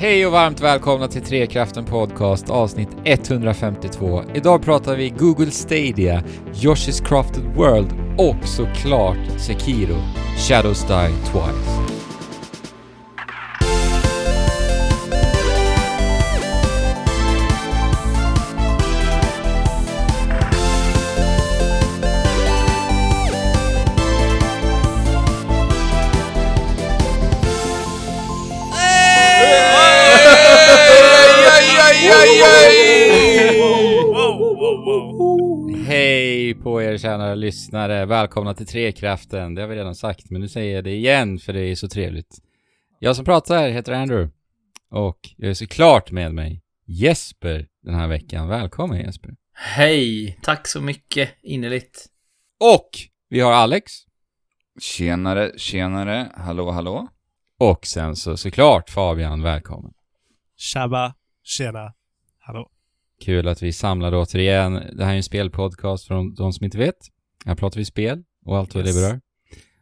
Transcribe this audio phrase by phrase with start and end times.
[0.00, 4.22] Hej och varmt välkomna till Trekraften Podcast avsnitt 152.
[4.34, 9.96] Idag pratar vi Google Stadia, Yoshi's Crafted World och såklart Sekiro,
[10.48, 11.97] Shadows Die Twice.
[36.98, 39.54] Er kära lyssnare, välkomna till Trekraften.
[39.54, 41.88] Det har vi redan sagt, men nu säger jag det igen för det är så
[41.88, 42.38] trevligt.
[42.98, 44.32] Jag som pratar heter Andrew
[44.90, 48.48] och jag är såklart med mig Jesper den här veckan.
[48.48, 49.30] Välkommen Jesper.
[49.52, 52.06] Hej, tack så mycket innerligt.
[52.60, 52.90] Och
[53.28, 53.92] vi har Alex.
[54.80, 57.08] Tjenare, tjenare, hallå, hallå.
[57.58, 59.92] Och sen så såklart Fabian, välkommen.
[60.56, 61.92] Tjaba, tjena,
[62.38, 62.70] hallå.
[63.24, 64.72] Kul att vi samlade återigen.
[64.92, 66.96] Det här är en spelpodcast för de som inte vet.
[67.46, 68.96] Här pratar vi spel och allt vad Yes.
[68.96, 69.20] det berör.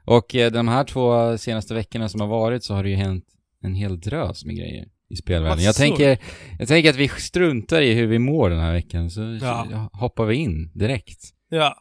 [0.04, 3.24] Och eh, de här två senaste veckorna som har varit så har det ju hänt
[3.62, 5.64] en hel drös med grejer i spelvärlden.
[5.64, 6.18] Jag tänker,
[6.58, 9.90] jag tänker att vi struntar i hur vi mår den här veckan, så Ja.
[9.92, 11.20] hoppar vi in direkt.
[11.48, 11.74] Ja,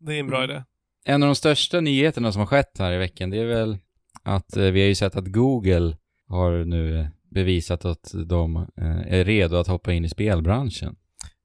[0.00, 0.50] det är en bra Mm.
[0.50, 0.64] idé.
[1.04, 3.78] En av de största nyheterna som har skett här i veckan, det är väl
[4.22, 5.96] att eh, vi har ju sett att Google
[6.28, 10.96] har nu eh, bevisat att de eh, är redo att hoppa in i spelbranschen.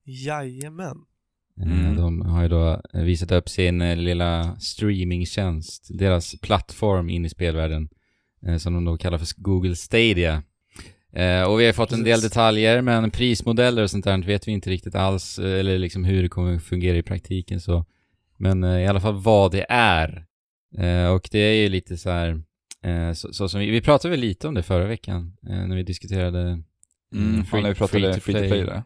[0.04, 0.88] Jajamän.
[0.88, 0.96] Eh,
[1.62, 1.96] Mm.
[1.96, 7.90] De har ju då eh, visat upp sin lilla streamingtjänst, deras plattform in i spelvärlden,
[8.60, 10.44] som de då kallar för Google Stadia.
[11.48, 14.70] Och vi har fått en del detaljer, men prismodeller och sånt där vet vi inte
[14.70, 17.86] riktigt alls, eller liksom hur det kommer fungera i praktiken så.
[18.38, 20.26] Men i alla fall vad det är.
[21.14, 22.44] Och det är ju lite så här,
[23.14, 25.84] så, så som vi, vi pratade väl lite om det förra veckan, eh, när vi
[25.84, 26.62] diskuterade
[27.14, 28.50] Mm, free- när vi pratade free to free to play.
[28.50, 28.84] play där.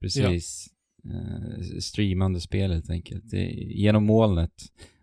[0.00, 0.66] Precis.
[1.04, 3.24] Eh, streamande spel helt enkelt.
[3.32, 4.52] Genom molnet.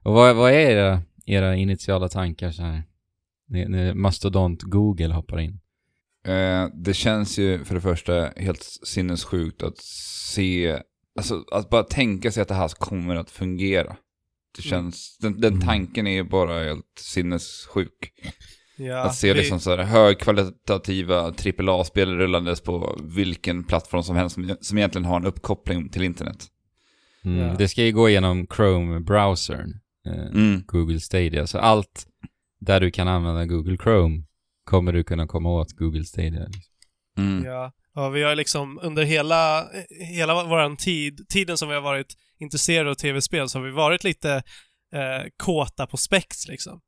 [0.03, 2.83] Och vad, vad är era, era initiala tankar så här?
[3.47, 5.59] När, när mastodont Google hoppar in.
[6.27, 9.77] Eh, det känns ju för det första helt sinnessjukt att
[10.33, 10.79] se,
[11.19, 13.97] alltså att bara tänka sig att det här kommer att fungera.
[14.55, 14.69] Det Mm.
[14.69, 15.65] känns, den, den Mm.
[15.65, 18.11] tanken är ju bara helt sinnessjuk.
[18.77, 24.33] Ja, att se vi- liksom så här högkvalitativa AAA-spel rullandes på vilken plattform som helst
[24.33, 26.47] som, som egentligen har en uppkoppling till internet.
[27.25, 27.39] Mm.
[27.39, 27.55] Ja.
[27.57, 29.73] Det ska ju gå igenom Chrome-browsern,
[30.07, 30.63] eh, Mm.
[30.67, 31.47] Google Stadia.
[31.47, 32.07] Så allt
[32.59, 34.23] där du kan använda Google Chrome
[34.63, 36.47] kommer du kunna komma åt Google Stadia.
[37.17, 37.45] Mm.
[37.45, 39.67] Ja, och vi har liksom under hela,
[40.15, 44.03] hela våran tid, tiden som vi har varit intresserade av tv-spel, så har vi varit
[44.03, 44.33] lite
[44.93, 46.81] eh, kåta på spex liksom.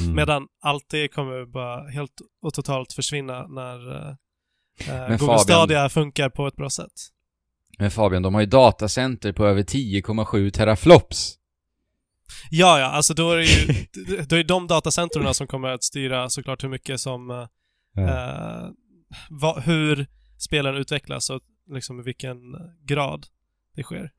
[0.00, 0.14] Mm.
[0.14, 2.12] Medan allt det kommer bara helt
[2.42, 4.14] och totalt försvinna när eh,
[4.88, 6.92] eh, Google Fabian- Stadia funkar på ett bra sätt.
[7.78, 11.36] Men Fabian, de har ju datacenter på över 10,7 teraflops.
[12.50, 13.74] Ja, ja, alltså då är det ju
[14.28, 18.68] då är de datacentren som kommer att styra såklart hur mycket som eh, eh,
[19.30, 20.06] vad, hur
[20.40, 21.40] spelen utvecklas och
[21.74, 22.38] liksom i vilken
[22.84, 23.26] grad
[23.76, 24.10] det sker.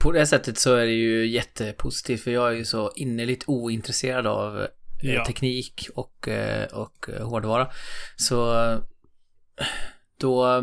[0.00, 4.26] På det sättet så är det ju jättepositivt för jag är ju så innerligt ointresserad
[4.26, 4.66] av eh,
[5.04, 5.24] Ja.
[5.26, 7.70] teknik och, eh, och eh, hårdvara.
[8.16, 8.36] Så
[10.18, 10.62] då,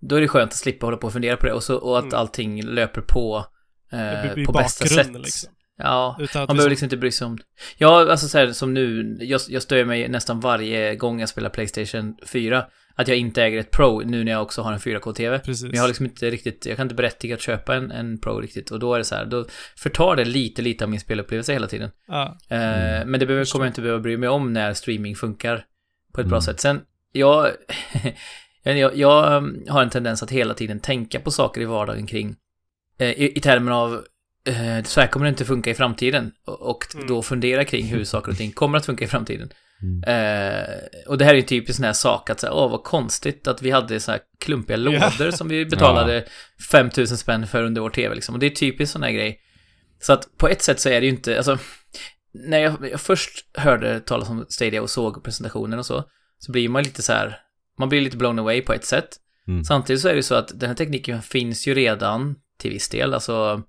[0.00, 1.98] då är det skönt att slippa hålla på och fundera på det och, så, och
[1.98, 2.14] att Mm.
[2.14, 3.46] allting löper på
[3.92, 5.12] eh, på bästa sätt.
[5.12, 5.52] liksom.
[5.78, 7.38] Ja, Utan att man behöver liksom inte bry sig om...
[7.78, 11.50] Ja, alltså så här som nu, jag, jag stör mig nästan varje gång jag spelar
[11.50, 15.38] Playstation 4 att jag inte äger ett Pro nu när jag också har en 4K-TV.
[15.38, 15.62] Precis.
[15.64, 18.40] Men jag har liksom inte riktigt, jag kan inte berättiga att köpa en, en Pro
[18.40, 19.44] riktigt och då är det så här, då
[19.76, 21.90] förtar det lite, lite av min spelupplevelse hela tiden.
[22.08, 22.38] ja.
[22.50, 22.58] Eh,
[22.96, 23.10] Mm.
[23.10, 25.56] men det behöver, kommer jag inte behöva bry mig om när streaming funkar
[26.14, 26.30] på ett Mm.
[26.30, 26.60] bra sätt.
[26.60, 26.80] Sen,
[27.12, 27.48] jag,
[28.62, 29.22] jag, jag
[29.68, 32.36] har en tendens att hela tiden tänka på saker i vardagen kring,
[32.98, 34.04] eh, i, i termer av
[34.48, 37.06] eh, så här kommer det inte funka i framtiden och, och Mm.
[37.06, 39.50] då fundera kring hur saker och ting kommer att funka i framtiden.
[39.82, 40.02] Mm.
[40.04, 40.68] Eh,
[41.06, 43.62] och det här är ju typiskt sån här sak att säga, åh vad konstigt att
[43.62, 44.82] vi hade så här klumpiga Ja.
[45.18, 46.24] lådor som vi betalade
[46.70, 48.34] 5000 spänn för under vår tv liksom.
[48.34, 49.40] Och det är typiskt sån här grej.
[50.00, 51.58] Så att på ett sätt så är det ju inte, alltså,
[52.48, 56.04] när jag, jag först hörde talas om Stadia och såg presentationen och så,
[56.38, 57.38] så blir man lite så här,
[57.78, 59.08] man blir lite blown away på ett sätt.
[59.48, 59.64] Mm.
[59.64, 63.14] Samtidigt så är det så att den här tekniken finns ju redan till viss del,
[63.14, 63.62] alltså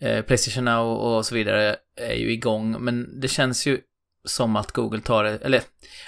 [0.00, 3.80] eh, Playstation Now och så vidare är ju igång, men det känns ju
[4.24, 5.62] som att Google tar det, eller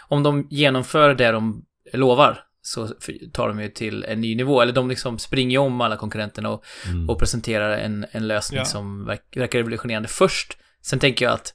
[0.08, 2.88] om de genomför det de lovar så
[3.32, 6.64] tar de ju till en ny nivå, eller de liksom springer om alla konkurrenterna och,
[6.86, 7.10] Mm.
[7.10, 8.64] och presenterar en, en lösning Ja.
[8.64, 10.58] som verk, verkar revolutionerande först.
[10.82, 11.54] Sen tänker jag att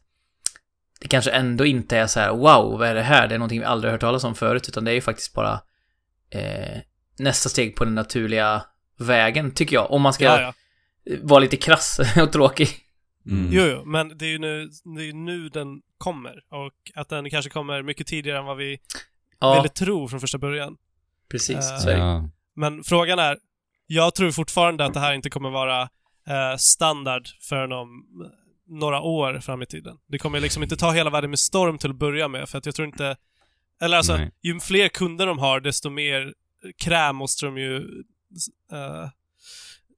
[1.01, 3.27] det kanske ändå inte är så här wow, vad är det här?
[3.27, 5.59] Det är någonting vi aldrig hört talas om förut, utan det är ju faktiskt bara
[6.29, 6.77] eh,
[7.19, 8.61] nästa steg på den naturliga
[8.99, 9.91] vägen, tycker jag.
[9.91, 10.53] Om man ska Ja, ja.
[11.21, 12.67] Vara lite krass och tråkig.
[13.29, 13.47] Mm.
[13.51, 16.43] Jo, jo, men det är ju nu, det är ju nu den kommer.
[16.49, 18.79] Och att den kanske kommer mycket tidigare än vad vi
[19.39, 20.77] Ja, ville tro från första början.
[21.31, 21.55] precis.
[21.71, 21.99] Eh, Så är det.
[21.99, 22.29] Ja.
[22.55, 23.37] Men frågan är,
[23.87, 25.81] jag tror fortfarande att det här inte kommer vara
[26.27, 28.05] eh, standard förrän om
[28.67, 29.97] några år fram i tiden.
[30.07, 32.65] Det kommer liksom inte ta hela världen med storm till att börja med, för att
[32.65, 33.15] jag tror inte...
[33.81, 34.31] Eller alltså, Nej.
[34.41, 36.33] ju fler kunder de har, desto mer
[36.77, 37.75] kräm måste de ju
[38.71, 39.09] eh,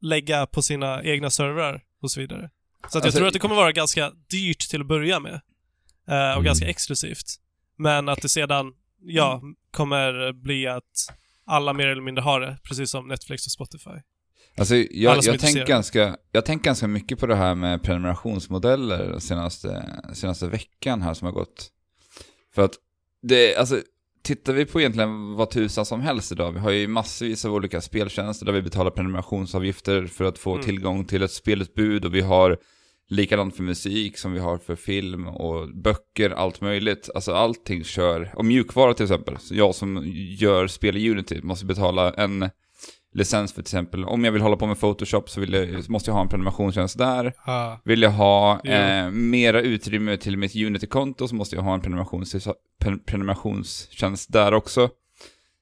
[0.05, 2.49] lägga på sina egna servrar och så vidare.
[2.89, 5.41] Så jag Alltså- tror att det kommer vara ganska dyrt till att börja med.
[6.07, 6.43] eh, och Mm.
[6.43, 7.25] ganska exklusivt.
[7.77, 9.41] Men att det sedan, ja,
[9.71, 11.13] kommer bli att
[11.45, 13.89] alla mer eller mindre har det, precis som Netflix och Spotify.
[14.57, 15.69] Alltså, jag, jag tänker intresserade.
[15.69, 21.31] ganska, jag ganska mycket på det här med prenumerationsmodeller senaste, senaste veckan här som har
[21.33, 21.71] gått.
[22.55, 22.73] För att
[23.21, 23.81] det, alltså,
[24.25, 27.81] tittar vi på egentligen vad tusan som helst idag, vi har ju massvis av olika
[27.81, 30.65] speltjänster där vi betalar prenumerationsavgifter för att få Mm.
[30.65, 32.57] tillgång till ett spelutbud och vi har
[33.09, 37.09] likadant för musik som vi har för film och böcker, allt möjligt.
[37.15, 39.37] Alltså allting kör, och mjukvara till exempel.
[39.39, 40.03] Så jag som
[40.39, 42.49] gör spel i Unity måste betala en
[43.15, 44.05] licens för till exempel.
[44.05, 46.97] Om jag vill hålla på med Photoshop så jag, så måste jag ha en prenumerationstjänst
[46.97, 47.33] där.
[47.45, 47.81] Ja.
[47.85, 52.35] Vill jag ha eh, mera utrymme till mitt Unity-konto så måste jag ha en prenumerations,
[52.83, 54.89] pre- prenumerationstjänst där också.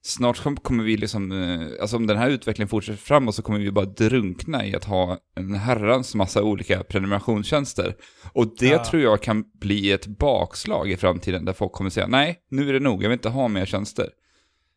[0.05, 3.59] Snart kom- kommer vi liksom, eh, alltså om den här utvecklingen fortsätter framåt så kommer
[3.59, 7.95] vi bara drunkna i att ha en herrans massa olika prenumerationstjänster.
[8.33, 8.85] Och det Ja.
[8.85, 12.73] tror jag kan bli ett bakslag i framtiden där folk kommer säga nej, nu är
[12.73, 14.09] det nog, jag vill inte ha mer tjänster.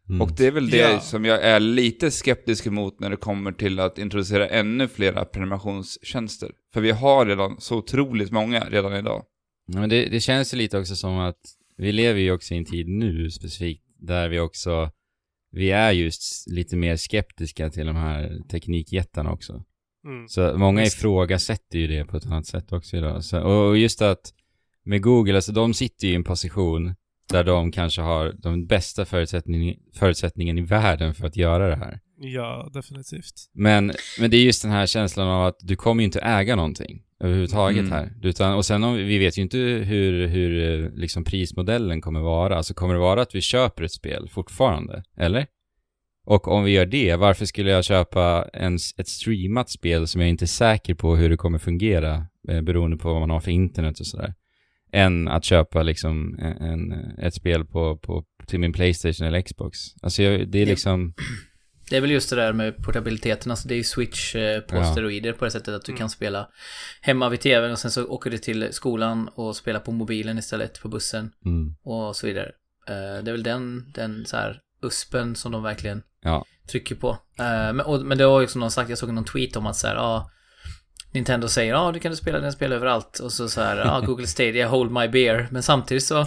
[0.09, 0.21] Mm.
[0.23, 1.01] Och det är väl det Ja.
[1.01, 6.51] som jag är lite skeptisk emot när det kommer till att introducera ännu flera prenumerationstjänster.
[6.75, 9.25] För vi har redan så otroligt många redan idag.
[9.67, 11.41] Ja, men det, det känns ju lite också som att
[11.77, 14.91] vi lever ju också i en tid nu specifikt där vi också,
[15.53, 19.65] vi är just lite mer skeptiska till de här teknikjättarna också.
[20.07, 20.29] Mm.
[20.29, 23.25] Så många ifrågasätter ju det på ett annat sätt också idag.
[23.25, 24.33] Så, och just att
[24.85, 26.95] med Google, alltså de sitter ju i en position
[27.31, 32.01] där de kanske har de bästa förutsättning, förutsättningen i världen för att göra det här.
[32.19, 33.35] Ja, definitivt.
[33.55, 36.57] Men, men det är just den här känslan av att du kommer ju inte äga
[36.57, 37.93] någonting överhuvudtaget Mm.
[37.93, 38.13] här.
[38.23, 42.57] Utan, och sen om, vi vet ju inte hur, hur eh, liksom prismodellen kommer vara.
[42.57, 45.03] Alltså kommer det vara att vi köper ett spel fortfarande?
[45.17, 45.47] Eller?
[46.27, 50.31] Och om vi gör det, varför skulle jag köpa en, ett streamat spel som jag
[50.31, 53.51] inte är säker på hur det kommer fungera eh, beroende på vad man har för
[53.51, 54.35] internet och sådär?
[54.97, 59.79] Än att köpa liksom en, en, ett spel på, på, till min Playstation eller Xbox.
[60.03, 61.15] Alltså jag, det är liksom...
[61.91, 64.77] Det är väl just det där med portabiliteten, alltså det är ju Switch eh, på
[64.77, 64.85] Ja.
[64.93, 65.99] steroider på det sättet att du Mm.
[65.99, 66.49] kan spela
[67.01, 70.81] hemma vid tvn och sen så åker du till skolan och spelar på mobilen istället
[70.83, 72.51] på bussen Mm, och så vidare.
[72.89, 76.45] Eh, det är väl den, den så här uspen som de verkligen ja.
[76.71, 77.09] trycker på.
[77.39, 79.67] Eh, men, och, men det var ju som någon sagt, jag såg någon tweet om
[79.67, 80.31] att så här, ja,
[81.17, 84.01] Nintendo säger ja, du kan du spela den spel överallt och så så här, ja,
[84.07, 85.49] Google Stadia, hold my beer.
[85.51, 86.27] Men samtidigt så,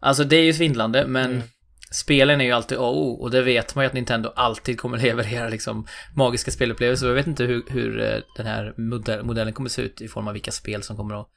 [0.00, 1.42] alltså det är ju svindlande, men Mm.
[1.90, 4.80] spelen är ju alltid A och O och det vet man ju att Nintendo alltid
[4.80, 5.86] kommer leverera liksom
[6.16, 7.06] magiska spelupplevelser.
[7.06, 10.28] Jag vet inte hur, hur eh, den här modell, modellen kommer se ut i form
[10.28, 11.28] av vilka spel som kommer att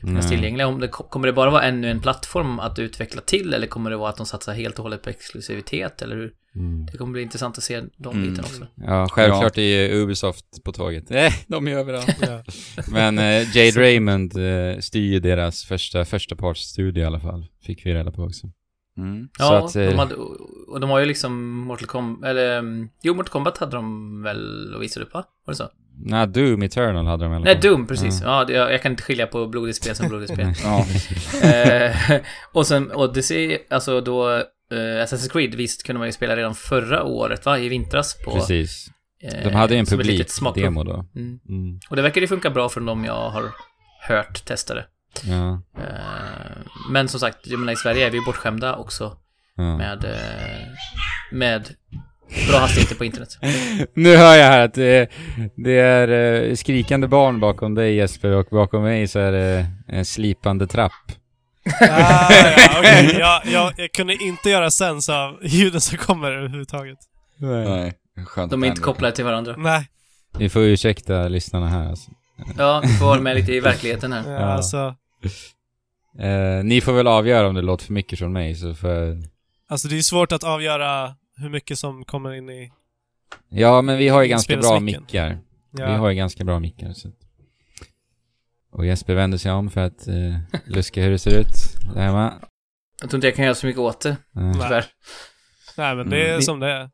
[0.00, 0.66] finnas tillgängliga.
[0.66, 3.96] Om det, kommer det bara vara ännu en plattform att utveckla till eller kommer det
[3.96, 6.32] vara att de satsar helt och hållet på exklusivitet eller hur?
[6.56, 6.86] Mm.
[6.92, 8.28] Det kommer bli intressant att se de Mm.
[8.30, 8.66] bitarna också.
[8.74, 11.10] Ja, självklart är Ubisoft på tåget.
[11.10, 12.16] Nej, de är överallt.
[12.20, 12.42] Ja.
[12.92, 17.46] Men eh, Jade Raymond eh, styr ju deras första, första partsstudie i alla fall.
[17.66, 18.46] Fick vi reda på också.
[18.98, 19.28] Mm.
[19.38, 20.14] Ja, att, eh, de hade,
[20.68, 24.74] och de har ju liksom Mortal Kombat, eller mm, jo, Mortal Kombat hade de väl
[24.74, 25.24] och visade upp va?
[25.46, 25.68] Var det så?
[25.96, 27.58] Nej, Doom Eternal hade de i alla Nej.
[27.62, 28.20] Doom, precis.
[28.22, 30.52] Ja, det, jag, jag kan inte skilja på blodigt spel som blodigt spel.
[30.62, 30.86] Ja.
[31.48, 32.20] eh,
[32.52, 34.42] och sen Odyssey, alltså då
[34.76, 37.58] eh, Assassin's Creed, visst kunde man ju spela redan förra året va?
[37.58, 38.30] I vintras på...
[38.32, 38.88] Precis.
[39.22, 40.64] eh, De hade en som ett publik litet smakprov.
[40.64, 41.06] demo då.
[41.16, 41.38] Mm.
[41.48, 41.80] Mm.
[41.90, 43.44] Och det verkar ju funka bra för de jag har
[44.08, 44.84] hört testade.
[45.24, 45.62] Ja.
[45.78, 46.56] Eh,
[46.90, 49.16] men som sagt, jag menar i Sverige är vi bortskämda också
[49.56, 49.76] ja.
[49.76, 50.04] med,
[51.32, 51.68] med
[52.48, 53.38] bra hastigheter på internet.
[53.94, 55.08] Nu hör jag här att det,
[55.56, 60.66] det är skrikande barn bakom dig Jesper och bakom mig så är det en slipande
[60.66, 60.92] trapp.
[61.80, 63.16] Ah, ja, okej.
[63.18, 66.98] jag, jag, jag kunde inte göra sens av ljuden som kommer överhuvudtaget.
[67.36, 67.92] Nej.
[68.26, 69.54] Skönt De är inte kopplade till varandra.
[69.58, 69.88] Nej,
[70.38, 72.10] Ni får ursäkta lyssnarna här alltså.
[72.58, 74.30] Ja, du får vara med lite i verkligheten här.
[74.32, 74.94] ja, alltså.
[76.18, 79.22] Eh, ni får väl avgöra om det låter för mycket från mig så för...
[79.68, 82.72] Alltså det är svårt att avgöra hur mycket som kommer in i...
[83.48, 85.38] Ja, men vi har ju ganska bra mickar.
[85.70, 85.86] Ja.
[85.86, 87.08] Vi har ju ganska bra mickar så.
[87.08, 87.14] att-
[88.74, 90.14] Och Jesper vänder sig om för att eh,
[90.66, 91.48] luska hur det ser ut.
[91.96, 92.32] Här med.
[93.00, 94.52] Jag tror inte jag kan göra så mycket åt det, Nej.
[94.54, 94.84] tyvärr.
[95.76, 96.42] Nej, men det är Mm.
[96.42, 96.82] som det är.
[96.82, 96.90] Nisse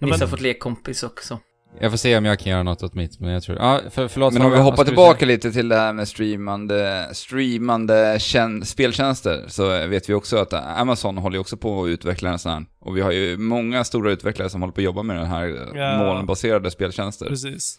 [0.00, 1.38] men- har fått lekkompis också.
[1.80, 3.56] Jag får se om jag kan göra något åt mitt, men jag tror...
[3.58, 4.32] Ja, för, förlåt.
[4.32, 5.26] Men om vi hoppar tillbaka säga?
[5.26, 11.18] lite till det här med streamande, streamande tjän- speltjänster, så vet vi också att Amazon
[11.18, 12.64] håller också på att utveckla en sån här.
[12.80, 15.68] Och vi har ju många stora utvecklare som håller på att jobba med den här
[15.74, 15.98] Ja.
[15.98, 17.26] molnbaserade speltjänster.
[17.26, 17.78] Precis.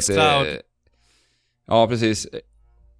[0.00, 0.46] Xcloud.
[0.46, 0.62] det-
[1.66, 2.26] Ja, precis.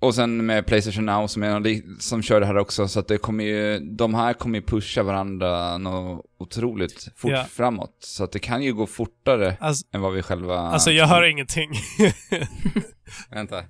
[0.03, 3.19] Och sen med Playstation Now som, är, som kör det här också, så att det
[3.19, 7.45] kommer ju, de här kommer ju pusha varandra något otroligt fort Ja.
[7.45, 7.97] framåt.
[8.01, 10.59] Så att det kan ju gå fortare Alltså, än vad vi själva...
[10.59, 11.71] alltså jag hör ingenting.
[13.31, 13.65] Vänta.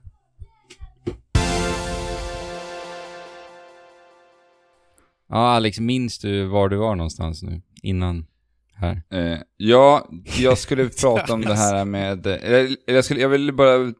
[5.29, 7.61] Ja, Alex, minns du var du var någonstans nu?
[7.83, 8.27] Innan
[8.75, 9.03] här?
[9.13, 10.09] Eh, ja,
[10.39, 13.93] jag skulle prata om det här med, eller jag, skulle, jag vill bara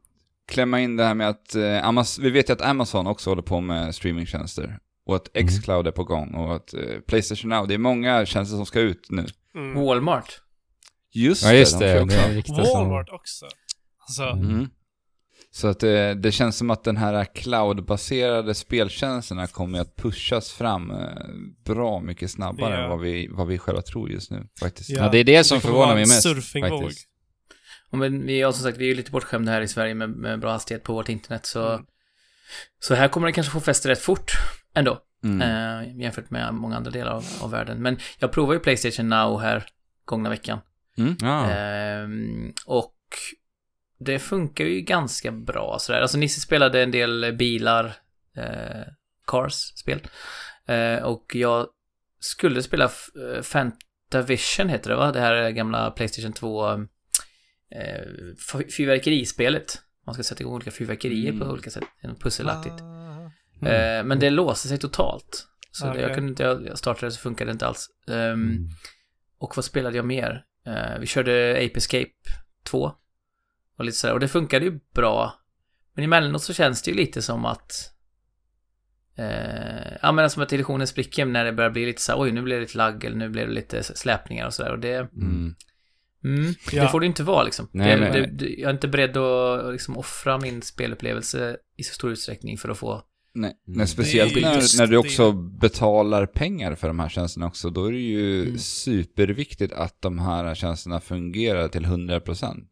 [0.51, 3.43] klämma in det här med att eh, Amaz- vi vet ju att Amazon också håller
[3.43, 4.79] på med streamingtjänster.
[5.07, 5.49] Och att Mm.
[5.49, 8.81] Xcloud är på gång och att eh, Playstation Now, det är många tjänster som ska
[8.81, 9.27] ut nu.
[9.55, 9.85] Mm.
[9.85, 10.41] Walmart.
[11.13, 11.93] Just Ja, just de det.
[11.93, 12.53] kör Det också.
[12.53, 13.47] är Walmart också.
[14.07, 14.69] Alltså, Mm.
[15.53, 20.91] Så att det, det känns som att den här cloud-baserade speltjänsterna kommer att pushas fram
[20.91, 20.97] eh,
[21.65, 22.83] bra mycket snabbare Ja.
[22.85, 24.91] än vad vi, vad vi själva tror just nu faktiskt.
[24.91, 26.23] Ja, det är det som det förvånar mig mest.
[26.23, 26.83] surfingvåg.
[26.83, 27.07] faktiskt.
[27.91, 30.41] Men vi har som sagt, vi är ju lite bortskämda här i Sverige med, med
[30.41, 31.73] bra hastighet på vårt internet, så...
[31.73, 31.87] Mm.
[32.79, 34.33] Så här kommer det kanske få fäste rätt fort
[34.75, 35.41] ändå, Mm.
[35.43, 37.83] eh, jämfört med många andra delar av, av världen.
[37.83, 39.65] Men jag provade ju Playstation Now här
[40.05, 40.59] gångna veckan.
[41.21, 41.51] Ja.
[41.51, 42.97] Ehm, och
[43.99, 46.01] det funkar ju ganska bra sådär.
[46.01, 47.93] Alltså Nisse spelade en del bilar,
[48.37, 48.87] eh,
[49.27, 50.01] Cars-spel.
[50.67, 51.67] Eh, och jag
[52.21, 55.13] skulle spela eh, Fantavision heter det va?
[55.13, 56.87] Det här gamla Playstation 2
[57.71, 58.03] eh,
[58.77, 59.83] fyrverkerispelet.
[60.07, 61.41] Man ska sätta igång olika fyrverkerier Mm.
[61.41, 61.85] på olika sätt.
[62.21, 62.75] Pusselaktigt.
[62.81, 63.67] Ah.
[63.69, 65.47] Eh, men det låste sig totalt.
[65.73, 67.87] Så det, jag kunde inte, jag startade så funkade det inte alls.
[68.09, 68.69] Ehm, Mm.
[69.39, 70.45] och vad spelade jag mer?
[70.67, 72.11] Eh, vi körde Ape Escape
[72.65, 72.93] 2.
[73.79, 74.15] Och lite sådär.
[74.15, 75.35] Och det funkade ju bra.
[75.95, 77.73] Men emellanåt så känns det ju lite som att...
[79.17, 82.33] Eh, ja men som att illusionen spricker när det börjar bli lite så här, oj
[82.33, 84.71] nu blev det lite lagg eller nu blev det lite släpningar och sådär.
[84.73, 84.95] Och det...
[84.97, 85.55] Mm.
[86.25, 86.83] Mm, Ja.
[86.83, 87.69] Det får det inte vara liksom.
[87.73, 91.83] Nej, det, men- det, det, jag är inte beredd att liksom, offra min spelupplevelse i
[91.83, 93.03] så stor utsträckning för att få...
[93.35, 93.79] Nej, Mm.
[93.79, 94.99] men speciellt Det är just när, när du det.
[95.09, 98.59] också betalar pengar för de här tjänsterna också, då är det ju Mm.
[98.59, 102.65] superviktigt att de här tjänsterna fungerar till 100%.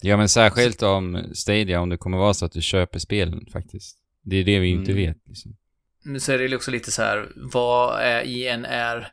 [0.00, 3.98] Ja, men särskilt om Stadia, om det kommer vara så att du köper spelen faktiskt.
[4.22, 5.04] Det är det vi inte Mm.
[5.04, 5.18] vet.
[5.28, 5.56] Liksom.
[6.04, 9.08] Nu så är det ju också lite så här, vad är i en är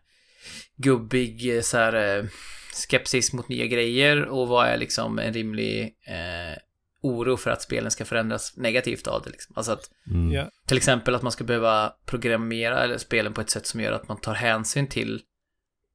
[0.77, 2.25] gubbig så här eh,
[2.75, 6.57] skepsis mot nya grejer och vad är liksom en rimlig eh,
[7.03, 9.53] oro för att spelen ska förändras negativt av det liksom.
[9.57, 10.47] Alltså att Mm.
[10.67, 14.07] Till exempel att man ska behöva programmera eller spelen på ett sätt som gör att
[14.07, 15.21] man tar hänsyn till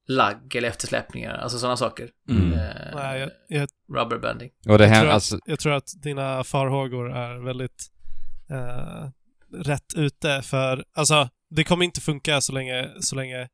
[0.07, 2.09] lagg eller eftersläpningar, alltså sådana saker.
[2.29, 2.53] Mm.
[2.53, 4.49] Eh, Nej, jag, jag, rubberbanding.
[4.67, 5.35] Och det jag, här, tror alltså...
[5.35, 7.87] att, jag tror att dina farhågor är väldigt
[8.49, 9.09] eh,
[9.63, 13.47] rätt ute för, alltså, det kommer inte funka så länge, så länge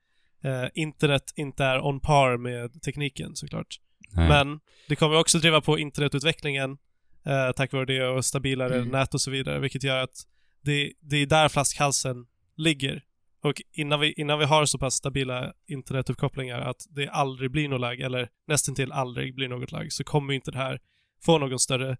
[0.46, 3.80] eh, internet inte är on par med tekniken såklart.
[4.14, 4.30] Nej.
[4.30, 6.78] Men det kommer också driva på internetutvecklingen
[7.26, 8.90] eh, tack vare det och stabilare Mm.
[8.90, 10.24] nät och så vidare, vilket gör att
[10.62, 12.26] det, det är där flaskhalsen
[12.58, 13.04] ligger.
[13.42, 17.82] Och innan vi, innan vi har så pass stabila internetuppkopplingar att det aldrig blir något
[17.82, 20.80] lag, eller nästan till aldrig blir något lag, så kommer inte det här
[21.26, 21.98] få någon större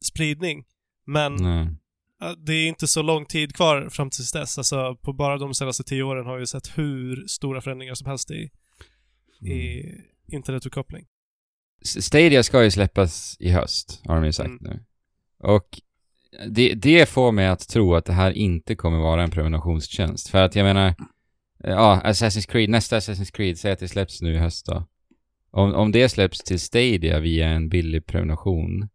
[0.00, 0.64] spridning.
[1.06, 1.66] Men Nej.
[2.38, 4.58] Det är inte så lång tid kvar fram tills dess.
[4.58, 8.30] Alltså, på bara de senaste tio åren har vi sett hur stora förändringar som helst
[8.30, 8.50] i,
[9.40, 10.00] i Mm.
[10.32, 11.04] internetuppkoppling.
[11.84, 14.58] S- Stadia ska ju släppas i höst, har de ju sagt Mm.
[14.62, 14.84] nu.
[15.38, 15.80] Och
[16.48, 20.28] det, det får mig att tro att det här inte kommer vara en prenumerationstjänst.
[20.28, 20.94] För att jag menar, eh,
[21.70, 24.86] ja, Assassin's Creed, nästa Assassin's Creed, säg att det släpps nu i höst då.
[25.50, 28.88] Om, om det släpps till Stadia via en billig prenumeration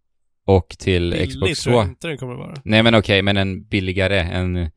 [0.57, 1.89] och till Billigt Xbox tror jag One.
[1.89, 2.61] inte den kommer vara.
[2.65, 4.69] Nej men okej, men en billigare än,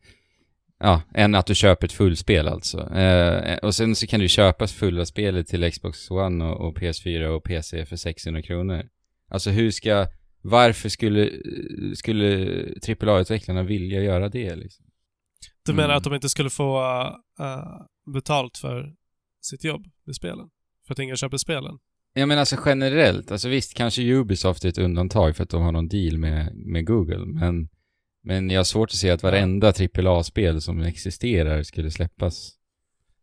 [0.78, 2.94] ja, än att du köper ett fullspel alltså.
[2.94, 7.26] Eh, och sen så kan du köpa fulla spelet till Xbox One och, och PS4
[7.26, 8.88] och PC för 600 kronor.
[9.28, 10.06] Alltså hur ska,
[10.42, 11.30] varför skulle,
[11.94, 12.26] skulle
[12.88, 14.86] AAA-utvecklarna vilja göra det liksom?
[15.66, 15.96] Du menar Mm.
[15.96, 16.80] att de inte skulle få
[17.40, 18.94] uh, betalt för
[19.40, 20.48] sitt jobb med spelen?
[20.86, 21.78] För att ingen köper spelen?
[22.14, 25.72] Jag menar alltså generellt, alltså visst kanske Ubisoft är ett undantag för att de har
[25.72, 27.68] någon deal med, med Google, men,
[28.24, 32.50] men jag har svårt att se att varenda AAA-spel som existerar skulle släppas.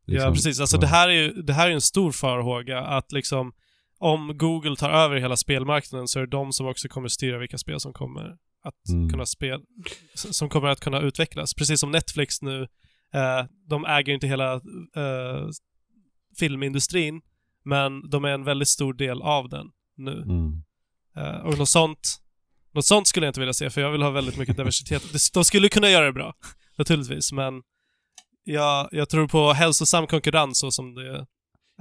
[0.05, 0.33] ja, liksom.
[0.33, 0.59] precis.
[0.59, 0.81] Alltså Ja.
[0.81, 3.51] det här är ju det här är en stor farhåga att liksom
[3.97, 7.57] om Google tar över hela spelmarknaden så är det de som också kommer styra vilka
[7.57, 9.09] spel som kommer att Mm.
[9.09, 9.61] kunna spel,
[10.13, 11.53] som kommer att kunna utvecklas.
[11.53, 12.61] Precis som Netflix nu
[13.13, 14.53] eh, de äger inte hela
[14.95, 15.47] eh,
[16.39, 17.21] filmindustrin,
[17.65, 20.21] men de är en väldigt stor del av den nu.
[20.21, 20.63] Mm.
[21.15, 22.17] Eh, och något sånt,
[22.73, 25.03] något sånt skulle jag inte vilja se, för jag vill ha väldigt mycket diversitet.
[25.33, 26.33] De skulle kunna göra det bra,
[26.77, 27.61] naturligtvis, men
[28.43, 31.25] jag, jag tror på hälsosam konkurrens så som det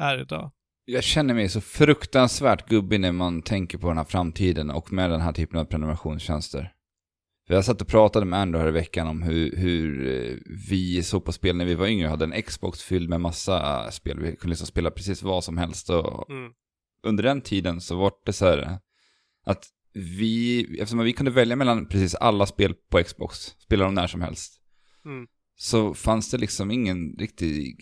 [0.01, 0.53] är idag.
[0.85, 5.11] Jag känner mig så fruktansvärt gubbig när man tänker på den här framtiden och med
[5.11, 6.73] den här typen av prenumerationstjänster.
[7.51, 10.37] Jag satt och pratade med Andrew här i veckan om hur, hur eh,
[10.69, 12.09] vi såg på spel när vi var yngre.
[12.09, 14.21] hade en Xbox fylld med massa spel.
[14.21, 15.91] Vi kunde liksom spela precis vad som helst.
[15.91, 16.53] Och Mm.
[17.03, 18.79] under den tiden så var det så här
[19.45, 24.07] att vi, eftersom vi kunde välja mellan precis alla spel på Xbox, spela dem när
[24.07, 24.61] som helst.
[25.05, 25.27] Mm.
[25.61, 27.77] Så fanns det liksom ingen riktig,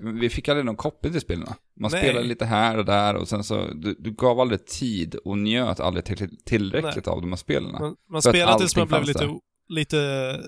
[0.00, 1.46] vi fick aldrig någon koppling till spelen.
[1.80, 2.00] Man Nej.
[2.02, 5.80] spelade lite här och där och sen så, du, du gav aldrig tid och njöt
[5.80, 7.72] aldrig till, tillräckligt av de här spelen.
[7.72, 9.28] Man, man spelade tills man blev lite,
[9.68, 9.98] lite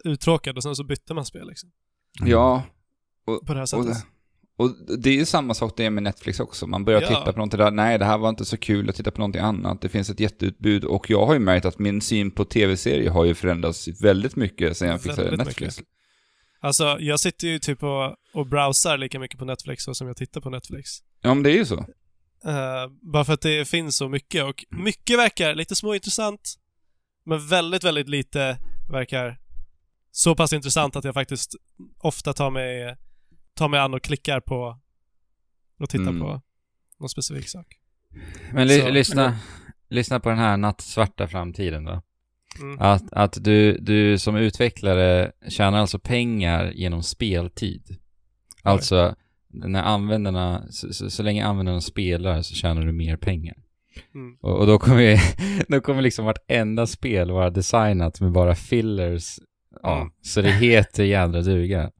[0.04, 1.70] uttråkad och sen så bytte man spel liksom.
[2.24, 2.62] Ja,
[3.26, 4.06] På det här och, sättet.
[4.56, 6.66] och det är ju samma sak det med Netflix också.
[6.66, 7.08] Man börjar Ja.
[7.08, 9.42] titta på någonting där, nej det här var inte så kul, att titta på någonting
[9.42, 9.80] annat.
[9.80, 13.24] Det finns ett jätteutbud och jag har ju märkt att min syn på tv-serier har
[13.24, 15.78] ju förändrats väldigt mycket sen jag Väldigt Netflix.
[15.78, 15.92] mycket.
[16.66, 20.16] Alltså, jag sitter ju typ och, och browsar lika mycket på Netflix så som jag
[20.16, 20.90] tittar på Netflix.
[21.20, 21.78] Ja men det är ju så.
[22.44, 26.54] Eh, bara för att det finns så mycket och mycket verkar lite småintressant.
[27.24, 28.58] Men väldigt, väldigt lite
[28.90, 29.38] verkar
[30.10, 31.54] så pass intressant att jag faktiskt
[31.98, 32.96] ofta tar mig,
[33.54, 34.78] tar mig an och klickar på
[35.80, 36.20] och tittar Mm.
[36.20, 36.40] på
[36.98, 37.66] någon specifik sak.
[38.52, 39.38] Men li- Så- lyssna,
[39.88, 42.02] lyssna på den här nattsvarta framtiden då.
[42.60, 42.76] Mm.
[42.80, 47.96] Att, att du, du som utvecklare tjänar alltså pengar genom speltid.
[48.62, 49.14] Alltså,
[49.48, 53.56] när användarna, så, så, så länge användarna spelar så tjänar du mer pengar.
[54.14, 54.36] Mm.
[54.40, 55.16] Och, och då kommer ju,
[55.68, 59.38] då kommer liksom vartenda spel vara designat med bara fillers.
[59.82, 60.12] Ja, Mm.
[60.22, 61.90] så det heter jädra duga.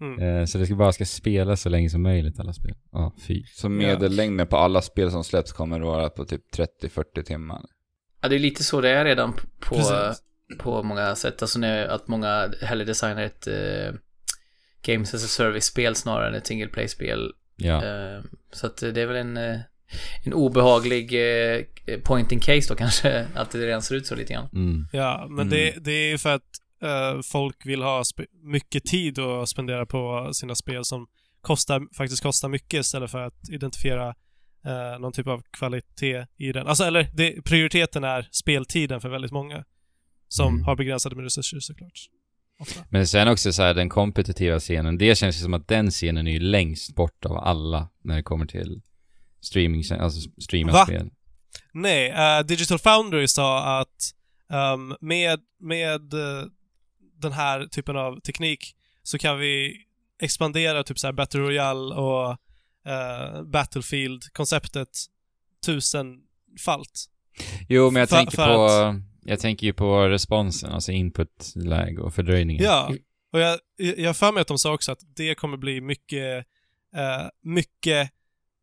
[0.00, 0.18] Mm.
[0.22, 2.74] Eh, så det ska bara ska spelas så länge som möjligt alla spel.
[2.92, 3.44] Ja, fy.
[3.46, 6.42] Så medellängden på alla spel som släpps kommer att vara på typ
[6.82, 7.62] 30-40 timmar.
[8.26, 10.22] Ja, det är lite så det är redan på, Precis.
[10.58, 11.42] på många sätt.
[11.42, 13.94] Alltså när, att många hellre designar ett eh,
[14.82, 17.32] Games as a Service-spel snarare än ett single play-spel.
[17.56, 17.84] Ja.
[17.84, 18.20] Eh,
[18.52, 19.60] så att det är väl en, eh,
[20.24, 21.62] en obehaglig eh,
[22.04, 24.48] point in case då kanske, att det redan ser ut så lite grann.
[24.52, 24.86] Mm.
[24.92, 25.48] Ja, men Mm.
[25.50, 26.42] det, det är ju för att
[26.82, 28.02] eh, folk vill ha
[28.42, 31.06] mycket tid att spendera på sina spel som
[31.40, 34.14] kostar, faktiskt kostar mycket istället för att identifiera
[34.66, 36.66] eh, någon typ av kvalitet i den.
[36.66, 39.64] Alltså, eller det, prioriteten är speltiden för väldigt många
[40.28, 40.64] som Mm.
[40.64, 41.92] har begränsade med resurser såklart.
[42.60, 42.80] Ofta.
[42.90, 46.26] Men sen också så här den kompetitiva scenen, det känns ju som att den scenen
[46.26, 48.82] är ju längst bort av alla när det kommer till
[49.40, 50.84] streaming, alltså streama Va?
[50.86, 51.10] spel.
[51.72, 54.12] Nej, eh, Digital Foundry sa att
[54.50, 56.44] ehm, med, med eh,
[57.22, 59.76] den här typen av teknik så kan vi
[60.22, 62.36] expandera typ så här Battle Royale och
[62.86, 64.88] eh, Battlefield-konceptet
[65.66, 67.04] tusenfalt.
[67.68, 72.14] Jo, men jag För- tänker för på, jag tänker ju på responsen, alltså input-lag och
[72.14, 72.64] fördröjningen.
[72.64, 72.94] Ja,
[73.32, 76.46] och jag, jag för mig att de sa också att det kommer bli mycket,
[76.96, 78.10] eh, mycket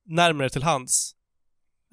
[0.06, 1.16] närmare till hands.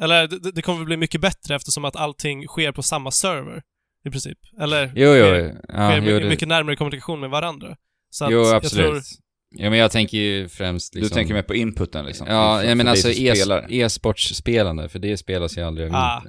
[0.03, 3.63] Eller det, det kommer bli mycket bättre eftersom att allting sker på samma server,
[4.05, 4.39] i princip.
[4.61, 7.77] Eller Jo, jo, sker, ja, sker jo, mycket, det, mycket närmare kommunikation med varandra.
[8.11, 8.87] Så att jo jag absolut.
[8.87, 9.03] tror-
[9.51, 11.09] Ja, men jag tänker ju främst liksom...
[11.09, 12.27] Du tänker mer på inputen liksom?
[12.31, 13.29] Ja, jag menar för alltså som e-
[14.89, 16.23] för det spelas ju aldrig över Ah.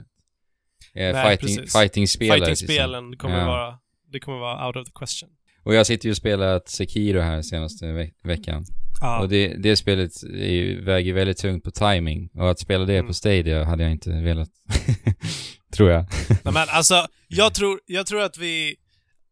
[0.96, 2.38] Eh, Nej, fighting, fighting-spelare.
[2.40, 3.46] till Fighting-spelen kommer Ja.
[3.46, 3.78] vara,
[4.12, 5.30] det kommer vara out of the question.
[5.64, 8.66] Och jag sitter ju och spelat Sekiro här senaste ve- veckan.
[9.02, 9.20] Ja.
[9.20, 12.94] Och det, det spelet är, ju- väger väldigt tungt på timing Och att spela det
[12.96, 13.08] Mm.
[13.08, 14.50] på Stadia hade jag inte velat.
[15.76, 16.06] Tror jag.
[16.30, 18.76] Nej, men alltså, jag tror, jag tror att vi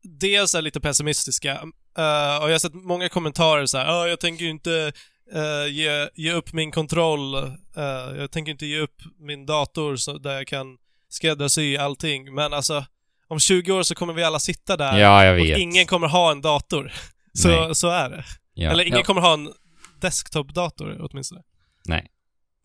[0.03, 1.59] dels är lite pessimistiska
[1.99, 4.91] eh, och jag har sett många kommentarer så här, "Ja, jag tänker ju inte
[5.33, 7.35] eh, ge, ge upp min kontroll,
[7.75, 10.77] eh, jag tänker inte ge upp min dator så där jag kan
[11.09, 12.85] skräddarsy allting, men alltså
[13.27, 15.57] om 20 år så kommer vi alla sitta där Ja, jag och vet.
[15.59, 16.91] ingen kommer ha en dator.
[17.33, 17.75] Så, Nej.
[17.75, 18.25] så är det.
[18.53, 18.71] Ja.
[18.71, 19.03] Eller ingen Ja.
[19.05, 19.49] kommer ha en
[20.01, 21.41] desktop-dator åtminstone.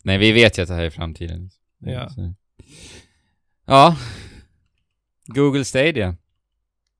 [0.03, 1.49] Nej, vi vet ju att det här är framtiden.
[1.79, 2.09] Ja.
[2.09, 2.33] Så.
[3.67, 3.95] Ja.
[5.25, 6.15] Google Stadia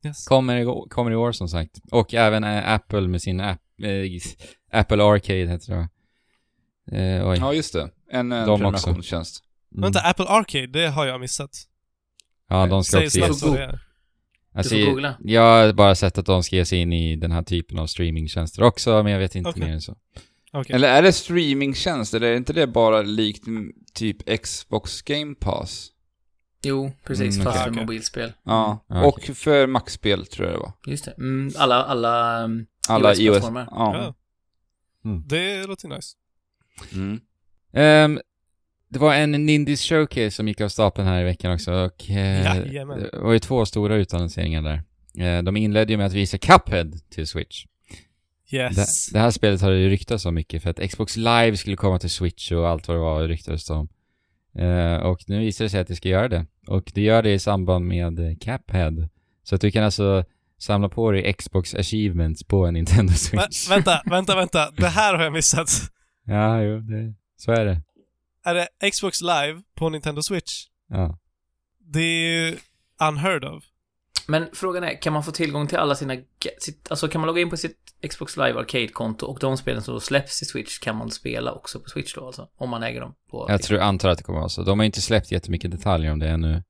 [0.06, 0.26] Yes.
[0.28, 1.72] kommer, i- kommer i år som sagt.
[1.92, 5.88] Och även eh, Apple med sin app, eh, Apple Arcade heter det
[6.98, 7.38] eh, Oj.
[7.40, 7.90] Ja, just det.
[8.12, 9.44] En eh, De prenumerationstjänst.
[9.72, 9.82] Mm.
[9.82, 11.50] Vänta, Apple Arcade, det har jag missat.
[12.50, 13.52] Ja, de ska Säg också ge sig.
[13.52, 13.80] det är.
[14.54, 15.16] Alltså, Du får googla.
[15.20, 17.88] Jag har bara sett att de ska ge sig in i den här typen av
[17.88, 19.64] streamingtjänster också, men jag vet inte Okej.
[19.64, 19.96] mer än så.
[20.54, 20.76] Okej.
[20.76, 25.88] Eller är det streamingtjänst, eller är inte det bara likt mm, typ Xbox Game Pass?
[26.66, 27.36] Jo, precis.
[27.36, 28.34] Mm, fast för mobilspel.
[28.44, 30.72] Ja, Ja, och för Max-spel tror jag det var.
[30.88, 31.12] Just det.
[31.12, 33.20] Mm, alla, alla um, Alla iOS.
[33.20, 33.68] iOS-plattformar.
[33.72, 34.14] Ja.
[35.04, 35.22] Ja.
[35.26, 36.16] Det låter nice.
[36.94, 37.20] Mm.
[37.74, 38.20] Ehm,
[38.90, 42.56] det var en Nindies Showcase som gick av stapeln här i veckan också och eh,
[42.64, 44.84] det var ju två stora utannonseringar där.
[45.26, 47.66] Eh, de inledde ju med att visa Cuphead till Switch.
[48.50, 49.08] Yes.
[49.08, 51.76] Det, det här spelet har det ju ryktats om mycket för att Xbox Live skulle
[51.76, 53.88] komma till Switch och allt vad det var ryktades om.
[54.56, 56.46] Eh, och nu visar det sig att det ska göra det.
[56.68, 59.10] Och det gör det i samband med eh, Cuphead.
[59.44, 60.24] Så att du kan alltså
[60.58, 63.70] samla på dig Xbox Achievements på en Nintendo Vä- Switch.
[63.70, 64.72] vänta, vänta, vänta.
[64.72, 65.70] Det här har jag missat.
[66.26, 67.82] Ja, jo, det, så är det.
[68.46, 70.66] Är det Xbox Live på Nintendo Switch?
[70.90, 71.20] Ja.
[71.80, 72.58] Det är ju
[73.10, 73.64] unheard of.
[74.28, 76.16] Men frågan är, kan man få tillgång till alla sina...
[76.60, 77.78] Sitt, alltså kan man logga in på sitt
[78.10, 81.80] Xbox Live Arcade-konto och de spelen som då släpps till Switch kan man spela också
[81.80, 82.50] på Switch då alltså?
[82.58, 83.46] Om man äger dem på...
[83.50, 84.64] Jag tror, antar att det kommer vara så.
[84.64, 86.64] De har inte släppt jättemycket detaljer om det ännu.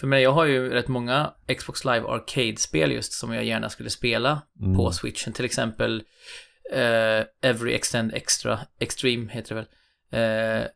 [0.00, 3.90] För mig, jag har ju rätt många Xbox Live Arcade-spel just som jag gärna skulle
[3.90, 4.76] spela Mm.
[4.76, 5.32] på Switchen.
[5.32, 6.02] Till exempel
[6.72, 9.66] eh, Every Extend Extra, Extreme heter det
[10.10, 10.60] väl.
[10.62, 10.66] Eh,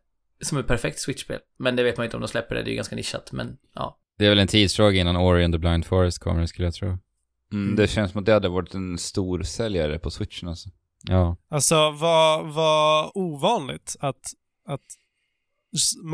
[0.41, 1.39] som är perfekt Switch-spel.
[1.57, 3.31] Men det vet man inte om de släpper det, det är ju ganska nischat.
[3.31, 6.67] Men ja, Det är väl en tidsfråga innan Ori and the Blind Forest kommer, skulle
[6.67, 6.97] jag tro.
[7.51, 10.69] Mm, det känns som att det hade varit en stor säljare på switchen alltså.
[11.03, 11.37] Ja.
[11.49, 14.33] Alltså, vad, vad ovanligt att,
[14.65, 14.81] att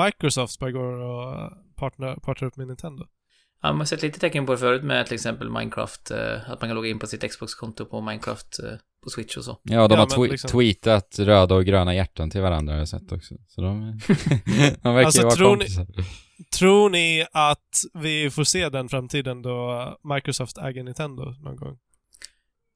[0.06, 3.06] Microsoft bara går och partner, partner upp med Nintendo.
[3.62, 6.18] Ja, man har sett lite tecken på det förut med till exempel Minecraft, eh,
[6.52, 8.66] att man kan logga in på sitt Xbox-konto på Minecraft eh,
[9.04, 9.58] på Switch och så.
[9.64, 12.88] Ja, de Ja, har twe- liksom- tweetat röda och gröna hjärtan till varandra har jag
[12.88, 13.36] sett också.
[13.48, 14.00] Så de,
[14.82, 15.88] de verkar Alltså, vara tror ni- kompisar.
[16.60, 21.78] Tror ni att vi får se den framtiden då Microsoft äger Nintendo någon gång?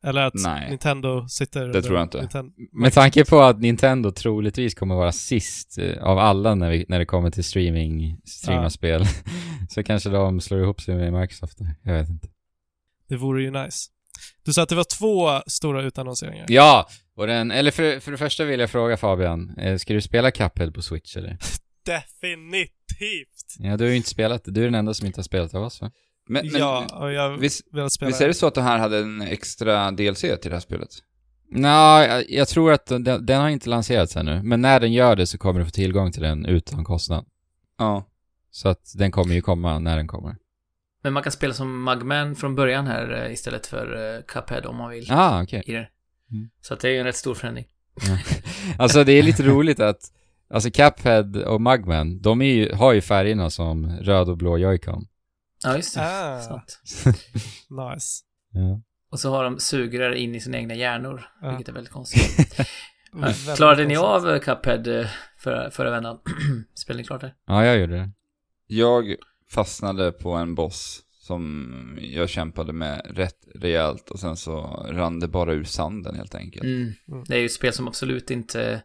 [0.04, 0.70] Eller att Nej.
[0.70, 2.20] Nintendo sitter Det tror jag inte.
[2.20, 2.52] Nintendo.
[2.72, 7.00] Med tanke på att Nintendo troligtvis kommer vara sist eh, av alla när, vi, när
[7.00, 8.70] det kommer till streaming, streama Ja.
[8.70, 9.06] spel,
[9.70, 11.58] så kanske de slår ihop sig med Microsoft.
[11.84, 12.28] Jag vet inte.
[13.10, 13.90] Det vore ju nice.
[14.46, 16.46] Du sa att det var två stora utannonseringar.
[16.50, 16.88] Ja!
[17.16, 20.32] Och den, eller för, för det första vill jag fråga Fabian, eh, ska du spela
[20.32, 21.38] Cuphead på Switch eller?
[21.86, 23.56] Definitivt!
[23.60, 24.52] Ja, du har ju inte spelat det.
[24.52, 25.92] Du är den enda som inte har spelat av oss va?
[26.26, 28.80] Men, men ja, och jag visst, vill spela visst är det så att det här
[28.80, 30.90] hade en extra DLC till det här spelet?
[31.50, 34.44] Nej, jag, jag tror att den, den har inte lanserats ännu.
[34.44, 37.26] Men när den gör det så kommer du få tillgång till den utan kostnad.
[37.78, 38.06] Ja.
[38.52, 40.36] Så att den kommer ju komma när den kommer.
[41.04, 44.76] Men man kan spela som Mugman från början här eh, istället för eh, Cuphead om
[44.76, 45.12] man vill.
[45.12, 45.64] Ah, okej.
[45.66, 45.74] Det.
[45.74, 46.50] Mm.
[46.62, 47.66] Så att det är ju en rätt stor förändring.
[48.78, 50.00] Alltså det är lite roligt att,
[50.50, 55.06] alltså Cuphead och Mugman, de är ju, har ju färgerna som röd och blå Joy-Con.
[55.64, 56.02] Ja, just det.
[56.04, 56.42] Ah.
[56.42, 56.80] Sant.
[57.70, 58.24] Nice.
[58.52, 58.82] Ja.
[59.12, 61.50] Och så har de sugrör in i sina egna hjärnor, Ja.
[61.50, 62.60] vilket är väldigt konstigt.
[63.16, 66.20] Väldigt Klarade ni av Cuphead eh, förra, förra vändan?
[66.74, 67.34] Spelade ni klart det?
[67.48, 68.10] ja, jag gjorde det.
[68.68, 69.16] Jag
[69.50, 75.28] fastnade på en boss som jag kämpade med rätt rejält och sen så rann det
[75.28, 76.64] bara ur sanden helt enkelt.
[76.64, 76.94] Mm.
[77.08, 77.24] Mm.
[77.28, 78.82] Det är ju ett spel som absolut inte...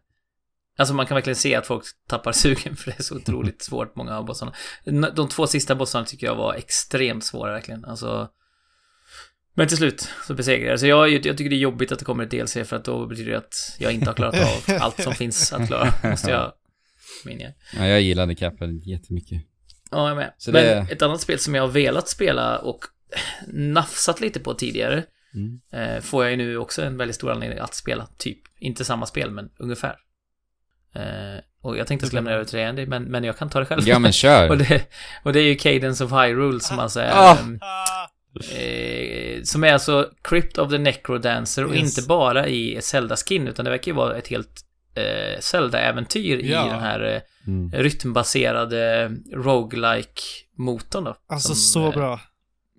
[0.79, 3.97] Alltså man kan verkligen se att folk tappar sugen för det är så otroligt svårt,
[3.97, 4.53] många av bossarna.
[5.15, 7.85] De två sista bossarna tycker jag var extremt svåra verkligen.
[7.85, 8.29] Alltså...
[9.55, 10.81] Men till slut så besegrade jag.
[10.81, 13.07] Så jag, jag tycker det är jobbigt att det kommer ett DLC för att då
[13.07, 15.93] betyder det att jag inte har klarat av allt som finns att klara.
[16.11, 16.53] Måste jag...
[17.25, 17.53] Min jag.
[17.77, 19.43] Ja, jag gillade Cuphead jättemycket.
[19.91, 20.35] Ja, jag med.
[20.39, 22.85] Så Men det- ett annat spel som jag har velat spela och
[23.53, 25.61] nafsat lite på tidigare Mm.
[25.73, 28.09] eh, får jag ju nu också en väldigt stor anledning att spela.
[28.19, 29.97] Typ, inte samma spel, men ungefär.
[30.95, 31.03] Eh,
[31.63, 33.67] och jag tänkte jag lämna över till dig Andy, men, men jag kan ta det
[33.67, 33.83] själv.
[33.89, 34.49] Ja men kör!
[34.51, 34.83] och, det,
[35.23, 37.11] och det är ju Cadence of Hyrule som alltså är...
[37.15, 37.37] Ah,
[38.59, 41.99] Eh, som är alltså Crypt of the Necrodancer och Yes.
[41.99, 44.61] inte bara i Zelda-skin, utan det verkar ju vara ett helt
[44.95, 46.67] eh, Zelda-äventyr Ja.
[46.67, 47.73] i den här eh, Mm.
[47.73, 50.23] rytmbaserade roguelike
[50.59, 51.17] motorn då.
[51.29, 52.21] alltså Som, så eh, bra.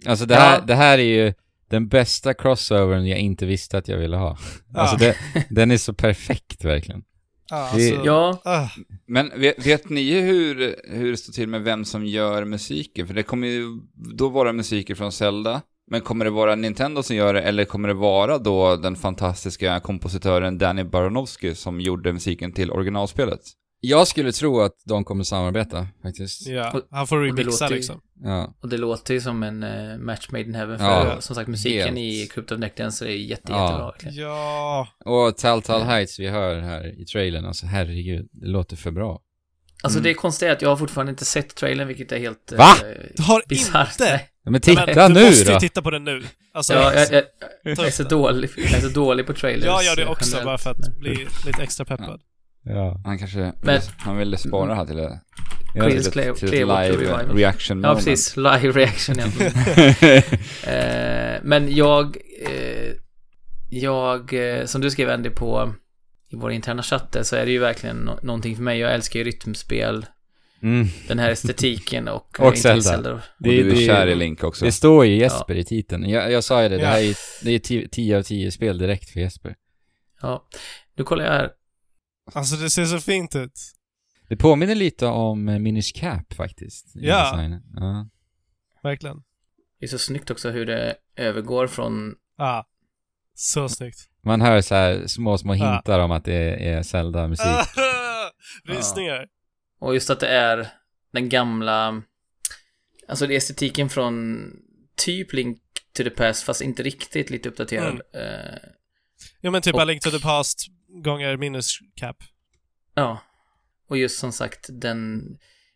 [0.07, 0.61] Alltså det här, Ja.
[0.65, 1.33] det här är ju
[1.69, 4.37] den bästa crossovern jag inte visste att jag ville ha.
[4.75, 5.15] Alltså det,
[5.49, 7.03] den är så perfekt verkligen.
[7.51, 8.67] Ah, alltså, Ja, ah,
[9.07, 13.07] Men vet, vet ni hur, hur det står till med vem som gör musiken?
[13.07, 13.79] För det kommer ju
[14.17, 15.61] då vara musiker från Zelda.
[15.91, 19.79] Men kommer det vara Nintendo som gör det eller kommer det vara då den fantastiska
[19.79, 23.41] kompositören Danny Baronowski som gjorde musiken till originalspelet?
[23.81, 26.47] Jag skulle tro att de kommer samarbeta faktiskt.
[26.47, 26.81] ja.
[26.91, 28.01] Han får det remixa ju- liksom.
[28.23, 28.53] Ja.
[28.61, 31.47] och det låter ju som en uh, match made in heaven för Ja, som sagt
[31.47, 31.97] musiken helt.
[31.97, 33.63] i Crypt of Necrodancer är jätte, Ja.
[33.65, 34.15] jättebra verkligen.
[34.15, 34.87] Ja.
[35.05, 39.21] Och Telltale Heights vi hör här i trailern, alltså herregud, det låter för bra.
[39.83, 40.03] Alltså Mm.
[40.03, 42.53] det är konstigt att jag har fortfarande inte sett trailern, vilket är helt...
[42.57, 42.75] Va?
[42.83, 43.91] eh, Du har bisarrt.
[43.91, 44.11] inte?
[44.13, 45.51] Ja, men Men titta du nu måste då!
[45.53, 46.23] ju titta på den nu.
[46.53, 47.23] Alltså, Ja, jag, jag,
[47.63, 49.65] jag, är så dålig, jag är så dålig på trailers.
[49.65, 50.45] jag gör det eh, också generellt.
[50.45, 52.21] bara för att bli lite extra peppad.
[52.63, 53.01] Ja.
[53.05, 57.33] Han kanske Men- han ville spara det här till, till, ett, till ett Clearwater live
[57.33, 58.05] reaction Ja, moment.
[58.05, 58.37] precis.
[58.37, 59.25] Live reaction, ja.
[60.71, 62.17] Eh, men jag...
[62.45, 62.91] Eh,
[63.71, 65.73] Jag, eh, som du skrev Andy på
[66.31, 68.79] i vår interna chatt så är det ju verkligen nå- någonting för mig.
[68.79, 70.05] Jag älskar ju rytmspel,
[70.61, 70.87] Mm.
[71.07, 72.39] den här estetiken och...
[72.39, 73.13] Och inte minst Zelda.
[73.13, 74.65] Och du är kär i Link också.
[74.65, 76.09] Det står ju Jesper i titeln.
[76.09, 76.87] Jag, jag sa ju det, det Ja.
[76.89, 79.55] här är, det är 10 av 10 spel direkt för Jesper.
[80.21, 80.47] Ja.
[80.97, 81.49] Nu kollar jag här.
[82.33, 83.59] Alltså det ser så fint ut.
[84.27, 86.91] Det påminner lite om eh, Minish Cap faktiskt.
[86.93, 87.49] Ja.
[87.75, 88.07] ja.
[88.83, 89.23] Verkligen.
[89.79, 92.15] Det är så snyggt också hur det övergår från...
[92.37, 92.65] Ja.
[93.35, 93.99] Så snyggt.
[94.23, 95.73] Man hör så här små, små Ja.
[95.73, 97.45] hintar om att det är Zelda-musik.
[98.65, 99.27] Rysningar.
[99.79, 100.67] Och just att det är
[101.13, 102.01] den gamla...
[103.07, 104.45] Alltså det är estetiken från
[104.95, 105.61] typ Link
[105.93, 108.01] to the Past, fast inte riktigt lite uppdaterad.
[108.13, 108.59] Eh,
[109.41, 110.67] Ja men typ Och- A Link to the Past
[111.03, 112.17] gånger minus cap.
[112.93, 113.21] ja.
[113.89, 115.21] Och just som sagt den...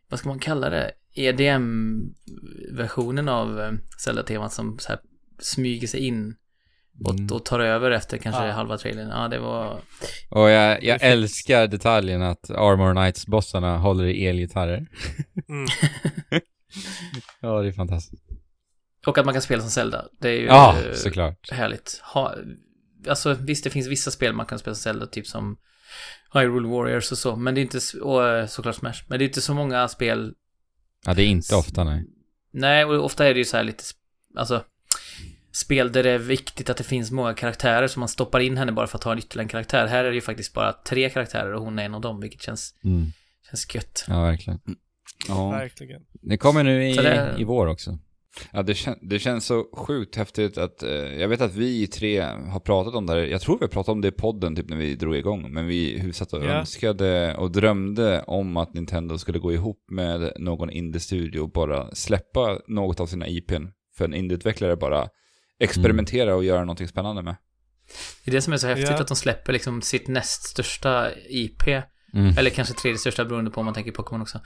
[0.10, 0.92] Vad ska man kalla det?
[1.16, 3.72] EDM-versionen av eh,
[4.04, 5.00] Zelda-temat som så här
[5.40, 6.36] smyger sig in
[7.06, 7.28] och, Mm.
[7.32, 8.52] och tar över efter kanske Ja.
[8.52, 9.10] halva trailern.
[9.10, 9.82] Ja, det var...
[10.30, 14.88] Och jag, jag älskar detaljen att Armor Knights-bossarna håller i elgitarrer.
[15.50, 15.66] Mm.
[17.42, 18.24] Ja, det är fantastiskt.
[19.08, 20.06] Och att man kan spela som Zelda.
[20.20, 21.52] Det är ju Ja, eh, såklart.
[21.52, 22.02] härligt.
[22.04, 22.36] Ha,
[23.08, 25.58] alltså visst, det finns vissa spel man kan spela Zelda, typ som
[26.34, 29.28] Hyrule Warriors och så, men det är inte, och eh, såklart Smash, men det är
[29.28, 30.34] inte så många spel,
[31.06, 32.06] Ja, det är inte ofta, nej.
[32.54, 33.84] nej, och ofta är det ju så här lite,
[34.36, 34.64] alltså,
[35.52, 38.72] spel där det är viktigt att det finns många karaktärer, så man stoppar in henne
[38.72, 39.88] bara för att ha en ytterligare en karaktär.
[39.88, 42.42] Här är det ju faktiskt bara tre karaktärer och hon är en av dem, vilket
[42.42, 43.06] känns, Mm.
[43.50, 44.06] känns gött.
[44.08, 44.60] Ja, verkligen.
[45.28, 45.50] Ja.
[45.52, 46.02] Verkligen.
[46.22, 48.00] Det kommer nu i, det- i vår också.
[48.52, 52.22] Ja, det, kän det känns så sjukt häftigt att, eh, jag vet att vi tre
[52.22, 54.78] har pratat om det här, jag tror vi pratat om det i podden typ när
[54.78, 56.50] vi drog igång, men vi satt och Ja.
[56.50, 62.60] önskade och drömde om att Nintendo skulle gå ihop med någon indie-studio och bara släppa
[62.68, 63.66] något av sina IPn
[63.98, 65.08] för en indieutvecklare bara
[65.60, 67.36] experimentera och göra någonting spännande med.
[68.26, 69.00] Det är det som är så häftigt, Ja.
[69.02, 72.38] att de släpper liksom sitt näst största IP, Mm.
[72.38, 74.40] eller kanske tredje största beroende på om man tänker Pokémon också,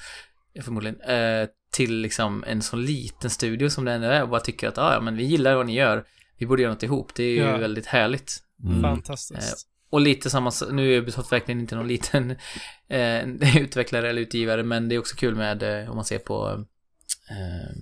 [0.62, 4.68] förmodligen, eh, till liksom en så liten studio som det ändå är och bara tycker
[4.68, 6.04] att ah, ja, men vi gillar vad ni gör,
[6.38, 7.16] vi borde göra något ihop.
[7.16, 7.58] Det är ju Ja.
[7.58, 8.34] väldigt härligt.
[8.64, 8.82] Mm.
[8.82, 9.68] Fantastiskt.
[9.90, 12.32] Och lite samma, nu är Ubisoft verkligen inte någon liten
[12.90, 13.28] eh,
[13.58, 16.66] utvecklare eller utgivare, men det är också kul med, eh, om man ser på,
[17.30, 17.78] eh,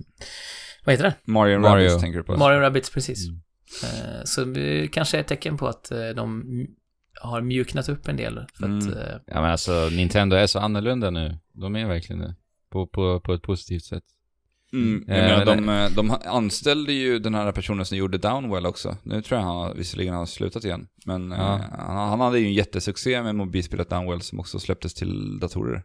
[0.84, 1.14] vad heter det?
[1.24, 1.84] Mario, Mario.
[1.86, 2.36] Rabbids tänker du på?
[2.36, 3.28] Mario Rabbids, precis.
[3.28, 3.40] Mm.
[3.84, 6.44] Eh, så det kanske är ett tecken på att eh, de
[7.20, 8.34] har mjuknat upp en del.
[8.34, 8.92] För att, Mm.
[8.92, 11.38] eh, Ja, men alltså Nintendo är så annorlunda nu.
[11.52, 12.34] De är verkligen det.
[12.70, 14.04] På, på, på ett positivt sätt.
[14.72, 18.18] Mm, jag Eh, menar, men- de, eh, de anställde ju den här personen som gjorde
[18.18, 18.96] Downwell också.
[19.02, 20.88] Nu tror jag han visserligen har slutat igen.
[21.04, 21.64] Men eh, Ja.
[21.78, 25.82] han, han hade ju en jättesuccé med mobilspelet Downwell som också släpptes till datorer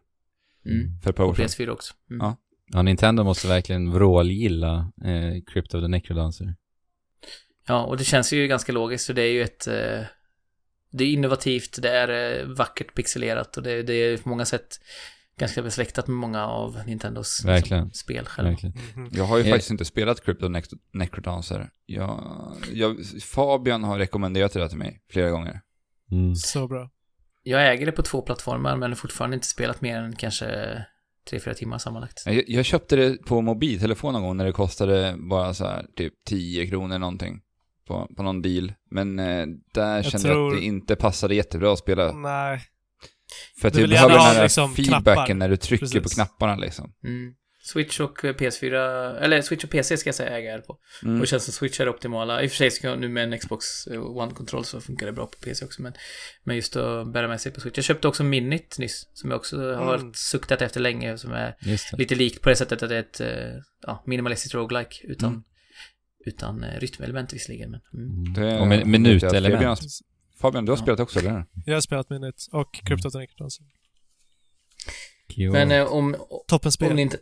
[0.65, 0.99] mm.
[1.03, 1.45] för ett par år sedan.
[1.47, 1.93] PS4 också.
[2.09, 2.19] Mm.
[2.25, 2.35] Ja.
[2.73, 6.55] Ja, Nintendo måste verkligen vrålgilla eh, Crypt of the Necrodancer.
[7.67, 9.67] Ja, och det känns ju ganska logiskt, så det är ju ett...
[9.67, 9.99] Eh,
[10.93, 14.79] det är innovativt, det är eh, vackert pixelerat och det, det är på många sätt
[15.39, 17.91] ganska besläktat med många av Nintendos liksom, Verkligen.
[17.93, 18.51] spel själva.
[18.51, 18.75] Verkligen.
[18.95, 19.09] Mhm.
[19.13, 19.49] Jag har ju Eh.
[19.49, 21.69] faktiskt inte spelat Crypto Nec- Necrodancer.
[21.85, 22.23] Jag,
[22.73, 25.61] jag, Fabian har rekommenderat det till mig flera gånger.
[26.11, 26.35] Mm.
[26.35, 26.89] Så bra.
[27.43, 30.77] Jag äger det på två plattformar, men har fortfarande inte spelat mer än kanske
[31.29, 32.23] tre, fyra timmar sammanlagt.
[32.25, 36.13] Jag, jag köpte det på mobiltelefon någon gång när det kostade bara så här typ
[36.27, 37.41] 10 kronor någonting.
[37.87, 38.73] På, på någon deal.
[38.91, 42.11] Men eh, där kände jag tror- att det inte passade jättebra att spela.
[42.13, 42.61] Nej.
[43.61, 45.33] För att Du du behöver den här liksom feedbacken knappar.
[45.33, 46.13] när du trycker på Precis.
[46.13, 46.93] knapparna liksom.
[47.03, 47.33] Mm.
[47.63, 50.77] Switch och eh, PS4, eller Switch och PC ska jag säga äger jag på.
[51.03, 51.15] Mm.
[51.15, 52.43] Och det känns som Switch är det optimala.
[52.43, 55.11] I och för sig ska jag nu med en Xbox eh, One-kontroll så funkar det
[55.11, 55.93] bra på PC också, men,
[56.43, 57.77] men just att bära med sig på Switch.
[57.77, 60.13] Jag köpte också Minit nyss, som jag också har Mm.
[60.13, 61.55] suktat efter länge, som är
[61.97, 65.43] lite likt på det sättet att det är ett eh, ja, minimalistiskt roguelike utan, Mm.
[66.25, 67.71] utan eh, rytmelement visserligen.
[67.71, 68.23] Men, mm.
[68.23, 68.33] Mm.
[68.33, 69.79] Det- Och min, minutelement.
[70.41, 70.81] Fabian, du har Ja.
[70.81, 71.45] spelat också, eller?
[71.65, 73.65] Jag har spelat Minute och the Necrodancer.
[75.35, 75.51] Jo.
[75.51, 76.15] men eh, om,
[76.47, 77.17] Toppen om inte...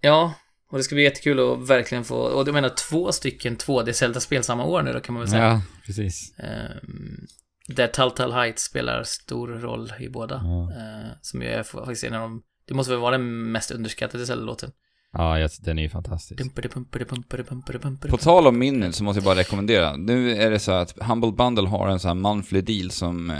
[0.00, 0.34] Ja,
[0.70, 2.16] och det ska bli jättekul att verkligen få...
[2.16, 5.44] Och jag menar två stycken 2D Zelda-spel samma år nu då kan man väl säga.
[5.44, 6.34] Ja, precis.
[6.38, 7.26] Um,
[7.68, 10.40] där Telltale Heights spelar stor roll i båda.
[10.44, 10.72] Ja.
[10.72, 12.42] Eh, som ju är faktiskt en av de...
[12.66, 14.72] Det måste väl vara den mest underskattade Zelda-låten.
[15.14, 16.38] Ja, jag- den är ju fantastisk.
[16.38, 18.10] Dumpade, pumpade, pumpade, pumpade, pumpade.
[18.10, 19.96] På tal om minnen så måste jag bara rekommendera.
[19.96, 23.36] Nu är det så att Humble Bundle har en sån här monthly deal som eh,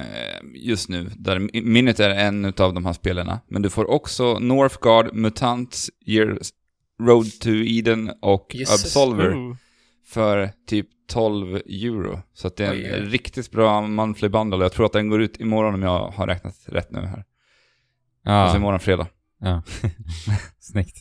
[0.54, 3.40] just nu, där minnet är en av de här spelarna.
[3.48, 6.50] Men du får också Northgard, Mutants, Years,
[7.02, 8.84] Road to Eden och Jesus.
[8.84, 9.56] Absolver
[10.06, 12.20] för typ 12 euro.
[12.34, 14.64] Så att det är en Oj, riktigt bra monthly bundle.
[14.64, 17.24] Jag tror att den går ut imorgon om jag har räknat rätt nu här.
[18.26, 19.06] Alltså Ja, imorgon fredag.
[19.40, 19.62] ja.
[20.60, 20.96] snyggt.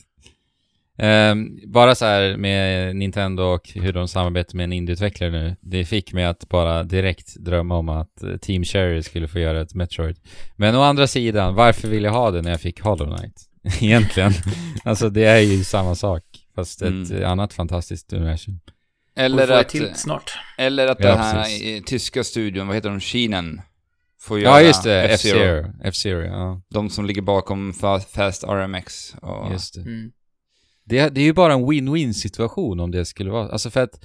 [0.98, 5.56] Ehm, bara så här med Nintendo och hur de samarbetar med en indieutvecklare nu.
[5.60, 9.60] Det fick mig att bara direkt drömma om att eh, Team Cherry skulle få göra
[9.60, 10.16] ett Metroid.
[10.56, 13.42] Men å andra sidan, varför vill jag ha det när jag fick Hollow Knight?
[13.82, 14.32] Egentligen.
[14.84, 16.22] alltså det är ju samma sak.
[16.54, 17.22] Fast ett Mm.
[17.22, 18.60] eh, annat fantastiskt universum.
[19.16, 20.32] Eller att, till snart.
[20.58, 21.62] eller att Ja, den här precis.
[21.62, 23.60] i, tyska studion, vad heter de, Shinen,
[24.20, 25.02] får Ja, göra just det.
[25.08, 25.38] F-Zero.
[25.38, 25.72] F-Zero.
[25.84, 26.60] F-Zero, ja.
[26.70, 29.14] De som ligger bakom Fa- Fast RMX.
[29.22, 29.80] Och, Just det.
[29.80, 30.12] Mm.
[30.84, 31.08] Det.
[31.14, 33.48] Det är ju bara en win-win situation om det skulle vara.
[33.48, 34.04] Alltså för att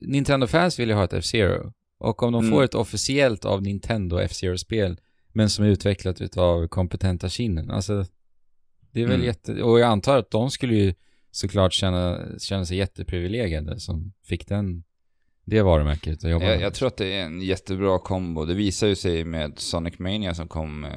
[0.00, 1.72] Nintendo-fans vill ju ha ett F-Zero.
[2.00, 2.50] Och om de Mm.
[2.56, 5.00] får ett officiellt av Nintendo F-Zero-spel,
[5.32, 7.70] men som är utvecklat utav kompetenta kinnen.
[7.70, 8.06] Alltså,
[8.92, 9.26] det är väl Mm.
[9.26, 9.62] jätte...
[9.62, 10.94] Och jag antar att de skulle ju
[11.30, 14.84] såklart känna, känna sig jätteprivilegierade som fick den,
[15.44, 18.44] det varumärket att jobba Jag, jag tror att det är en jättebra kombo.
[18.44, 20.90] Det visar ju sig med Sonic Mania som kom eh,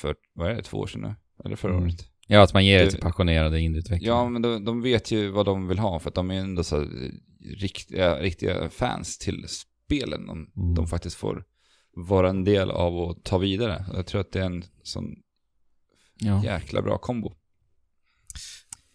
[0.00, 1.14] för, vad är det, två år sedan nu?
[1.44, 1.84] Eller förra Mm.
[1.84, 2.06] året?
[2.32, 4.16] Ja, att man ger det till passionerade indieutvecklare.
[4.16, 6.64] Ja, men de, de vet ju vad de vill ha för att de är ändå
[6.64, 6.88] så här,
[7.58, 10.26] riktiga, riktiga fans till spelen.
[10.26, 10.74] De, Mm.
[10.74, 11.44] de faktiskt får
[11.96, 13.84] vara en del av och ta vidare.
[13.92, 15.04] Jag tror att det är en sån
[16.20, 16.44] ja.
[16.44, 17.34] jäkla bra kombo.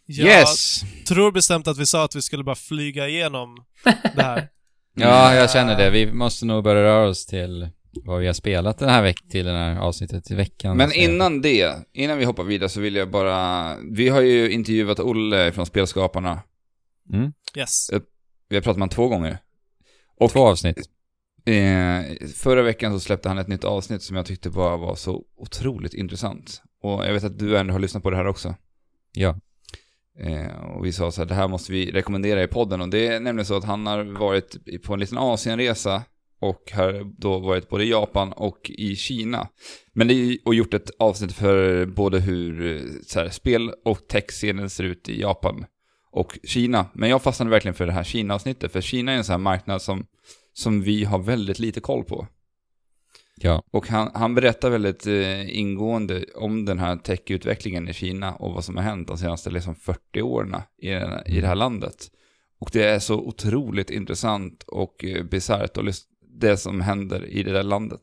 [0.05, 0.81] Jag Yes!
[1.07, 3.65] tror bestämt att vi sa att vi skulle bara flyga igenom
[4.15, 4.49] det här.
[4.97, 5.89] Ja, jag känner det.
[5.89, 7.69] Vi måste nog börja röra oss till
[8.03, 10.77] vad vi har spelat den här veckan, till den här avsnittet i veckan.
[10.77, 13.75] Men innan det, innan vi hoppar vidare så vill jag bara...
[13.91, 16.41] Vi har ju intervjuat Olle från Spelskaparna.
[17.13, 17.33] Mm.
[17.57, 17.89] Yes.
[18.49, 19.37] Vi har pratat med honom två gånger.
[20.17, 20.89] Och Två avsnitt.
[21.45, 25.23] Eh, förra veckan så släppte han ett nytt avsnitt som jag tyckte bara var så
[25.37, 26.61] otroligt intressant.
[26.81, 28.55] Och jag vet att du ändå har lyssnat på det här också.
[29.13, 29.39] Ja.
[30.19, 32.81] Eh, och vi sa så här, det här måste vi rekommendera i podden.
[32.81, 36.03] Och det är nämligen så att han har varit på en liten Asienresa
[36.39, 39.47] och har då varit både i Japan och i Kina.
[39.93, 44.07] Men det är, och gjort ett avsnitt för både hur eh, så här, spel och
[44.07, 45.65] tech-scenen ser ut i Japan
[46.11, 46.85] och Kina.
[46.93, 49.81] Men jag fastnade verkligen för det här Kina-avsnittet, för Kina är en sån här marknad
[49.81, 50.05] som,
[50.53, 52.27] som vi har väldigt lite koll på.
[53.37, 53.63] Ja.
[53.71, 58.65] Och han, han berättar väldigt eh, ingående om den här tech-utvecklingen i Kina och vad
[58.65, 60.89] som har hänt de senaste liksom, 40 åren i,
[61.35, 62.11] i det här landet.
[62.59, 67.43] Och det är så otroligt intressant och eh, bisarrt och lys- det som händer i
[67.43, 68.01] det där landet.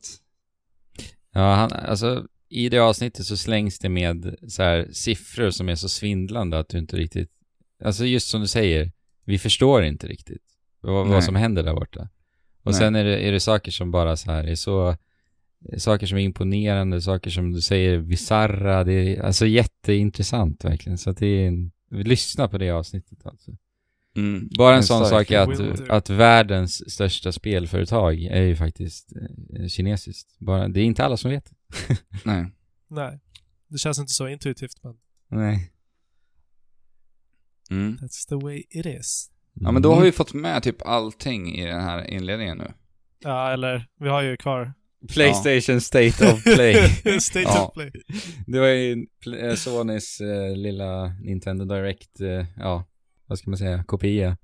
[1.33, 5.75] Ja, han, alltså i det avsnittet så slängs det med så här siffror som är
[5.75, 7.31] så svindlande att du inte riktigt,
[7.85, 8.93] alltså just som du säger,
[9.25, 10.43] vi förstår inte riktigt
[10.81, 12.09] vad, vad som händer där borta.
[12.63, 12.75] Och Nej.
[12.75, 14.97] sen är det, är det saker som bara så här är så,
[15.77, 20.99] saker som är imponerande, saker som du säger bizarra, det är alltså jätteintressant verkligen.
[20.99, 23.53] Så att det är en, lyssna på det avsnittet alltså.
[24.17, 24.49] Mm.
[24.59, 29.13] Bara en En sån sak är att, att världens största spelföretag är ju faktiskt
[29.61, 30.39] eh, kinesiskt.
[30.39, 31.53] Bara, det är inte alla som vet.
[32.25, 32.47] Nej.
[32.91, 33.21] Nej.
[33.69, 34.95] Det känns inte så intuitivt, men
[35.41, 35.73] Nej.
[37.71, 37.97] Mm.
[38.01, 39.31] that's the way it is.
[39.55, 42.73] Ja men då har vi fått med typ allting i den här inledningen nu.
[43.19, 44.73] Ja, eller vi har ju kvar
[45.09, 46.89] Playstation State of Play.
[47.21, 47.67] State Ja.
[47.67, 47.91] of Play.
[48.47, 49.07] det var ju
[49.39, 52.85] eh, Sonys eh, lilla Nintendo Direct, eh, ja,
[53.33, 54.37] vad ska man säga, kopia.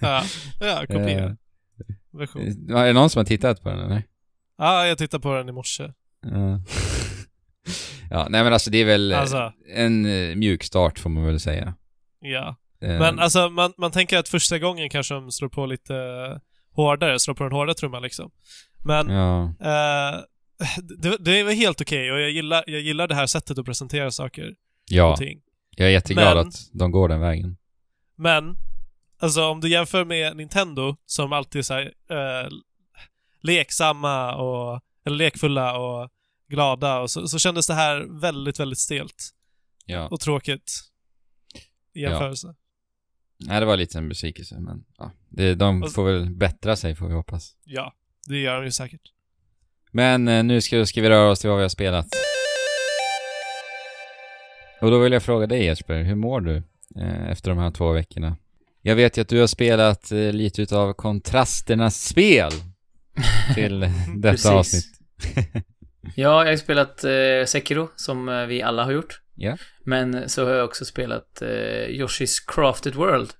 [0.00, 0.22] Ja,
[0.60, 1.36] ja Eh, kopia.
[2.12, 2.42] Version.
[2.70, 4.02] eh, är det någon som har tittat på den eller?
[4.58, 5.92] Ja, jag tittade på den i morse.
[6.22, 6.60] Ja.
[8.10, 9.52] ja, nej men alltså det är väl eh, Alltså.
[9.74, 11.74] en eh, mjuk start får man väl säga.
[12.20, 12.56] Ja.
[12.82, 15.94] Eh, Men alltså, man, man tänker att första gången kanske de slår på lite
[16.72, 18.30] hårdare, slår på den hårda trumman liksom.
[18.84, 20.20] Men Ja, eh,
[20.98, 23.64] det, det är väl helt okej och jag gillar, jag gillar det här sättet att
[23.64, 24.54] presentera saker
[24.90, 25.16] ja,
[25.76, 27.56] jag är jätteglad Men- att de går den vägen.
[28.22, 28.56] Men,
[29.18, 32.48] alltså om du jämför med Nintendo som alltid är så här, eh,
[33.40, 36.10] leksamma och, eller lekfulla och
[36.48, 39.30] glada och så, så kändes det här väldigt, väldigt stelt
[39.86, 40.08] Ja.
[40.08, 40.72] och tråkigt
[41.94, 42.54] i jämförelse.
[43.38, 45.10] Nej, det var lite en besvikelse, men ja.
[45.28, 47.56] Det, de Alltså- får väl bättra sig får vi hoppas.
[47.64, 47.92] Ja,
[48.28, 49.12] det gör de ju säkert.
[49.90, 52.06] Men eh, nu ska, ska vi röra oss till vad vi har spelat.
[54.80, 56.62] Och då vill jag fråga dig Jesper, hur mår du
[57.28, 58.36] efter de här två veckorna?
[58.82, 62.52] Jag vet ju att du har spelat eh, lite utav kontrasternas spel
[63.54, 63.80] till
[64.16, 64.84] detta avsnitt.
[66.16, 69.20] Ja, jag har spelat eh, Sekiro, som eh, vi alla har gjort.
[69.34, 69.56] Ja.
[69.84, 71.48] Men så har jag också spelat eh,
[71.88, 73.30] Yoshi's Crafted World.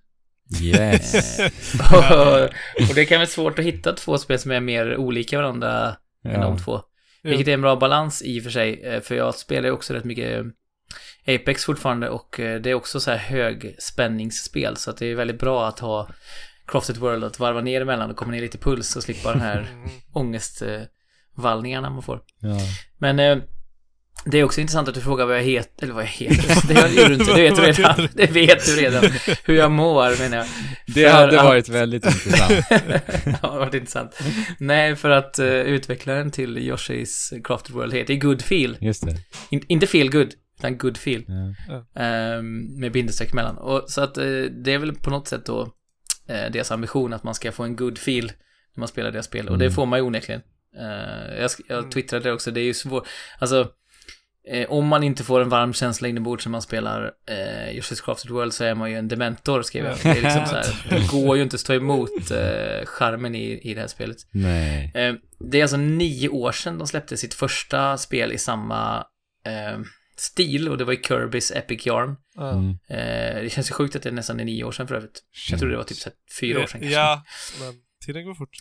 [0.63, 1.39] Yes.
[1.39, 1.51] Eh,
[1.93, 2.43] och,
[2.89, 6.33] och det kan vara svårt att hitta två spel som är mer olika varandra än
[6.33, 6.41] ja.
[6.41, 6.81] de två.
[7.23, 9.95] Vilket är en bra balans i och för sig, eh, för jag spelar ju också
[9.95, 10.45] rätt mycket
[11.27, 15.39] Apex fortfarande och eh, det är också så här högspänningsspel så att det är väldigt
[15.39, 16.09] bra att ha
[16.67, 19.67] Crafted World att varva ner emellan och komma ner lite puls och slippa den här
[20.13, 22.21] ångestvallningarna man får.
[22.41, 22.59] Ja.
[22.99, 23.39] Men eh,
[24.25, 26.69] Det är också intressant att du frågar vad jag heter, eller vad jag heter.
[26.75, 28.09] Det gör du inte, det vet du redan.
[28.15, 29.05] Det vet du redan.
[29.45, 30.47] Hur jag mår menar jag.
[30.87, 32.53] Det För hade att- varit väldigt intressant.
[33.43, 34.19] ja, det varit intressant.
[34.59, 38.77] Nej, för att uh, utvecklaren till Yoshi's Crafted World heter Good Feel.
[38.81, 39.17] Just det.
[39.51, 40.29] In, inte Feel Good,
[40.63, 41.25] utan Good Feel.
[41.69, 42.01] Ja.
[42.03, 43.59] Ehm, med bindestreck emellan.
[43.59, 44.25] Och, så att eh,
[44.65, 45.61] det är väl på något sätt då
[46.29, 48.25] eh, deras ambition att man ska få en good feel
[48.75, 49.49] när man spelar deras spel.
[49.49, 49.75] Och det Mm.
[49.75, 50.41] får man ju onekligen.
[50.79, 51.91] Eh, jag, jag Mm.
[51.91, 53.09] twittrade det också, det är ju svårt.
[53.39, 53.69] Alltså,
[54.69, 58.53] om man inte får en varm känsla inombords när man spelar eh, Yoshi's Crafted World
[58.53, 59.95] så är man ju en dementor, skrev jag.
[59.95, 59.99] Ja.
[60.03, 63.61] Det är liksom så här, det går ju inte att stå emot eh, charmen i,
[63.71, 64.17] i det här spelet.
[64.31, 64.93] Nej.
[64.95, 69.05] Eh, det är alltså nio år sedan de släppte sitt första spel i samma
[69.47, 69.79] eh,
[70.17, 72.17] stil och det var i Kirby's Epic Yarn.
[72.39, 72.69] Mm.
[72.71, 75.23] Eh, det känns ju sjukt att det är nästan är nio år sedan för övrigt.
[75.51, 76.99] Jag tror det var typ så här fyra år sedan kanske.
[76.99, 77.25] Ja,
[77.61, 77.75] men
[78.07, 78.57] tiden går fort.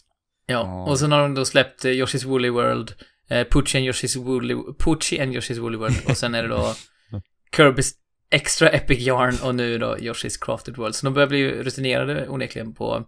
[0.45, 2.93] Ja, och sen har de då släppt eh, Yoshi's Woolly World,
[3.30, 6.74] eh, Pucci and Yoshi's Woolly, Pucci and Yoshi's Woolly World och sen är det då
[7.58, 7.91] Kirby's
[8.32, 10.95] Extra Epic Yarn och nu då Yoshi's Crafted World.
[10.95, 13.08] Så de börjar bli rutinerade onekligen på,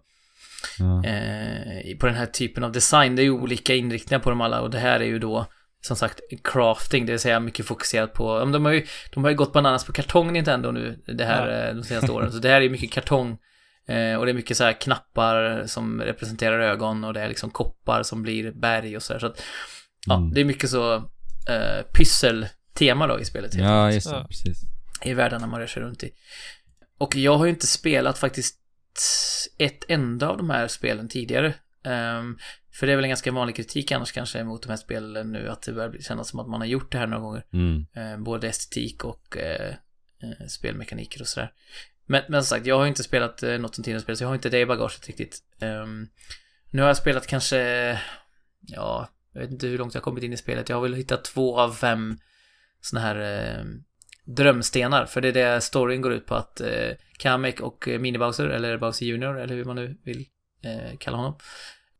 [1.04, 3.16] eh, på den här typen av design.
[3.16, 5.46] Det är ju olika inriktningar på dem alla och det här är ju då
[5.86, 9.30] som sagt crafting, det vill säga mycket fokuserat på, ja, de har ju, de har
[9.30, 11.68] ju gått bananas på kartong Nintendo nu det här Ja.
[11.68, 12.32] eh, de senaste åren.
[12.32, 13.38] Så det här är ju mycket kartong
[13.88, 17.50] eh, och det är mycket så här knappar som representerar ögon och det är liksom
[17.50, 19.20] koppar som blir berg och så här.
[19.20, 19.42] Så att,
[20.06, 20.34] ja, Mm.
[20.34, 20.94] det är mycket så
[21.48, 23.54] eh, pysseltema då i spelet.
[23.54, 24.16] helt Ja, just det.
[24.16, 24.26] Ja.
[24.28, 24.58] Precis.
[25.02, 26.10] i världarna man rör sig runt i.
[26.98, 28.58] Och jag har ju inte spelat faktiskt
[29.58, 31.54] ett enda av de här spelen tidigare.
[31.84, 32.38] Ehm,
[32.72, 35.48] för det är väl en ganska vanlig kritik annars kanske mot de här spelen nu,
[35.48, 37.44] att det börjar kännas som att man har gjort det här några gånger.
[37.52, 37.86] Mm.
[37.94, 39.74] Eh, både estetik och eh,
[40.48, 41.52] spelmekaniker och sådär.
[42.06, 44.28] Men, men som sagt, jag har inte spelat eh, något som tidigare spel, så jag
[44.28, 45.38] har inte det i bagaget riktigt.
[45.60, 46.08] Ehm,
[46.70, 47.58] nu har jag spelat kanske,
[48.60, 50.68] ja, jag vet inte hur långt jag har kommit in i spelet.
[50.68, 52.18] Jag har väl hittat två av fem
[52.80, 53.64] såna här
[54.24, 55.06] drömstenar.
[55.06, 59.06] För det är det storyn går ut på att eh, Kamek och Mini-Bowser, eller Bowser
[59.06, 60.26] Junior, eller hur man nu vill
[60.64, 61.36] eh, kalla honom,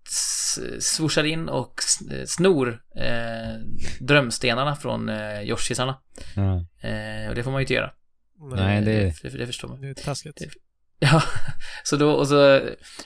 [0.07, 0.59] s-
[0.95, 1.75] swoshar in och
[2.13, 3.55] eh, snor eh,
[4.01, 5.99] drömstenarna från eh, Yoshisarna.
[6.37, 6.55] Ja.
[6.89, 7.91] Eh, och det får man ju inte göra.
[8.57, 9.81] Nej, Eh, det- det, det förstår man.
[9.81, 10.37] Det är taskigt.
[10.37, 10.51] Det-
[10.99, 11.23] Ja,
[11.85, 12.61] så då, och så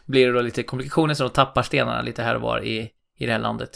[0.05, 3.27] blir det då lite komplikationer så de tappar stenarna lite här och var i, i
[3.27, 3.71] det här landet.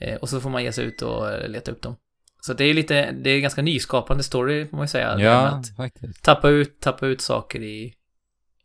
[0.00, 1.96] Eh, och så får man ge sig ut och eh, leta upp dem.
[2.40, 5.14] Så det är lite, det är ganska nyskapande story får man ju säga.
[5.14, 6.22] det Ja, Att faktiskt.
[6.24, 7.94] tappa ut, tappa ut saker i,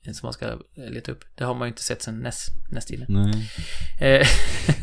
[0.04, 1.24] som man ska eh, leta upp.
[1.36, 3.06] Det har man ju inte sett NES, NES-tiden.
[3.10, 3.49] Nej.
[4.02, 4.28] Eh,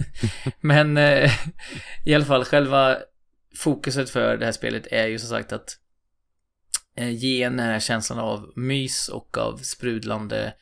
[0.60, 1.30] Men eh,
[2.04, 2.96] i alla fall själva
[3.56, 5.76] fokuset för det här spelet är ju som sagt att
[6.96, 10.54] eh, ge den här känslan av mys och av sprudlande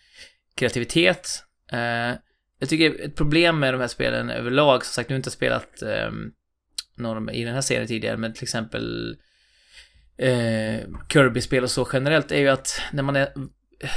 [0.55, 1.29] kreativitet.
[1.73, 2.15] Eh,
[2.59, 5.31] jag tycker ett problem med de här spelen överlag, som sagt, nu har jag inte
[5.31, 6.11] spelat eh,
[6.97, 9.17] någon i den här serien tidigare, men till exempel
[10.19, 10.81] eh,
[11.13, 13.29] Kirby-spel och så generellt, är ju att när man är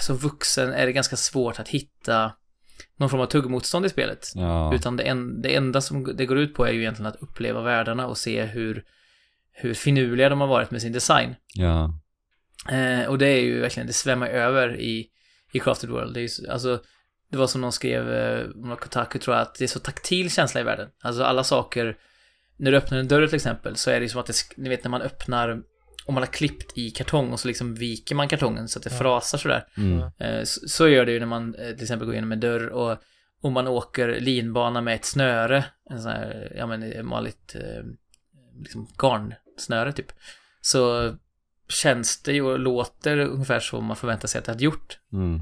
[0.02, 2.32] som vuxen är det ganska svårt att hitta
[2.98, 4.32] någon form av tuggmotstånd i spelet.
[4.36, 4.74] Ja.
[4.76, 7.62] Utan det, en, det enda som det går ut på är ju egentligen att uppleva
[7.62, 8.84] världarna och se hur,
[9.52, 11.36] hur finurliga de har varit med sin design.
[11.54, 11.94] Ja.
[12.72, 15.08] Eh, och det är ju verkligen, det svämmar över i,
[15.52, 16.14] i Crafted World.
[16.14, 16.82] Det är ju, så- alltså,
[17.32, 20.62] det var som någon skrev, eh, Kotaku tror jag, att det är så taktil känsla
[20.62, 20.90] i världen.
[21.02, 21.98] Alltså alla saker,
[22.58, 24.70] när du öppnar en dörr till exempel, så är det ju som att det, ni
[24.70, 25.62] vet när man öppnar,
[26.10, 28.92] om man har klippt i kartong och så liksom viker man kartongen så att det
[28.94, 28.98] Ja.
[28.98, 29.66] frasar sådär.
[29.78, 30.02] Mm.
[30.20, 32.68] Eh, Så, så gör det ju när man eh, till exempel går igenom en dörr
[32.68, 32.98] och
[33.42, 37.56] om man åker linbana med ett snöre, en sån här, ja men eh, vanligt
[38.60, 40.12] liksom garnsnöre typ.
[40.62, 41.14] Så
[41.70, 45.40] känns det ju och låter ungefär som man förväntar sig att det hade gjort Mm.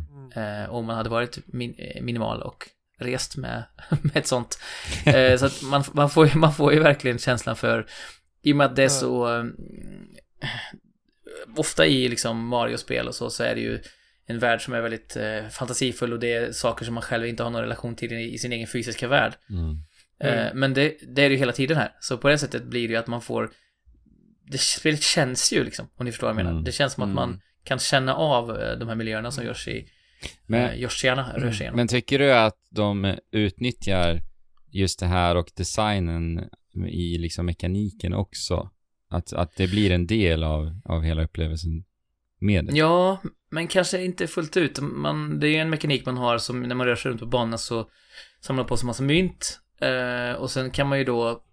[0.70, 3.64] om man hade varit min, eh, minimal och rest med,
[4.02, 4.60] med ett sånt.
[5.40, 7.88] Så att man, man, får, ju- man får ju verkligen känslan för,
[8.42, 9.28] i och med att det är så,
[11.58, 13.80] ofta i liksom Mario-spel och så, så är det ju
[14.26, 17.44] en värld som är väldigt eh, fantasifull och det är saker som man själv inte
[17.44, 19.34] har någon relation till i, i sin egen fysiska värld.
[19.50, 19.78] Mm.
[20.20, 21.92] Eh, men det, det är det ju hela tiden här.
[22.00, 23.50] Så på det sättet blir det ju att man får,
[24.52, 26.52] det spelet känns ju liksom, om ni förstår vad jag menar.
[26.52, 26.64] Mm.
[26.64, 27.42] Det känns som att man Mm.
[27.64, 29.88] kan känna av eh, de här miljöerna som görs i,
[30.46, 31.76] Men, men, Yoshiarna rör sig igenom.
[31.78, 34.22] men tycker du att de utnyttjar
[34.72, 36.50] just det här och designen
[36.88, 38.70] i liksom mekaniken också?
[39.10, 41.84] Att, att det blir en del av, av hela upplevelsen
[42.40, 42.78] med det?
[42.78, 44.80] Ja, men kanske inte fullt ut.
[44.82, 47.26] Man, det är ju en mekanik man har som när man rör sig runt på
[47.26, 47.90] banan så
[48.42, 49.60] samlar man på sig massa mynt.
[49.82, 51.44] Eh, och sen kan man ju då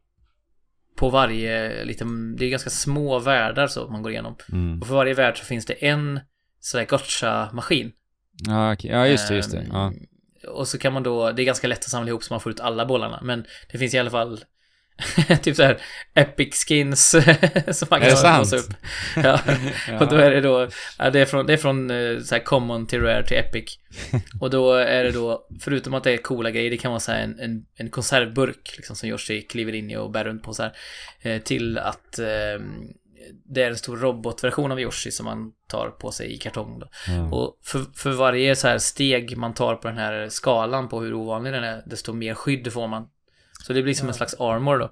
[0.97, 4.37] på varje liten, det är ganska små världar så man går igenom.
[4.53, 4.81] Mm.
[4.81, 6.21] Och för varje värld så finns det en
[6.61, 7.93] sådär gotcha-maskin.
[8.47, 8.91] Ja, okej.
[8.91, 9.67] ja, just det, just det.
[9.73, 9.93] Ja.
[10.49, 12.53] Och så kan man då, det är ganska lätt att samla ihop så man får
[12.53, 13.21] ut alla bollarna.
[13.23, 14.45] Men det finns i alla fall
[15.43, 15.79] typ så här
[16.15, 17.11] epic skins
[17.73, 18.75] som man Är det kan låsa upp.
[19.17, 19.41] Ja.
[20.01, 20.69] Och då är det då,
[20.99, 23.79] ja, det är från, det är från eh, så här common till rare till epic.
[24.41, 27.13] Och då är det då, förutom att det är coola grejer, det kan vara så
[27.13, 30.55] här en, en, en konservburk liksom som Yoshi kliver in i och bär runt på
[30.55, 30.73] så här.
[31.23, 32.65] eh, Till att eh,
[33.45, 36.83] det är en stor robotversion av Yoshi som man tar på sig i kartong.
[37.09, 37.31] Ja.
[37.33, 41.15] Och för, för varje så här steg man tar på den här skalan på hur
[41.15, 43.09] ovanlig den är, desto mer skydd får man.
[43.67, 44.91] Så det blir som en slags armor då.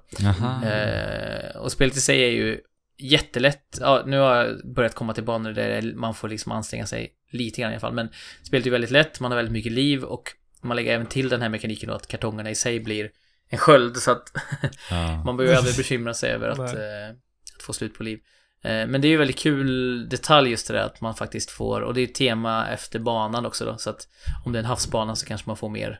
[0.67, 2.59] Eh, och spelet i sig är ju
[2.97, 3.77] jättelätt.
[3.81, 7.61] Ja, nu har jag börjat komma till banor där man får liksom anstränga sig lite
[7.61, 7.93] grann i alla fall.
[7.93, 8.09] Men
[8.43, 10.29] spelet är ju väldigt lätt, man har väldigt mycket liv och
[10.61, 13.09] man lägger även till den här mekaniken då att kartongerna i sig blir
[13.49, 14.31] en sköld så att
[14.89, 15.23] Ja.
[15.25, 17.09] man behöver aldrig bekymra sig över att, eh,
[17.55, 18.19] att få slut på liv.
[18.63, 21.81] Eh, men det är ju väldigt kul detalj just det där att man faktiskt får,
[21.81, 24.07] och det är tema efter banan också då, så att
[24.45, 25.99] om det är en havsbana så kanske man får mer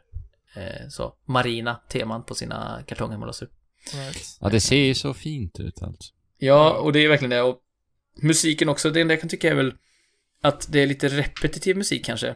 [0.89, 3.51] så marina teman på sina kartonger låser upp.
[3.93, 4.37] Right.
[4.41, 6.13] ja, det ser ju så fint ut alltså.
[6.37, 7.41] Ja, och det är verkligen det.
[7.41, 7.59] Och
[8.21, 9.73] musiken också, det enda jag kan tycka är väl
[10.41, 12.35] att det är lite repetitiv musik kanske.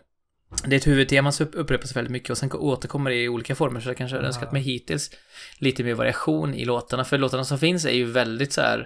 [0.66, 3.56] Det är ett huvudtema som upp- upprepas väldigt mycket och sen återkommer det i olika
[3.56, 5.12] former så jag kanske hade önskat mig hittills
[5.60, 7.06] lite mer variation i låtarna.
[7.06, 8.80] För låtarna som finns är ju väldigt så här.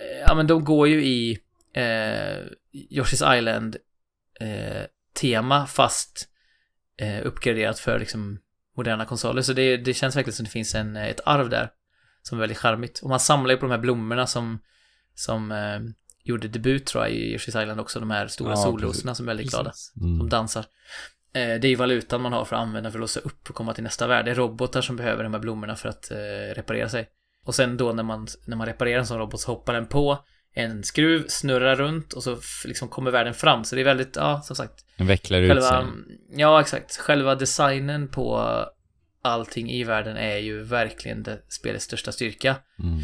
[0.00, 1.38] eh, Ja men de går ju i
[1.74, 2.44] eh,
[2.90, 3.76] Yoshi's Island
[4.40, 4.82] eh,
[5.20, 6.28] tema fast
[7.00, 8.38] eh, uppgraderat för liksom
[8.76, 9.42] moderna konsoler.
[9.42, 11.70] Så det, det känns verkligen som det finns en, ett arv där
[12.22, 12.98] som är väldigt charmigt.
[12.98, 14.58] Och man samlar ju på de här blommorna som,
[15.14, 15.80] som eh,
[16.24, 19.30] gjorde debut tror jag i Yoshi's Island också, de här stora Ja, solrosorna som är
[19.30, 19.72] väldigt glada.
[19.94, 20.28] De Mm.
[20.28, 20.64] dansar.
[21.32, 23.54] Eh, det är ju valutan man har för att använda för att låsa upp och
[23.54, 24.24] komma till nästa värld.
[24.24, 27.08] Det är robotar som behöver de här blommorna för att eh, reparera sig.
[27.44, 30.24] Och sen då när man, när man reparerar en sån robot så hoppar den på
[30.58, 33.64] en skruv, snurrar runt och så liksom kommer världen fram.
[33.64, 35.86] Så det är väldigt, ja, som sagt, Den vecklar ut Själva, sig.
[36.36, 36.96] ja exakt.
[36.96, 38.56] Själva designen på
[39.22, 42.56] allting i världen är ju verkligen det spelets största styrka.
[42.78, 42.98] Mm.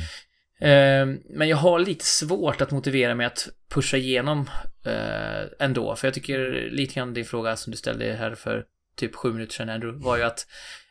[0.61, 4.51] Eh, men jag har lite svårt att motivera mig att pusha igenom
[4.87, 5.97] eh, ändå.
[5.97, 8.65] För jag tycker lite grann din fråga som du ställde här för
[8.97, 10.47] typ sju minuter sedan Andrew var ju att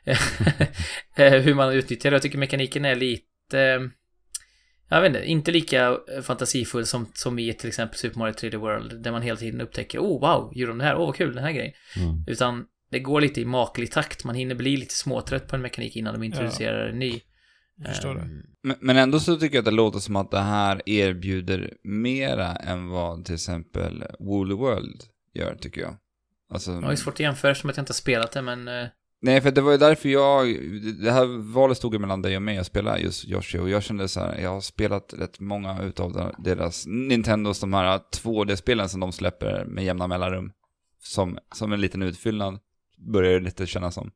[1.16, 2.16] eh, hur man utnyttjar det.
[2.16, 3.89] Jag tycker mekaniken är lite
[4.96, 8.58] jag vet inte, inte lika eh, fantasifull som, som i till exempel Super Mario 3D
[8.58, 11.36] World där man hela tiden upptäcker oh wow, gjorde de det här, åh vad kul,
[11.36, 11.74] den här grejen.
[11.98, 12.24] Mm.
[12.28, 14.24] Utan det går lite i maklig takt.
[14.24, 17.22] Man hinner bli lite småtrött på en mekanik innan de introducerar en ny.
[17.76, 18.08] Det.
[18.08, 21.74] Ehm, Men, men ändå så tycker jag att det låter som att det här erbjuder
[21.84, 25.98] mera än vad till exempel Woolly World gör, tycker jag.
[26.54, 28.68] Alltså, Jag har ju svårt att jämföra som att jag inte har spelat det, men...
[29.22, 30.47] nej, för det var ju därför jag,
[31.03, 33.84] det här valet stod ju mellan dig och mig att spela just Yoshi, och jag
[33.84, 38.99] kände så här, jag har spelat rätt många utav deras, Nintendos, de här 2D-spelen som
[38.99, 40.51] de släpper med jämna mellanrum.
[41.03, 42.59] Som, som en liten utfyllnad,
[42.97, 44.11] börjar det lite kännas som.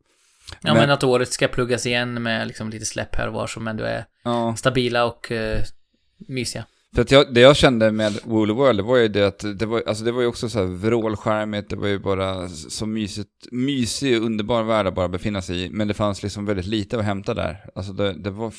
[0.61, 3.67] Ja, men, att året ska pluggas igen med liksom lite släpp här och var som
[3.67, 4.55] ändå är ja.
[4.55, 5.57] stabila och uh,
[6.17, 6.65] mysiga.
[6.95, 9.65] För att jag, det jag kände med Woolly World, det var ju det att det
[9.65, 13.29] var, alltså det var ju också så här vrålskärmigt, det var ju bara så mysigt,
[13.51, 16.99] mysig och underbar värld att bara befinna sig i, men det fanns liksom väldigt lite
[16.99, 17.69] att hämta där.
[17.75, 18.53] Alltså det, det var,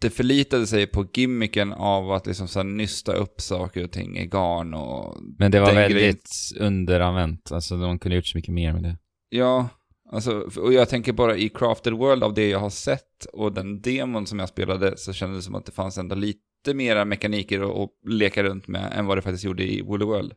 [0.00, 4.18] det förlitade sig på gimmicken av att liksom så här nysta upp saker och ting
[4.18, 5.16] i garn och...
[5.38, 6.66] Men det var väldigt grejen.
[6.66, 7.52] underanvänt.
[7.52, 8.96] Alltså de kunde gjort så mycket mer med det.
[9.28, 9.68] Ja,
[10.12, 13.80] alltså, och jag tänker bara i Crafted World av det jag har sett och den
[13.80, 17.82] demon som jag spelade så kändes det som att det fanns ändå lite mera mekaniker
[17.84, 20.32] att, leka runt med än vad det faktiskt gjorde i Woolly World.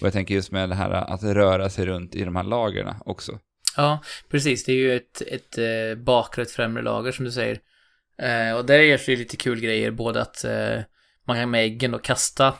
[0.00, 2.94] Och jag tänker just med det här att röra sig runt i de här lagren
[3.04, 3.38] också.
[3.76, 4.64] Ja, precis.
[4.64, 7.60] Det är ju ett, ett eh, bakre och ett främre lager som du säger.
[8.22, 10.78] Eh, och där är det ju lite kul grejer, både att eh,
[11.24, 12.54] man kan med äggen och kasta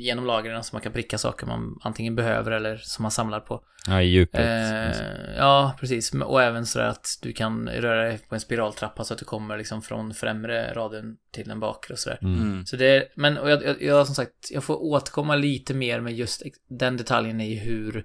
[0.00, 3.64] genom lagren så man kan pricka saker man antingen behöver eller som man samlar på.
[3.86, 4.40] Ja, i djupet.
[4.40, 6.14] Eh, ja, precis.
[6.14, 9.58] Och även sådär att du kan röra dig på en spiraltrappa så att du kommer
[9.58, 12.18] liksom från främre raden till den bakre och sådär.
[12.22, 12.66] Mm.
[12.66, 16.14] Så det, men och jag, jag, jag som sagt, jag får återkomma lite mer med
[16.14, 18.04] just den detaljen i hur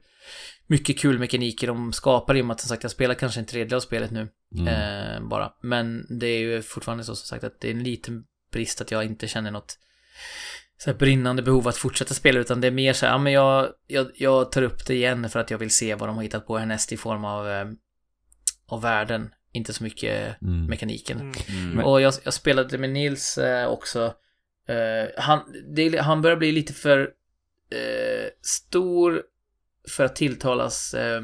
[0.68, 3.46] mycket kul mekaniker de skapar i och med att som sagt jag spelar kanske en
[3.46, 4.68] tredjedel av spelet nu Mm.
[4.68, 5.52] eh, bara.
[5.62, 8.92] Men det är ju fortfarande så som sagt att det är en liten brist att
[8.92, 9.78] jag inte känner något
[10.78, 13.34] så här brinnande behov att fortsätta spela utan det är mer så här, ja men
[13.34, 16.24] jag, jag, jag tar upp det igen för att jag vill se vad de har
[16.24, 17.66] hittat på härnäst i form av, eh,
[18.68, 19.30] av världen.
[19.54, 20.66] Inte så mycket Mm.
[20.66, 21.20] mekaniken.
[21.20, 21.72] Mm.
[21.72, 21.86] Mm.
[21.86, 24.14] Och jag, jag spelade med Nils eh, också.
[24.68, 25.40] Eh, han,
[25.76, 27.00] det, han börjar bli lite för
[27.72, 29.22] eh, stor
[29.96, 31.22] för att tilltalas eh,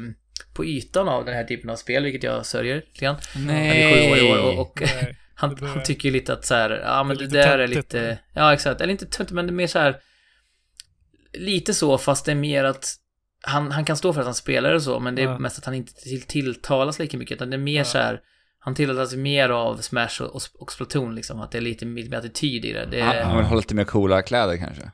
[0.54, 3.16] på ytan av den här typen av spel, vilket jag sörjer lite grann.
[3.34, 5.16] Han är sju år i år och, och Nej.
[5.34, 7.58] Han, börjar- han tycker ju lite att så här, ja men Det det, är där
[7.58, 9.96] är lite, ja exakt, eller inte töntigt men det är mer så här
[11.32, 12.94] lite så fast det är mer att
[13.44, 15.38] han, han kan stå för att han spelar och så, men det är Ja.
[15.38, 17.84] mest att han inte till, tilltalas lika mycket, utan det är mer Ja.
[17.84, 18.20] så här
[18.64, 18.74] han
[19.06, 22.64] sig mer av Smash och, och, och Splatoon liksom, att det är lite mer attityd
[22.64, 22.86] i det.
[22.90, 24.90] det Han, han vill ha lite mer coola kläder kanske.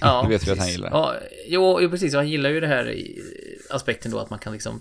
[0.00, 0.90] ja, det vet vi att han gillar.
[0.90, 1.14] Ja,
[1.48, 2.14] jo, jo, precis.
[2.14, 3.18] Och han gillar ju det här i,
[3.70, 4.80] aspekten då att man kan liksom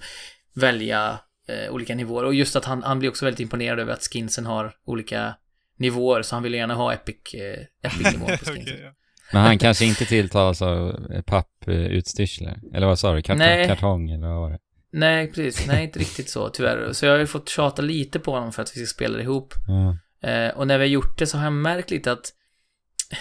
[0.54, 2.24] välja eh, olika nivåer.
[2.24, 5.36] Och just att han, han blir också väldigt imponerad över att skinsen har olika
[5.78, 8.62] nivåer, så han vill gärna ha epic, eh, epic-nivån på skinsen.
[8.62, 8.92] Okej, ja.
[9.34, 12.60] Men han kanske inte tilltalas av eh, papputstyrslar?
[12.74, 13.22] Eller vad sa du?
[13.22, 13.68] Kartong, Nej.
[13.68, 14.60] kartong eller vad var det?
[14.92, 15.68] Nej, precis.
[15.68, 16.94] Nej, inte riktigt så, tyvärr.
[16.94, 19.54] Så jag har ju fått tjata lite på honom för att vi ska spela ihop.
[19.68, 19.98] Ja.
[20.30, 22.34] Eh, och när vi har gjort det så har jag märkt lite att,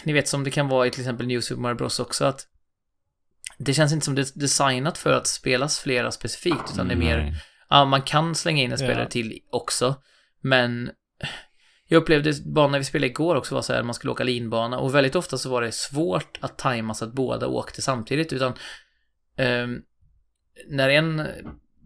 [0.05, 2.47] ni vet som det kan vara i till exempel New Super Mario Bros också, att
[3.59, 6.99] det känns inte som det är designat för att spelas flera specifikt, utan det är
[6.99, 7.35] mer.
[7.75, 9.09] Ja, man kan slänga in en spelare Ja.
[9.09, 9.95] till också,
[10.41, 10.91] men
[11.87, 14.79] jag upplevde banan när vi spelade igår också var så här, man skulle åka linbana
[14.79, 18.53] och väldigt ofta så var det svårt att tajma så att båda åkte samtidigt, utan
[19.37, 19.83] ehm,
[20.69, 21.27] när en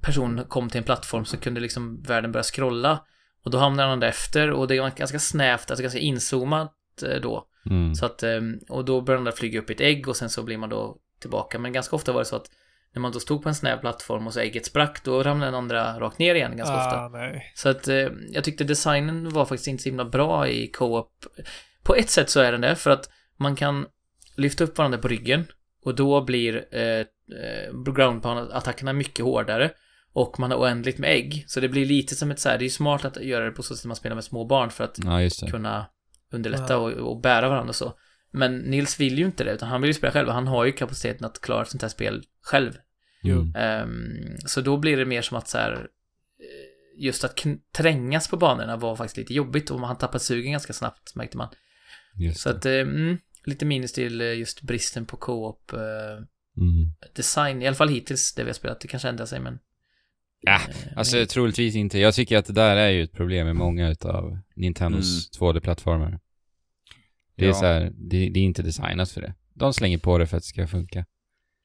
[0.03, 3.05] person kom till en plattform så kunde liksom världen börja scrolla
[3.45, 7.47] och då hamnade han efter och det var ganska snävt, alltså ganska inzoomat eh, då.
[7.71, 7.95] Mm.
[7.95, 10.31] Så att, ehm, och då började den där flyga upp i ett ägg och sen
[10.31, 11.59] så blir man då tillbaka.
[11.59, 12.51] Men ganska ofta var det så att
[12.99, 15.59] när man då stod på en snäv plattform och så ägget sprack, då ramlade den
[15.59, 16.97] andra rakt ner igen ganska ofta.
[16.97, 17.53] Ah, nej.
[17.55, 21.13] Så att eh, jag tyckte designen var faktiskt inte så himla bra i co-op.
[21.83, 23.87] På ett sätt så är den det, för att man kan
[24.37, 25.45] lyfta upp varandra på ryggen
[25.85, 29.71] och då blir eh, eh, ground-attackerna mycket hårdare.
[30.13, 31.45] Och man har oändligt med ägg.
[31.47, 33.51] Så det blir lite som ett så här, det är ju smart att göra det
[33.51, 35.87] på så sätt att man spelar med små barn för att Ja, kunna
[36.33, 36.77] underlätta Ja.
[36.77, 37.93] och, och bära varandra och så.
[38.31, 40.29] Men Nils vill ju inte det, utan han vill ju spela själv.
[40.29, 42.73] och Han har ju kapaciteten att klara ett sånt här spel själv.
[43.25, 43.53] Mm.
[43.57, 47.47] Ehm, så då blir det mer som att så här, eh, just att
[47.77, 51.49] trängas på banorna var faktiskt lite jobbigt och han tappade sugen ganska snabbt märkte man.
[52.17, 52.57] Just Så det.
[52.57, 56.25] att, mm, lite minus till eh, just bristen på co-op eh,
[56.57, 56.93] Mm.
[57.15, 58.81] design, i alla fall hittills det vi har spelat.
[58.81, 59.59] Det kanske ändrar sig men...
[60.41, 60.61] Ja,
[60.97, 61.99] Alltså men- troligtvis inte.
[61.99, 66.21] Jag tycker att det där är ju ett problem med många utav Nintendos 2D-plattformar.
[67.37, 67.55] Det är Ja.
[67.55, 69.35] så här, det, det är inte designat för det.
[69.55, 71.05] De slänger på det för att det ska funka.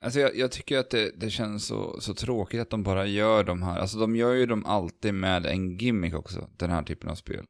[0.03, 3.43] Alltså jag, jag tycker att det, det känns så, så tråkigt att de bara gör
[3.43, 7.09] de här, alltså de gör ju dem alltid med en gimmick också, den här typen
[7.09, 7.45] av spel.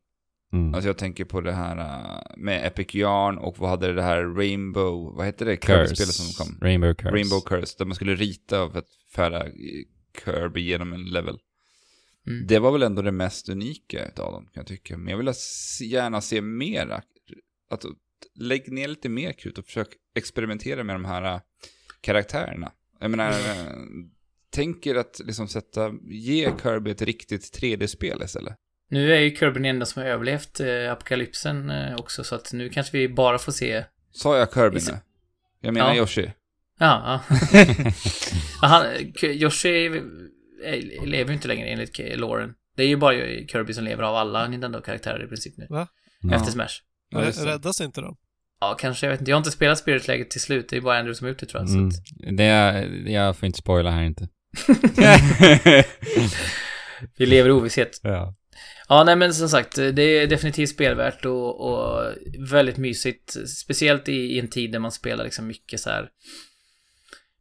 [0.54, 0.74] Mm.
[0.74, 4.24] Alltså jag tänker på det här äh, med Epic Yarn och vad hade det här
[4.24, 5.74] Rainbow, vad hette det, Curse.
[5.74, 6.58] Kirby-spelet som kom?
[6.62, 7.16] Rainbow Curse.
[7.16, 9.46] Rainbow Curse, där man skulle rita för att färda
[10.26, 11.40] Kirby genom en level.
[12.28, 12.48] Mm.
[12.48, 14.98] Det var väl ändå det mest unika utav dem, kan jag tycka.
[14.98, 15.34] Men jag vill
[15.82, 17.02] gärna se mera.
[17.70, 17.86] Att,
[18.36, 21.40] lägg ner lite mer krut och försök experimentera med de här äh,
[22.04, 22.72] karaktärerna.
[23.00, 23.66] Jag menar, äh,
[24.50, 28.56] tänk er att liksom sätta, ge Kirby ett riktigt 3D-spel istället.
[28.90, 32.54] Nu är ju Kirby den enda som har överlevt eh, apokalypsen eh, också, så att
[32.54, 33.86] nu kanske vi bara får se...
[34.12, 34.98] Sa jag Kirby nu?
[35.62, 35.96] Jag menar Ja.
[35.96, 36.32] Yoshi.
[36.80, 37.38] Ja, ja.
[38.68, 38.86] Han,
[39.24, 39.90] Yoshi
[41.06, 42.54] lever ju inte längre enligt Lauren.
[42.76, 43.14] Det är ju bara
[43.48, 45.68] Kirby som lever av alla Nintendo-karaktärer i princip nu.
[45.70, 45.88] Va?
[46.22, 46.36] Ja.
[46.36, 46.82] Efter Smash.
[47.10, 47.46] Ja, det.
[47.46, 48.18] Räddas inte de?
[48.70, 49.06] Ja, kanske.
[49.06, 49.32] Jag vet inte.
[49.32, 50.70] Jag har inte spelat Spirit-läget till slut.
[50.70, 51.70] Det är bara Andrew som har gjort det tror jag.
[51.70, 51.92] Mm.
[51.92, 54.28] Så att, Det är, jag får inte spoila här inte.
[57.18, 58.00] vi lever i ovisshet.
[58.04, 58.36] Ja.
[58.88, 62.14] Ja, nej men som sagt, det är definitivt spelvärt och, och
[62.52, 63.50] väldigt mysigt.
[63.50, 66.10] Speciellt i, i en tid där man spelar liksom mycket så här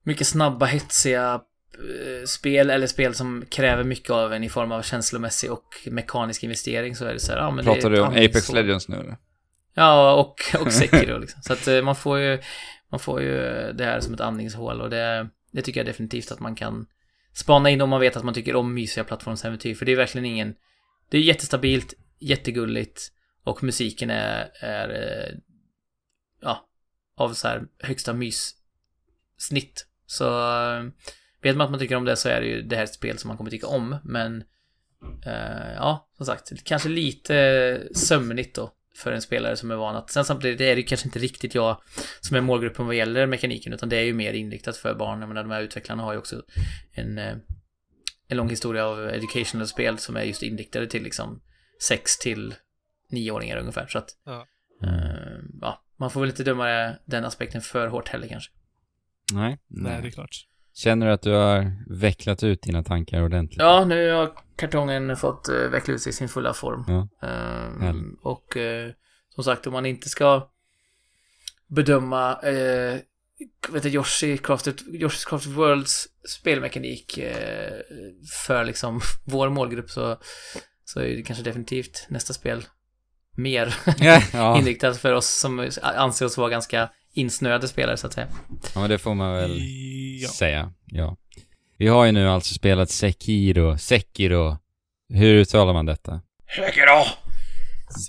[0.05, 1.41] mycket snabba, hetsiga
[1.75, 6.43] eh, spel eller spel som kräver mycket av en i form av känslomässig och mekanisk
[6.43, 8.09] investering så är det så här, ja men det Pratar är du om.
[8.09, 9.17] Apex Legends nu eller?
[9.75, 11.43] Ja, och, och Sekiro liksom.
[11.43, 12.41] Så att eh, man får ju,
[12.91, 16.33] man får ju eh, det här som ett andningshål och det, det tycker jag definitivt
[16.33, 16.87] att man kan
[17.35, 19.75] spana in om man vet att man tycker om mysiga plattformsäventyr.
[19.75, 20.55] För det är verkligen ingen,
[21.09, 23.13] det är jättestabilt, jättegulligt
[23.45, 25.39] och musiken är, är eh,
[26.41, 26.69] ja,
[27.17, 29.87] av så här högsta myssnitt.
[30.07, 30.25] Så
[31.43, 33.19] vet man att man tycker om det så är det ju det här ett spel
[33.19, 34.45] som man kommer tycka om, men
[35.77, 40.11] ja, som sagt, kanske lite sömnigt då för en spelare som är van att...
[40.11, 41.83] Sen samtidigt är det ju kanske inte riktigt jag
[42.21, 45.21] som är målgruppen vad gäller mekaniken, utan det är ju mer inriktat för barn.
[45.21, 46.43] Jag menar, de här utvecklarna har ju också
[46.93, 47.37] en, eh,
[48.29, 51.43] en lång historia av educational spel som är just inriktade till liksom
[51.83, 52.55] 6 till
[53.11, 53.87] 9-åringar ungefär.
[53.87, 54.47] Så att, Ja.
[54.85, 58.51] eh, ja, man får väl inte döma den aspekten för hårt heller kanske.
[59.33, 59.59] Nej.
[59.69, 60.47] Nej, det är klart.
[60.75, 63.61] Känner du att du har vecklat ut dina tankar ordentligt?
[63.61, 66.85] Ja, nu har kartongen fått uh, veckla ut sig i sin fulla form.
[66.89, 67.29] Ja.
[67.29, 68.91] Ehm, och eh,
[69.35, 70.49] som sagt, om man inte ska
[71.69, 72.99] bedöma uh,
[73.69, 77.81] vet du, Yoshi Crafted, Yoshi's Crafted Worlds spelmekanik eh,
[78.45, 80.17] för liksom vår målgrupp så,
[80.85, 82.65] så är det kanske definitivt nästa spel
[83.37, 83.75] mer
[84.33, 84.59] ja.
[84.59, 88.27] inriktat för oss som anser oss vara ganska insnöade spelare så att säga.
[88.75, 89.59] ja, det får man väl
[90.23, 90.29] Ja.
[90.29, 90.73] säga.
[90.87, 91.17] Ja.
[91.79, 93.79] Vi har ju nu alltså spelat Sekiro.
[93.79, 94.57] Sekiro.
[95.09, 96.21] Hur uttalar man detta?
[96.57, 97.05] Sekiro!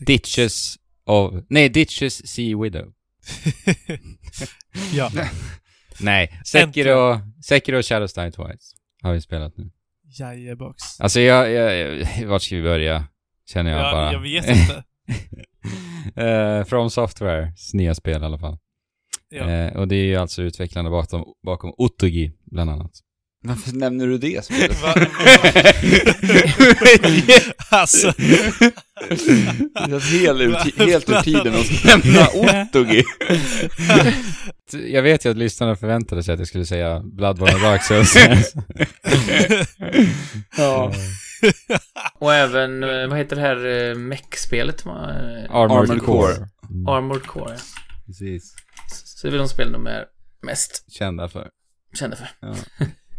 [0.06, 0.76] Ditches
[1.06, 1.34] of...
[1.50, 2.94] Nej, Ditches Sea Widow.
[4.94, 5.12] ja,
[6.00, 9.70] Nej, Sekiro, Sekiro Shadows Die Twice har vi spelat nu.
[10.20, 11.00] jajebox.
[11.02, 11.78] Alltså jag, jag,
[12.20, 13.08] jag vart ska vi börja?
[13.50, 14.14] Känner jag bara.
[14.14, 14.84] Jag, vet inte.
[16.16, 18.58] Eh, From Softwares nya spel i alla fall.
[19.36, 19.50] Ja.
[19.50, 22.92] Eh, och det är ju alltså utvecklarna bakom, bakom Otogi, bland annat.
[23.46, 24.78] Varför nämner du det spelet?
[27.70, 33.04] Alltså, Det känns helt ur, helt ur tiden att nämna Ottogi.
[34.88, 38.18] Jag vet ju att lyssnarna förväntade sig att jag skulle säga Bloodborne och Dark Souls.
[40.58, 40.94] Ja.
[42.20, 44.86] Och även, eh, vad heter det här eh, mech-spelet?
[44.86, 46.34] Armored, Armored Core.
[46.34, 46.48] Core.
[46.70, 47.60] Mm, Armored Core, ja.
[48.06, 48.54] precis.
[49.24, 50.06] Så det är väl de spel de är
[50.42, 51.50] mest Kända för.
[51.94, 52.28] kända för.
[52.40, 52.56] Ja.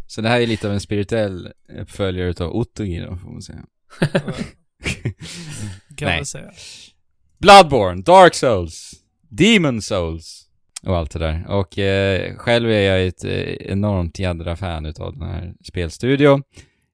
[0.07, 3.65] Så det här är lite av en spirituell uppföljare utav Otogi då, får man säga.
[5.97, 6.17] kan Nej.
[6.17, 6.51] man säga.
[7.37, 8.91] Bloodborne, Dark Souls,
[9.29, 10.49] Demon Souls
[10.83, 11.47] och allt det där.
[11.47, 16.43] Och eh, själv är jag ett eh, enormt jädra fan utav den här spelstudion.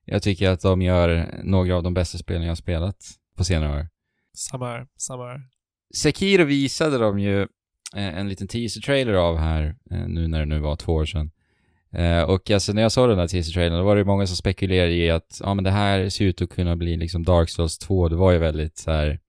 [0.05, 2.97] Jag tycker att de gör några av de bästa spelen jag har spelat
[3.38, 3.88] på senare år.
[4.34, 5.41] Samma här, samma här.
[5.95, 7.47] Sekiro visade de ju
[7.96, 11.32] en liten teaser-trailer av här, eh, nu när det nu var två år sedan.
[11.94, 14.94] Eh, och alltså när jag såg den här teaser-trailern, då var det många som spekulerade
[14.94, 18.10] i att, ja men det här ser ut att kunna bli liksom Dark Souls 2.
[18.10, 19.20] Det var ju väldigt så här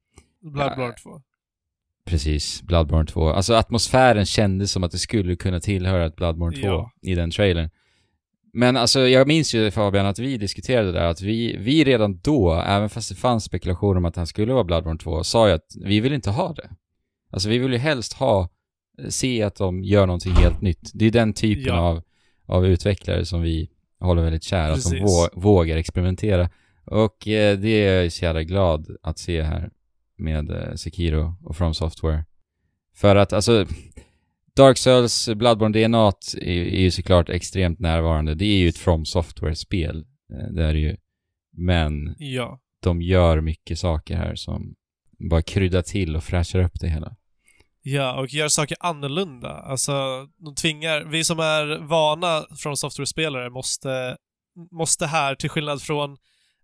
[0.43, 1.11] Bloodborne 2.
[2.07, 3.29] Precis, Bloodborne 2.
[3.29, 6.91] Alltså atmosfären kändes som att det skulle kunna tillhöra ett Bloodborne 2 Ja.
[7.03, 7.71] i den trailern.
[8.53, 12.55] Men alltså jag minns ju Fabian att vi diskuterade där att vi, vi redan då,
[12.67, 15.67] även fast det fanns spekulationer om att han skulle vara Bloodborne 2, sa ju att
[15.85, 16.71] vi vill inte ha det.
[17.33, 18.49] Alltså vi vill ju helst ha,
[19.09, 20.91] se att de gör någonting helt nytt.
[20.95, 21.81] Det är den typen Ja.
[21.81, 22.03] av,
[22.47, 23.71] av utvecklare som vi
[24.01, 25.07] håller väldigt kära, som Precis.
[25.35, 26.51] vå, vågar experimentera.
[26.85, 29.71] Och eh, det är jag så jävla glad att se här
[30.17, 32.25] med eh, Sekiro och From Software.
[32.95, 33.67] För att alltså,
[34.57, 38.35] Dark Souls, Bloodborne DNA är, är ju såklart extremt närvarande.
[38.35, 40.05] Det är ju ett From Software-spel.
[40.33, 40.97] Eh, Det är det ju.
[41.53, 42.61] Men Ja.
[42.83, 44.75] de gör mycket saker här som
[45.31, 47.17] bara kryddar till och fräschar upp det hela.
[47.83, 49.51] Ja, och gör saker annorlunda.
[49.51, 49.93] Alltså,
[50.45, 51.05] de tvingar...
[51.05, 54.17] Vi som är vana från software-spelare måste,
[54.71, 56.17] måste här, till skillnad från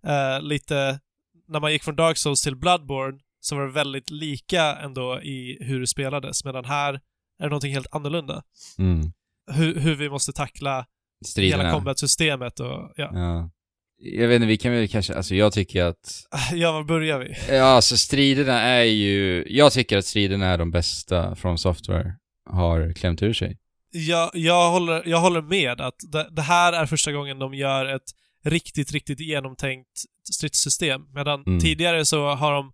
[0.06, 1.00] eh, lite...
[1.48, 5.58] När man gick från Dark Souls till Bloodborne, så var det väldigt lika ändå i
[5.60, 8.42] hur det spelades, medan här är det någonting helt annorlunda.
[8.78, 9.12] Mm.
[9.50, 10.86] Hur, hur vi måste tackla hela
[11.24, 11.72] Striderna.
[11.72, 12.92] combat-systemet och...
[12.96, 13.10] Ja.
[13.12, 13.50] Ja.
[14.01, 17.57] Jag vet inte, vi kan väl kanske, alltså jag tycker att ja, var börjar vi?
[17.57, 19.44] Ja, alltså striderna är ju...
[19.49, 22.12] Jag tycker att striderna är de bästa från Software
[22.51, 23.59] har klämt ur sig.
[23.90, 27.86] Jag, jag, håller, jag håller med att det, det här är första gången de gör
[27.86, 28.11] ett
[28.44, 29.88] riktigt, riktigt genomtänkt
[30.34, 31.01] stridssystem.
[31.14, 31.61] Medan Mm.
[31.61, 32.72] tidigare så har de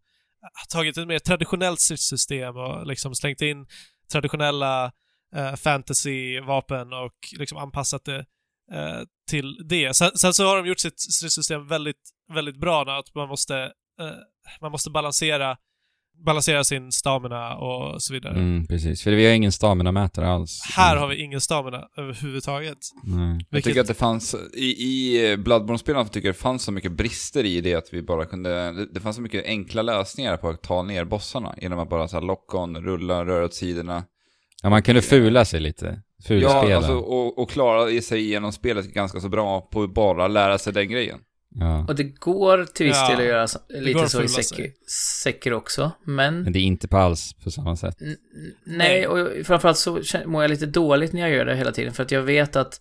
[0.72, 3.66] tagit ett mer traditionellt stridssystem och liksom slängt in
[4.12, 4.92] traditionella
[5.36, 8.24] eh, fantasy-vapen och liksom anpassat det
[8.72, 9.00] eh,
[9.30, 9.96] till det.
[9.96, 11.96] Sen, sen så har de gjort sitt stridssystem väldigt,
[12.34, 13.56] väldigt bra när att man måste,
[14.00, 14.06] eh,
[14.60, 15.56] man måste balansera,
[16.26, 18.32] balansera sin stamina och så vidare.
[18.34, 19.02] Mm, precis.
[19.02, 20.62] För vi har ingen stamina-mätare alls.
[20.76, 22.78] Här har vi ingen stamina överhuvudtaget.
[23.06, 26.92] Jag Vilket- tycker att det fanns, i, i Bloodborne-spelen tycker jag det fanns så mycket
[26.92, 30.48] brister i det att vi bara kunde, det, det fanns så mycket enkla lösningar på
[30.48, 34.04] att ta ner bossarna genom att bara så här lock-on, rulla, röra åt sidorna.
[34.64, 36.00] Ja, man kunde fula sig lite.
[36.26, 36.70] Fulspela.
[36.70, 40.58] Ja, alltså, och, och klara sig igenom spelet ganska så bra på att bara lära
[40.58, 41.18] sig den grejen.
[41.54, 41.84] ja.
[41.88, 43.46] Och det går till viss Ja, del att göra
[43.80, 44.28] lite så i.
[45.22, 46.42] Sekiro också, men...
[46.42, 48.00] Men det är inte på alls på samma sätt.
[48.00, 48.16] N-
[48.64, 52.02] Nej, och framförallt så mår jag lite dåligt när jag gör det hela tiden, för
[52.02, 52.80] att jag vet att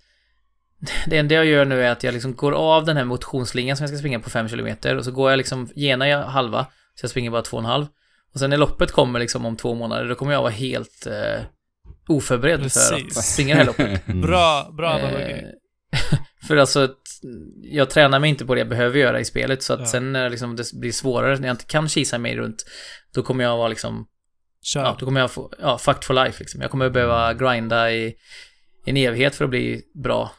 [1.07, 3.83] det enda jag gör nu är att jag liksom går av den här motionsslingan som
[3.83, 6.65] jag ska springa på 5 km och så går jag liksom, genar jag halva,
[6.95, 7.87] så jag springer bara 2,5.
[8.33, 11.43] Och sen när loppet kommer liksom om två månader, då kommer jag vara helt eh,
[12.07, 14.01] oförberedd för att springa det här loppet.
[14.07, 14.21] Mm.
[14.21, 15.33] Bra, bra analogi.
[15.33, 16.97] Eh, för alltså, att
[17.63, 19.85] jag tränar mig inte på det jag behöver göra i spelet, så att Ja.
[19.85, 22.65] sen när liksom det blir svårare, när jag inte kan kisa mig runt,
[23.13, 24.05] då kommer jag vara liksom
[24.65, 24.81] Kör.
[24.83, 26.61] Ja, då kommer jag få, ja, fucked for life liksom.
[26.61, 28.13] Jag kommer behöva grinda i
[28.85, 30.31] en evighet för att bli bra.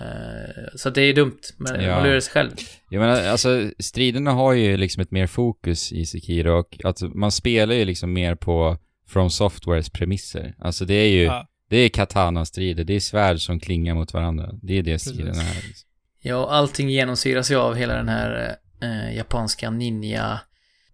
[0.00, 1.94] Eh, så det är dumt, men Ja.
[1.94, 2.50] man lurar sig själv.
[2.90, 7.32] Jag menar, alltså striderna har ju liksom ett mer fokus i Sekiro och att man
[7.32, 8.78] spelar ju liksom mer på
[9.12, 10.54] From Softwares premisser.
[10.58, 11.46] Alltså det är ju, Ja.
[11.68, 14.50] det är katana-strider, det är svärd som klingar mot varandra.
[14.62, 15.54] Det är det striderna är.
[15.66, 15.88] Liksom.
[16.22, 20.40] Ja, allting genomsyras ju av hela den här eh, japanska ninja...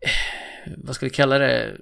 [0.01, 1.73] Eh, vad ska vi kalla det?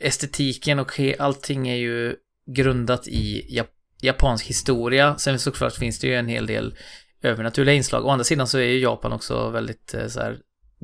[0.00, 2.14] Estetiken och allting är ju
[2.46, 3.70] grundat i jap
[4.02, 5.16] japansk historia.
[5.18, 6.74] Sen såklart finns det ju en hel del
[7.22, 8.04] övernaturliga inslag.
[8.06, 10.38] Å andra sidan så är ju Japan också väldigt eh, så här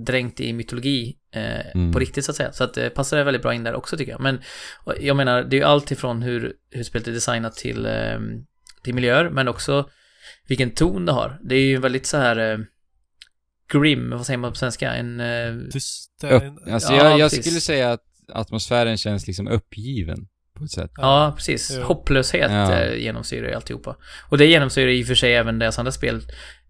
[0.05, 1.93] dränkt i mytologi eh, Mm.
[1.93, 2.53] på riktigt så att säga.
[2.53, 4.21] Så att det passar väldigt bra in där också tycker jag.
[4.21, 4.41] Men
[5.01, 8.19] jag menar, det är ju allt ifrån hur, hur spelet är designat till, eh,
[8.85, 9.89] till miljöer, men också
[10.49, 11.39] vilken ton det har.
[11.43, 12.59] Det är ju väldigt så här eh,
[13.73, 14.95] grim, vad säger man på svenska?
[14.95, 15.21] En...
[15.21, 16.25] Eh, Tyst.
[16.25, 17.47] Upp, alltså Ja, jag, jag precis.
[17.47, 20.27] skulle säga att atmosfären känns liksom uppgiven
[20.59, 20.91] på ett sätt.
[20.97, 21.73] Ja, precis.
[21.77, 21.83] Jo.
[21.83, 22.81] Hopplöshet Ja.
[22.85, 22.95] ja.
[22.95, 23.97] genomsyrar ju alltihopa.
[24.31, 26.21] Och det genomsyrar i och för sig även deras andra spel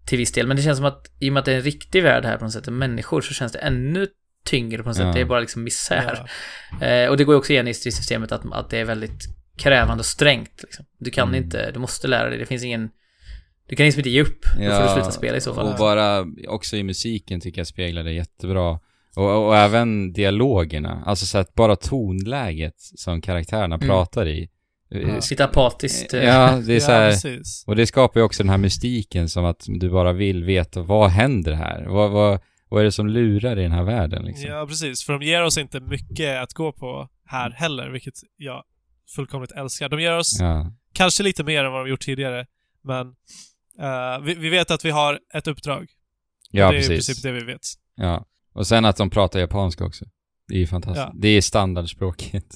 [0.05, 0.47] till viss del.
[0.47, 2.37] Men det känns som att i och med att det är en riktig värld här
[2.37, 4.07] på något sätt, människor, så känns det ännu
[4.45, 5.03] tyngre på något Ja.
[5.05, 5.13] sätt.
[5.15, 6.27] Det är bara liksom misär.
[6.81, 6.85] Ja.
[6.87, 9.23] Eh, och det går ju också igen i stridssystemet att, att det är väldigt
[9.57, 10.59] krävande och strängt.
[10.63, 10.85] Liksom.
[10.99, 11.43] Du kan Mm.
[11.43, 12.37] inte, du måste lära dig.
[12.39, 12.89] Det finns ingen...
[13.67, 14.41] Du kan liksom inte ge upp.
[14.57, 15.67] Då får du sluta spela i så fall.
[15.67, 18.79] Och bara, också i musiken tycker jag speglar det jättebra.
[19.15, 23.87] Och, och även dialogerna, alltså så att bara tonläget som karaktärerna Mm.
[23.87, 24.49] pratar i.
[24.93, 25.19] Ja.
[25.29, 26.13] Lite apatiskt.
[26.13, 27.63] eh, Ja, det är så här, precis.
[27.67, 31.09] och det skapar ju också den här mystiken som att du bara vill veta vad
[31.09, 31.85] händer här?
[31.87, 32.39] Vad, vad,
[32.69, 34.49] vad är det som lurar i den här världen liksom?
[34.49, 35.03] Ja, precis.
[35.03, 38.63] För de ger oss inte mycket att gå på här heller, vilket jag
[39.15, 39.89] fullkomligt älskar.
[39.89, 40.71] De ger oss Ja.
[40.93, 42.45] kanske lite mer än vad de gjort tidigare,
[42.83, 43.07] men
[43.79, 45.87] eh, vi, vi vet att vi har ett uppdrag.
[46.51, 47.07] Ja, det är i precis.
[47.07, 47.61] princip det vi vet.
[47.95, 48.25] Ja.
[48.53, 50.05] Och sen att de pratar japanska också.
[50.47, 51.07] Det är ju fantastiskt.
[51.13, 51.13] Ja.
[51.15, 52.45] Det är standardspråket.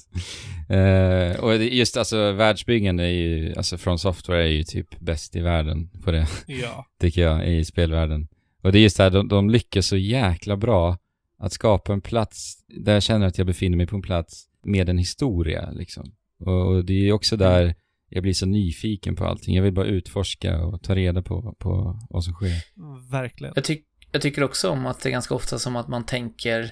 [0.70, 5.40] Eh, och just alltså världsbyggande är ju, alltså från software är ju typ bäst i
[5.40, 6.86] världen på det, Ja.
[7.00, 8.28] tycker jag, i spelvärlden.
[8.62, 10.96] Och det är just det här, de, de lyckas så jäkla bra
[11.38, 14.88] att skapa en plats där jag känner att jag befinner mig på en plats med
[14.88, 16.12] en historia liksom.
[16.40, 17.74] Och, och det är ju också där
[18.08, 19.56] jag blir så nyfiken på allting.
[19.56, 22.62] Jag vill bara utforska och ta reda på, på vad som sker.
[23.10, 23.52] Verkligen.
[23.56, 26.70] Jag, tyck, jag tycker också om att det är ganska ofta som att man tänker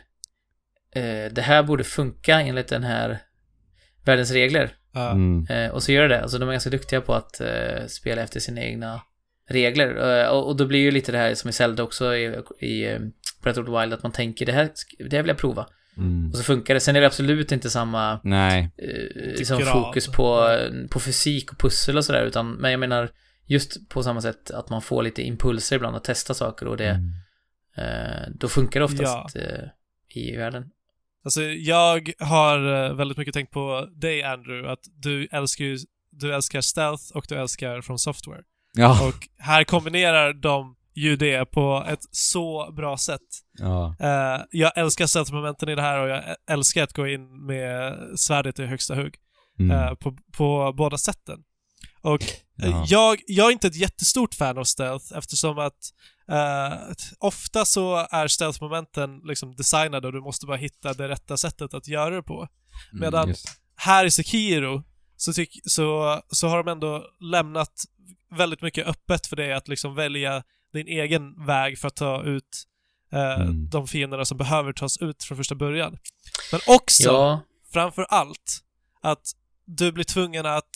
[0.96, 3.18] eh, det här borde funka enligt den här
[4.04, 4.74] världens regler.
[4.92, 5.10] Ja.
[5.10, 5.46] Mm.
[5.50, 6.22] Eh, och så gör det.
[6.22, 9.00] Alltså de är ganska duktiga på att eh, spela efter sina egna
[9.48, 10.20] regler.
[10.22, 12.86] Eh, och, och då blir ju lite det här som i Zelda också i, i
[12.86, 12.98] eh,
[13.42, 15.66] Breath of the Wild, att man tänker det här, det här vill jag prova.
[15.96, 16.30] Mm.
[16.30, 16.80] Och så funkar det.
[16.80, 18.70] Sen är det absolut inte samma Nej.
[18.78, 20.58] eh, liksom fokus på,
[20.90, 23.10] på fysik och pussel och sådär, utan, men jag menar
[23.46, 26.88] just på samma sätt att man får lite impulser ibland att testa saker och det,
[26.88, 27.12] Mm.
[27.76, 29.68] eh, då funkar det oftast eh,
[30.14, 30.64] i världen.
[31.26, 35.78] Alltså, jag har eh, väldigt mycket tänkt på dig, Andrew, att du älskar ju,
[36.10, 38.42] du älskar stealth och du älskar från software.
[38.72, 39.08] Ja.
[39.08, 43.20] Och här kombinerar de ju det på ett så bra sätt.
[43.58, 43.94] ja.
[44.00, 48.58] Eh, jag älskar stealth-momenten i det här och jag älskar att gå in med svärdet
[48.58, 49.14] i högsta hugg
[49.58, 49.70] Mm.
[49.70, 51.38] eh, på, på båda sätten.
[52.06, 52.22] Och
[52.62, 52.84] eh, Ja.
[52.88, 55.78] jag, jag är inte ett jättestort fan av stealth eftersom att
[56.30, 56.78] eh,
[57.18, 61.88] ofta så är stealth-momenten liksom designade och du måste bara hitta det rätta sättet att
[61.88, 62.34] göra det på.
[62.92, 63.46] Mm, medan- just.
[63.76, 64.82] Här i Sekiro
[65.16, 65.32] så,
[65.66, 67.72] så, så har de ändå lämnat
[68.36, 70.42] väldigt mycket öppet för dig att liksom välja
[70.72, 72.64] din egen väg för att ta ut
[73.12, 73.68] eh, Mm.
[73.70, 75.98] de fienderna som behöver tas ut från första början.
[76.52, 77.40] Men också, Ja,
[77.72, 78.58] framför allt,
[79.02, 79.22] att
[79.64, 80.70] du blir tvungen att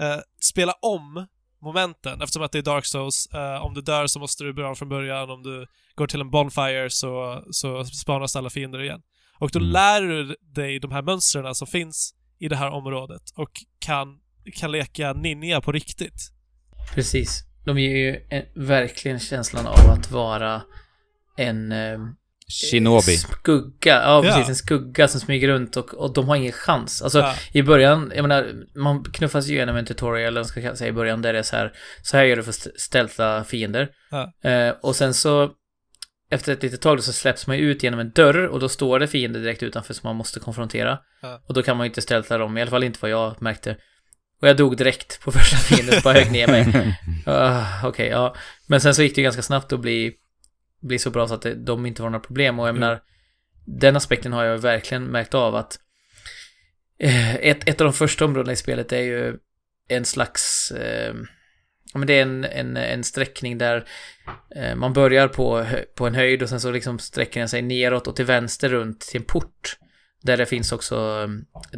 [0.00, 1.26] eh, spela om
[1.62, 3.26] momenten eftersom att det är Dark Souls.
[3.34, 5.30] Eh, om du dör så måste du börja om från början.
[5.30, 9.02] Om du går till en Bonfire så, så spanas alla fiender igen.
[9.38, 9.70] Och då Mm.
[9.70, 14.18] lär du dig de här mönstren som finns i det här området och kan,
[14.54, 16.30] kan leka ninja på riktigt.
[16.94, 17.44] precis.
[17.64, 20.62] De ger ju en, verkligen känslan av att vara
[21.36, 21.98] en eh,
[22.50, 23.16] Shinobi.
[23.16, 24.02] skugga.
[24.02, 24.38] Ja, precis.
[24.44, 24.48] Ja.
[24.48, 27.02] En skugga som smyger runt och, och de har ingen chans.
[27.02, 27.34] Alltså, Ja.
[27.52, 30.92] i början, jag menar, man knuffas ju igenom en tutorial, eller ska jag säga, i
[30.92, 31.72] början där det är så här,
[32.02, 33.88] så här gör du för att stealtha fiender.
[34.10, 34.50] Ja.
[34.50, 35.50] Eh, och sen så,
[36.30, 38.68] efter ett litet tag då, så släpps man ju ut genom en dörr och då
[38.68, 40.98] står det fiender direkt utanför som man måste konfrontera.
[41.22, 41.42] Ja.
[41.48, 43.76] Och då kan man ju inte stealtha dem, i alla fall inte vad jag märkte.
[44.42, 46.94] Och jag dog direkt på första fienden, bara högg ner mig.
[47.28, 48.34] Uh, Okej, ja.
[48.66, 50.12] Men sen så gick det ju ganska snabbt att bli,
[50.80, 52.58] bli så bra så att de inte var några problem.
[52.58, 52.80] Och jag Mm.
[52.80, 53.00] menar,
[53.66, 55.78] den aspekten har jag verkligen märkt av att
[56.98, 59.36] eh, ett, ett av de första områdena i spelet är ju
[59.88, 61.14] en slags, eh,
[61.92, 63.84] ja men det är en, en, en sträckning där
[64.56, 68.06] eh, man börjar på, på en höjd och sen så liksom sträcker den sig neråt
[68.06, 69.76] och till vänster runt till en port.
[70.22, 71.28] Där det finns också eh,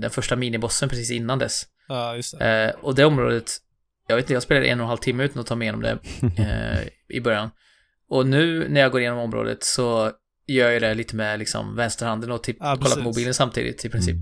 [0.01, 1.67] den första minibossen precis innan dess.
[1.89, 2.65] Ja, just det.
[2.65, 3.51] Eh, och det området,
[4.09, 5.83] jag vet inte, jag spelade en och en halv timme utan att ta mig igenom
[5.83, 5.99] det
[7.09, 7.51] i början.
[8.13, 10.11] Och nu när jag går igenom området så
[10.47, 13.89] gör jag det lite med liksom vänsterhanden och typ Ja, kollar på mobilen samtidigt i
[13.89, 14.17] princip.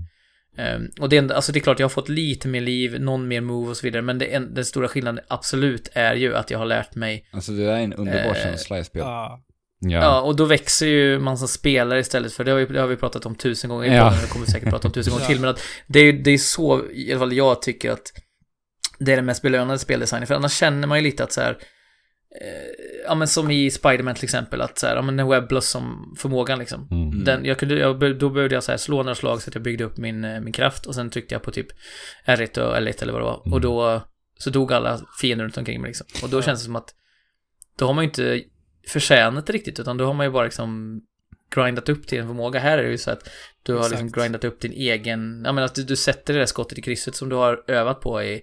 [0.57, 0.83] Mm.
[0.83, 3.27] Eh, och det är, alltså det är klart, jag har fått lite mer liv, någon
[3.27, 6.59] mer move och så vidare, men det den stora skillnaden absolut är ju att jag
[6.59, 9.01] har lärt mig, Alltså det där är en underbar Eh, känsla i spel.
[9.01, 9.43] Ja.
[9.79, 9.89] Ja.
[10.01, 10.21] ja.
[10.21, 12.95] och då växer ju man som spelare istället för, det har vi, det har vi
[12.95, 14.13] pratat om tusen gånger i Ja.
[14.21, 16.37] det kommer vi säkert prata om tusen gånger till, men att det är, det är
[16.37, 18.13] så, i alla fall jag tycker att
[18.99, 21.57] det är den mest belönade speldesignen, för annars känner man ju lite att så här,
[23.05, 26.59] ja men som i Spiderman till exempel, att så här, ja men en webblossom förmågan
[26.59, 26.87] liksom.
[26.91, 27.23] Mm.
[27.23, 29.63] Den, jag kunde, jag, då behövde jag så här slå några slag så att jag
[29.63, 31.67] byggde upp min, eh, min kraft och sen tryckte jag på typ
[32.25, 33.41] R1 och L1 eller vad det var.
[33.45, 33.53] Mm.
[33.53, 34.01] Och då
[34.37, 36.07] så dog alla fiender runt omkring mig liksom.
[36.23, 36.41] Och då Ja.
[36.41, 36.95] känns det som att
[37.77, 38.43] då har man ju inte
[38.87, 41.01] förtjänat det riktigt, utan då har man ju bara liksom
[41.55, 42.59] grindat upp till en förmåga.
[42.59, 43.29] Här är det ju så att
[43.63, 44.21] du har liksom Exakt.
[44.21, 47.15] grindat upp din egen, ja men att du, du sätter det där skottet i krysset
[47.15, 48.41] som du har övat på i,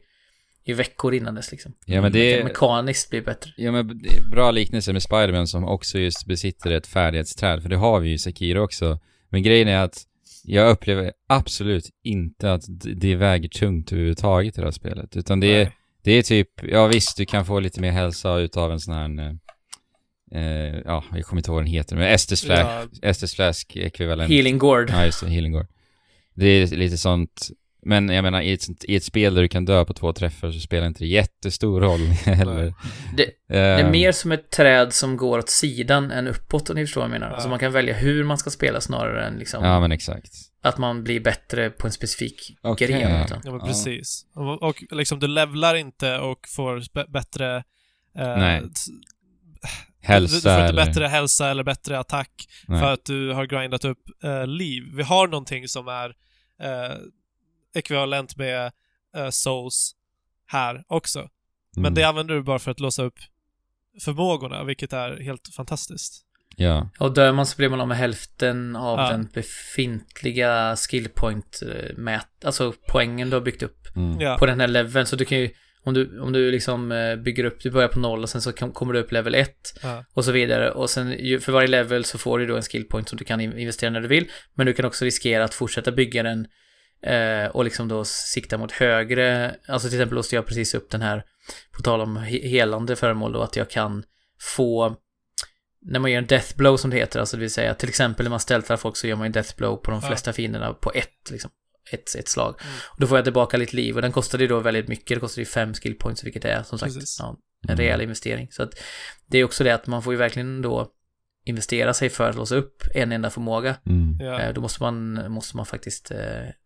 [0.68, 1.74] i veckor innan dess liksom.
[1.86, 3.50] Ja men det Det är, mekaniskt blir bättre.
[3.56, 4.00] ja, men
[4.30, 8.14] bra liknelse med Spiderman som också just besitter ett färdighetsträd, för det har vi ju
[8.14, 8.98] i Sekiro också.
[9.30, 10.02] Men grejen är att
[10.44, 12.62] jag upplever absolut inte att
[12.96, 16.86] det väger tungt överhuvudtaget i det här spelet, utan det är, det är typ, ja
[16.86, 19.18] visst du kan få lite mer hälsa utav en sån här,
[20.32, 23.76] eh, eh, ja jag kommer inte ihåg vad den heter, men Estes Flask, Estes Flask
[23.76, 24.30] ekvivalent.
[24.30, 24.90] Healing Gourd.
[24.90, 25.66] Ja, just det, Healing Gore.
[26.34, 27.48] Det är lite sånt,
[27.89, 30.51] men jag menar i ett, i ett spel där du kan dö på två träffar
[30.53, 32.74] så spelar inte det jättestor roll heller.
[33.16, 36.76] Det- Det är Ehm, mer som ett träd som går åt sidan än uppåt om
[36.76, 37.26] ni förstår vad jag menar.
[37.28, 37.32] Ja.
[37.34, 40.32] Alltså man kan välja hur man ska spela snarare än liksom Ja, men exakt.
[40.62, 42.89] att man blir bättre på en specifik Okej.
[42.89, 43.24] gren.
[43.24, 43.41] Utan.
[43.45, 43.66] Ja, men Ja.
[43.66, 44.26] precis.
[44.34, 46.82] Och, och liksom du levlar inte och får
[47.12, 47.57] bättre...
[48.18, 48.62] Eh, Nej.
[50.03, 50.86] Hälsa du, du får inte eller...
[50.86, 52.30] bättre hälsa eller bättre attack
[52.68, 52.80] Nej.
[52.80, 54.82] för att du har grindat upp eh, liv.
[54.97, 56.09] Vi har någonting som är
[56.62, 56.97] eh,
[57.74, 58.72] ekvivalent med
[59.16, 59.92] eh, souls
[60.46, 61.28] här också.
[61.76, 61.94] Men Mm.
[61.94, 63.18] det använder du bara för att låsa upp
[64.04, 66.24] förmågorna, vilket är helt fantastiskt.
[66.56, 66.90] Ja.
[66.98, 69.10] Och dör man så blir man av med hälften av Ja.
[69.10, 74.20] den befintliga skill point eh, mät, alltså poängen du har byggt upp Mm.
[74.20, 75.06] Ja, på den här leveln.
[75.06, 75.50] Så du kan ju,
[75.84, 78.52] om du, om du liksom eh, bygger upp, du börjar på noll och sen så
[78.52, 80.70] kom- kommer du upp level 1 ja, och så vidare.
[80.70, 81.08] Och sen
[81.40, 83.90] för varje level så får du då en skill point som du kan in- investera
[83.90, 84.30] när du vill.
[84.54, 86.46] Men du kan också riskera att fortsätta bygga den
[87.03, 89.55] eh, och liksom då sikta mot högre.
[89.68, 91.24] Alltså till exempel låste jag precis upp den här,
[91.76, 94.05] på tal om he- helande föremål då, att jag kan
[94.57, 94.96] få
[95.82, 98.24] när man gör en death blow som det heter, alltså det vill säga till exempel
[98.24, 100.09] när man ställtar folk så gör man en death blow på de Ja.
[100.09, 101.51] flesta fienderna på ett, liksom,
[101.92, 102.55] ett, ett slag.
[102.62, 102.74] Mm.
[102.90, 105.20] Och då får jag tillbaka lite liv och den kostade ju då väldigt mycket, det
[105.20, 107.36] kostade ju fem skill points vilket är som sagt ja,
[107.68, 108.49] en rejäl investering.
[108.51, 108.70] Så att
[109.26, 110.92] det är också det att man får ju verkligen då
[111.49, 113.76] investera sig för att låsa upp en enda förmåga.
[113.86, 114.16] Mm.
[114.20, 114.40] ja.
[114.40, 116.18] Eh, Då måste man, måste man faktiskt eh,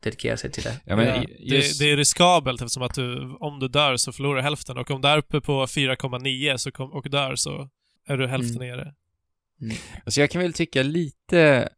[0.02, 0.80] dedikera sig till det.
[0.84, 1.78] Ja, men Ja, just...
[1.78, 4.90] det, det är riskabelt eftersom att du, om du dör så förlorar du hälften och
[4.90, 7.68] om du är uppe på 4,9 så kom, och dör så
[8.08, 8.76] är du hälften Mm.
[8.76, 8.94] nere.
[10.04, 11.68] Alltså jag kan väl tycka lite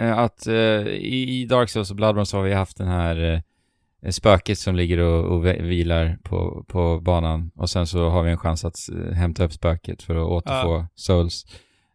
[0.00, 0.54] eh, att eh,
[0.86, 3.42] i, i Dark Souls och Bloodborne så har vi haft den här
[4.04, 8.22] eh, spöket som ligger och, och vi- vilar på, på banan och sen så har
[8.22, 11.46] vi en chans att eh, hämta upp spöket för att återfå souls.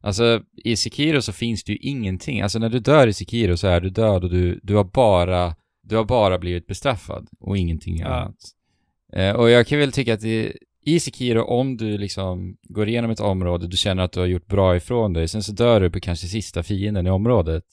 [0.05, 3.67] Alltså i Sekiro så finns det ju ingenting, alltså när du dör i Sekiro så
[3.67, 7.97] är du död och du, du har bara, du har bara blivit bestraffad och ingenting
[7.99, 8.07] Ja.
[8.07, 8.35] annat.
[9.13, 10.53] Eh, och jag kan väl tycka att det,
[10.85, 14.47] i Sekiro, om du liksom går igenom ett område, du känner att du har gjort
[14.47, 17.63] bra ifrån dig, sen så dör du på kanske sista fienden i området.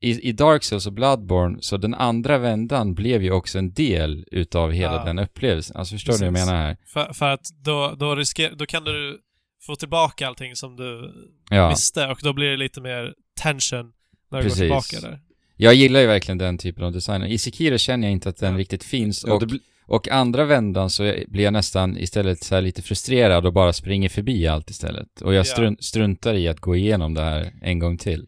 [0.00, 4.24] I, I Dark Souls och Bloodborne, så den andra vändan blev ju också en del
[4.30, 5.04] utav hela Ja.
[5.04, 5.76] den upplevelsen.
[5.76, 6.46] Alltså förstår du vad jag Precis.
[6.48, 6.76] menar här?
[6.86, 9.18] För, för att då, då, risker, då kan du
[9.60, 11.12] få tillbaka allting som du
[11.50, 11.68] Ja.
[11.68, 13.92] visste och då blir det lite mer tension
[14.30, 14.58] när du Precis.
[14.58, 15.20] går tillbaka där.
[15.56, 17.22] Jag gillar ju verkligen den typen av design.
[17.22, 18.58] I Sekiro känner jag inte att den Ja.
[18.58, 19.24] riktigt finns.
[19.24, 19.42] Och,
[19.86, 24.08] och andra vändan så blir jag nästan istället så här lite frustrerad och bara springer
[24.08, 25.20] förbi allt istället.
[25.22, 25.54] Och jag Ja.
[25.56, 28.26] strun- struntar i att gå igenom det här en gång till.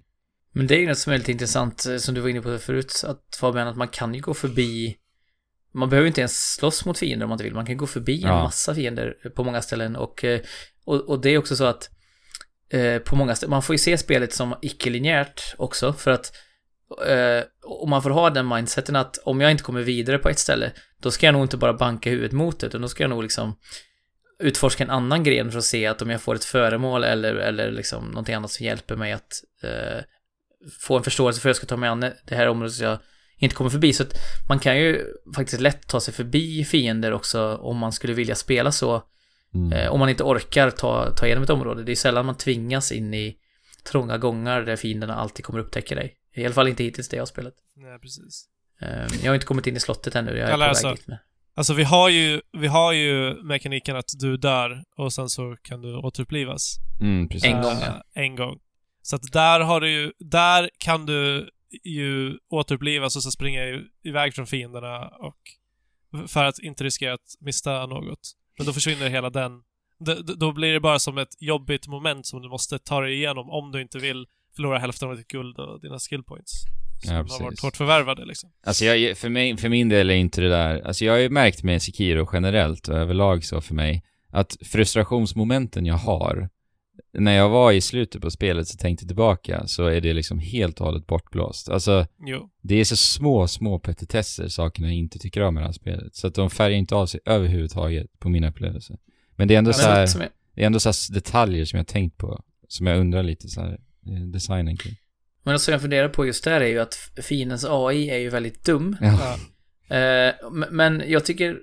[0.52, 2.58] Men det är ju något som är lite intressant, eh, som du var inne på
[2.58, 4.96] förut, att Fabian, att man kan ju gå förbi
[5.72, 7.54] man behöver inte ens slåss mot fiender om man inte vill.
[7.54, 8.42] Man kan gå förbi en Ja.
[8.42, 10.40] massa fiender på många ställen och, eh,
[10.84, 11.90] och, och det är också så att
[12.72, 16.32] eh, på många ställen, man får ju se spelet som icke-linjärt också för att
[17.06, 20.38] eh, och man får ha den mindseten att om jag inte kommer vidare på ett
[20.38, 23.10] ställe då ska jag nog inte bara banka huvudet mot det utan då ska jag
[23.10, 23.56] nog liksom
[24.38, 27.70] utforska en annan gren för att se att om jag får ett föremål eller, eller
[27.70, 30.02] liksom någonting annat som hjälper mig att eh,
[30.80, 32.98] få en förståelse för hur jag ska ta mig an det här området så jag
[33.40, 33.92] inte kommer förbi.
[33.92, 34.12] Så att
[34.48, 38.72] man kan ju faktiskt lätt ta sig förbi fiender också om man skulle vilja spela
[38.72, 39.02] så.
[39.54, 39.72] Mm.
[39.72, 41.82] Eh, om man inte orkar ta, ta igenom ett område.
[41.82, 43.36] Det är sällan man tvingas in i
[43.90, 46.14] trånga gångar där fienderna alltid kommer upptäcka dig.
[46.34, 47.54] I alla fall inte hittills det jag har spelat.
[47.76, 48.44] Nej, precis.
[48.82, 48.88] Eh,
[49.22, 50.30] jag har inte kommit in i slottet ännu.
[50.30, 51.18] Jag är Eller på alltså- väg dit med.
[51.54, 55.82] Alltså vi har ju, vi har ju mekaniken att du dör och sen så kan
[55.82, 56.76] du återupplivas.
[57.00, 57.44] Mm, precis.
[57.44, 58.02] En gång, Eh, ja.
[58.22, 58.58] En gång.
[59.02, 61.48] Så att där har du ju, där kan du
[61.84, 65.36] ju återupplivas och så springa i- iväg från fienderna och
[66.28, 68.32] för att inte riskera att mista något.
[68.58, 69.52] Men då försvinner hela den.
[70.06, 73.50] D- då blir det bara som ett jobbigt moment som du måste ta dig igenom
[73.50, 76.52] om du inte vill förlora hälften av ditt guld och dina skill points.
[77.04, 78.50] Som Ja, har varit hårt förvärvade liksom.
[78.66, 81.28] Alltså jag, för, mig, för min del är inte det där, alltså jag har ju
[81.30, 84.02] märkt med Sekiro generellt och överlag så för mig,
[84.32, 86.48] att frustrationsmomenten jag har,
[87.12, 90.80] när jag var i slutet på spelet så tänkte tillbaka så är det liksom helt
[90.80, 91.68] och hållet bortblåst.
[91.68, 92.50] Alltså, Jo.
[92.62, 96.14] det är så små, små petitesser, sakerna jag inte tycker om med det här spelet.
[96.14, 98.96] Så att de färgar inte av sig överhuvudtaget på min upplevelse.
[99.36, 101.64] Men det är ändå Men så här, som jag, det är ändå så här detaljer
[101.64, 104.96] som jag har tänkt på, som jag undrar lite så här, eh, designen kring.
[105.44, 108.28] men det som jag funderar på just där är ju att fiendens AI är ju
[108.28, 108.96] väldigt dum.
[109.00, 109.36] Ja.
[109.88, 109.96] Ja.
[109.96, 110.34] Eh,
[110.70, 111.56] men jag tycker...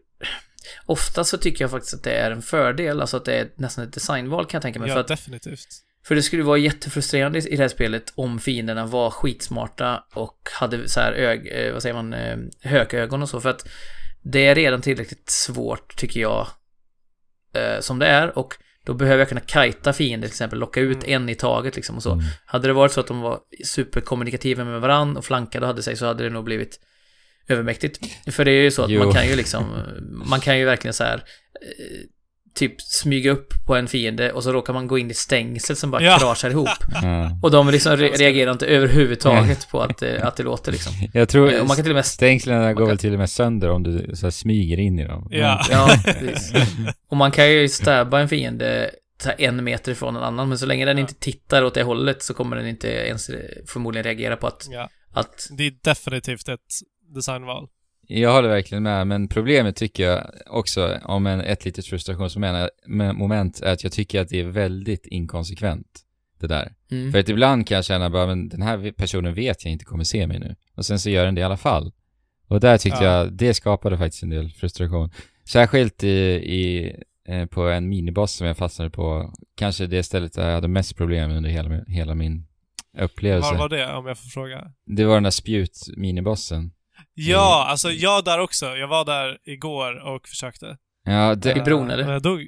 [0.85, 3.83] Ofta så tycker jag faktiskt att det är en fördel, alltså att det är nästan
[3.83, 4.89] ett designval kan jag tänka mig.
[4.89, 5.67] ja, för, att, definitivt.
[6.05, 10.89] för det skulle vara jättefrustrerande i det här spelet om fienderna var skitsmarta och hade
[10.89, 13.41] så här ög, eh, vad säger man, eh, hökögon och så.
[13.41, 13.67] För att
[14.21, 16.47] det är redan tillräckligt svårt, tycker jag,
[17.53, 18.37] eh, som det är.
[18.37, 18.53] Och
[18.85, 21.21] då behöver jag kunna kajta fiender till exempel, locka ut Mm.
[21.21, 22.11] en i taget liksom och så.
[22.11, 22.25] Mm.
[22.45, 25.95] Hade det varit så att de var superkommunikativa med varandra och flankade och hade sig
[25.95, 26.79] så hade det nog blivit
[27.47, 27.99] övermäktigt.
[28.31, 29.03] För det är ju så att Jo.
[29.03, 29.65] man kan ju liksom,
[30.25, 31.21] man kan ju verkligen så här eh,
[32.55, 35.91] typ smyga upp på en fiende och så råkar man gå in i stängsel som
[35.91, 36.17] bara Ja.
[36.19, 36.69] kraschar ihop.
[37.01, 37.39] Ja.
[37.43, 40.93] Och de liksom re reagerar inte överhuvudtaget på att, eh, att det låter liksom.
[41.13, 42.05] Jag tror, Och man kan till och med...
[42.05, 45.07] stängslen går kan- väl till och med sönder om du så här smyger in i
[45.07, 45.27] dem.
[45.31, 45.65] Ja.
[45.71, 45.89] Ja,
[46.19, 46.53] precis.
[47.09, 48.91] Och man kan ju stabba en fiende
[49.23, 51.01] så här en meter ifrån en annan, men så länge den Ja.
[51.01, 53.29] inte tittar åt det hållet så kommer den inte ens
[53.67, 54.89] förmodligen reagera på att, Ja.
[55.13, 56.59] att Det är definitivt ett
[57.15, 57.67] designval.
[58.09, 63.71] Jag håller verkligen med, men problemet tycker jag också, om en, ett litet frustrationsmoment är
[63.73, 65.99] att jag tycker att det är väldigt inkonsekvent,
[66.39, 66.73] det där.
[66.91, 67.11] mm.
[67.11, 70.03] För att ibland kan jag känna bara, men den här personen vet jag inte kommer
[70.03, 70.55] se mig nu.
[70.75, 71.91] Och sen så gör den det i alla fall.
[72.47, 73.17] Och där tyckte Ja.
[73.17, 75.11] jag, det skapade faktiskt en del frustration.
[75.45, 76.95] Särskilt i, i,
[77.27, 80.95] eh, på en miniboss som jag fastnade på, kanske det stället där jag hade mest
[80.97, 82.47] problem under hela, hela min
[82.97, 83.51] upplevelse.
[83.51, 84.71] Var var det, om jag får fråga?
[84.85, 86.71] Det var den där spjut-minibossen.
[87.19, 88.65] Ja, alltså jag där också.
[88.65, 90.77] Jag var där igår och försökte.
[91.05, 92.03] Ja, det, I bron, eller?
[92.03, 92.41] Men jag dog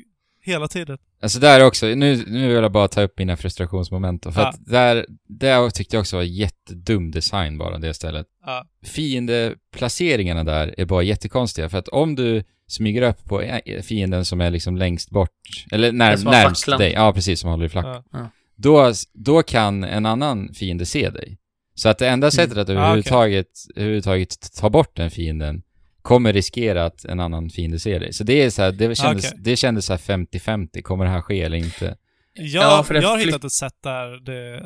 [0.43, 0.97] hela tiden.
[1.21, 4.47] Alltså där också, nu, nu vill jag bara ta upp mina frustrationsmoment för Ja.
[4.47, 8.25] att där, där tyckte jag också var jättedum design bara, det stället.
[8.45, 8.65] Ja.
[8.85, 14.51] Fiendeplaceringarna där är bara jättekonstiga, för att om du smyger upp på fienden som är
[14.51, 15.29] liksom längst bort,
[15.71, 16.79] eller när, facklan.
[16.79, 18.29] dig, ja precis, som håller i flack, Ja.
[18.55, 21.37] då, då kan en annan fiende se dig.
[21.79, 22.75] Så att det enda sättet att Ah, okej.
[22.77, 25.61] överhuvudtaget, överhuvudtaget ta bort den fienden
[26.01, 28.13] kommer riskera att en annan fiende ser dig.
[28.13, 29.39] Så det är så här, det kändes, Ah, Okej.
[29.43, 31.97] det kändes så här 50-50, kommer det här ske eller inte?
[32.33, 34.63] Jag, Ja, jag har hittat ett sätt där det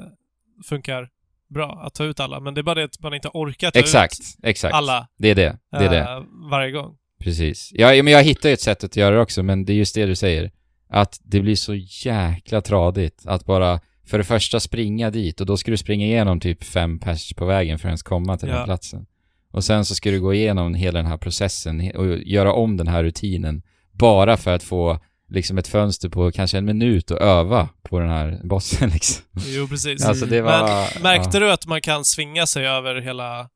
[0.66, 1.10] funkar
[1.50, 3.80] bra att ta ut alla, men det är bara det att man inte orkar ta
[3.80, 4.74] Exakt, ut exakt.
[4.74, 6.00] alla Det är det, det är det.
[6.00, 6.96] eh, varje gång.
[7.24, 7.70] Precis.
[7.74, 9.78] Ja, ja, men jag hittar ju ett sätt att göra det också, men det är
[9.78, 10.52] just det du säger.
[10.90, 11.74] Att det blir så
[12.06, 16.40] jäkla tradigt att bara för det första springa dit och då ska du springa igenom
[16.40, 18.60] typ fem pers på vägen för att ens komma till den Ja.
[18.60, 19.06] här platsen.
[19.52, 22.88] Och sen så ska du gå igenom hela den här processen och göra om den
[22.88, 25.00] här rutinen bara för att få
[25.30, 29.24] liksom ett fönster på kanske en minut och öva på den här bossen liksom.
[29.48, 30.06] Jo, precis.
[30.06, 31.02] Alltså det var...
[31.04, 31.40] Märkte ja.
[31.40, 33.50] du att man kan svinga sig över hela...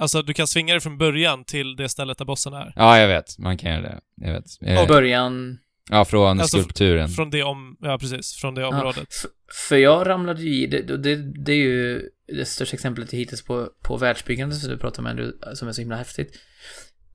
[0.00, 2.72] Alltså, du kan svinga dig från början till det stället där bossen är.
[2.76, 3.38] Ja, jag vet.
[3.38, 3.98] Man kan göra det.
[4.16, 4.44] Jag vet.
[4.62, 5.58] Eh, Och början...
[5.90, 7.08] ja, från Alltså, skulpturen.
[7.08, 7.76] Från det om...
[7.80, 8.34] Ja, precis.
[8.34, 9.06] Från det Ja, området.
[9.10, 13.42] f- för jag ramlade ju i, det, det, det är ju det största exemplet hittills
[13.44, 16.38] på, på världsbyggande som du pratar du- som är så himla häftigt.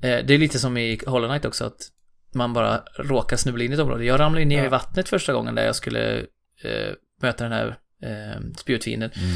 [0.01, 1.81] Eh, det är lite som i Hollow Knight också, att
[2.36, 4.05] man bara råkar snubbla in i ett område.
[4.05, 4.65] Jag ramlade ju ner Ja.
[4.65, 6.19] i vattnet första gången där jag skulle
[6.63, 9.11] eh, möta den här eh, spjutfienden.
[9.15, 9.36] Mm.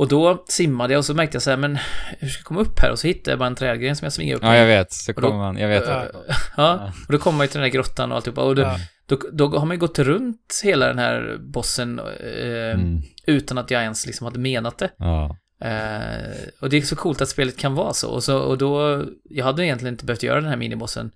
[0.00, 1.78] Och då simmade jag och så märkte jag så här, men
[2.18, 2.90] hur ska jag komma upp här?
[2.90, 4.92] Och så hittade jag bara en trädgren som jag svingar upp Ja, jag vet.
[4.92, 5.56] Så kommer man...
[5.56, 5.84] Jag vet.
[5.86, 6.12] Det.
[6.56, 8.42] ja, och då kommer man ju till den här grottan och alltihopa.
[8.42, 8.76] Och då, Ja.
[9.06, 13.02] då, då har man ju gått runt hela den här bossen eh, Mm.
[13.26, 14.90] utan att jag ens liksom hade menat det.
[14.96, 15.36] Ja.
[15.64, 18.08] Eh, och det är så coolt att spelet kan vara så.
[18.10, 21.10] Och, så, och då, jag hade egentligen inte behövt göra den här minibossen,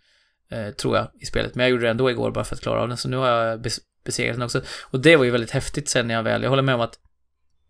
[0.51, 1.55] eh, tror jag, i spelet.
[1.55, 3.29] Men jag gjorde det ändå igår bara för att klara av den, så nu har
[3.29, 4.61] jag bes besegrat den också.
[4.91, 6.99] Och det var ju väldigt häftigt sen när jag väl, jag håller med om att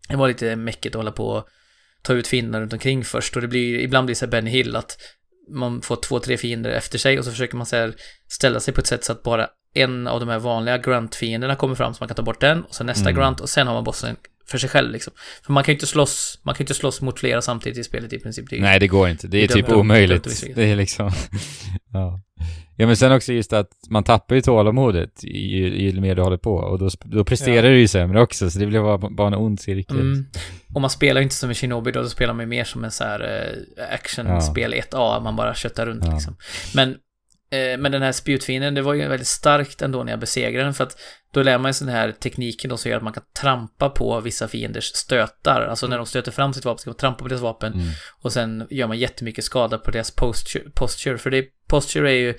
[0.07, 1.47] det var lite mäckigt att hålla på och
[2.01, 3.35] ta ut fiender runt omkring först.
[3.35, 4.97] Och det blir, ibland blir det så här Benny Hill att
[5.49, 7.93] man får två, tre fiender efter sig och så försöker man så här
[8.27, 11.75] ställa sig på ett sätt så att bara en av de här vanliga grunt-fienderna kommer
[11.75, 13.21] fram så man kan ta bort den och sen nästa Mm.
[13.21, 14.15] grunt och sen har man bossen
[14.47, 15.13] för sig själv liksom.
[15.45, 17.83] För man kan ju inte slåss, man kan ju inte slåss mot flera samtidigt i
[17.83, 18.49] spelet i princip.
[18.49, 19.27] Det är Nej, det går inte.
[19.27, 20.43] Det är Det är typ omöjligt.
[20.55, 21.11] Det är liksom...
[21.93, 22.21] ja.
[22.75, 26.37] Ja, men sen också just att man tappar ju tålamodet ju, ju mer du håller
[26.37, 27.69] på och då, då presterar Ja.
[27.69, 29.99] du ju sämre också, så det blir bara, bara en ond cirkel.
[29.99, 30.25] Mm.
[30.75, 32.83] Och man spelar ju inte som i Shinobi då, då spelar man ju mer som
[32.83, 33.19] en så här
[33.79, 36.13] eh, actionspel 1A, man bara köttar runt Ja.
[36.13, 36.35] liksom.
[36.75, 36.89] Men,
[37.51, 40.73] eh, men den här spjutfienden, det var ju väldigt starkt ändå när jag besegrade den,
[40.73, 40.97] för att
[41.33, 44.19] då lär man sig den här tekniken då som gör att man kan trampa på
[44.19, 45.61] vissa fienders stötar.
[45.61, 47.85] Alltså när de stöter fram sitt vapen ska man trampa på deras vapen Mm.
[48.21, 52.33] och sen gör man jättemycket skada på deras posture, posture för det, posture är ju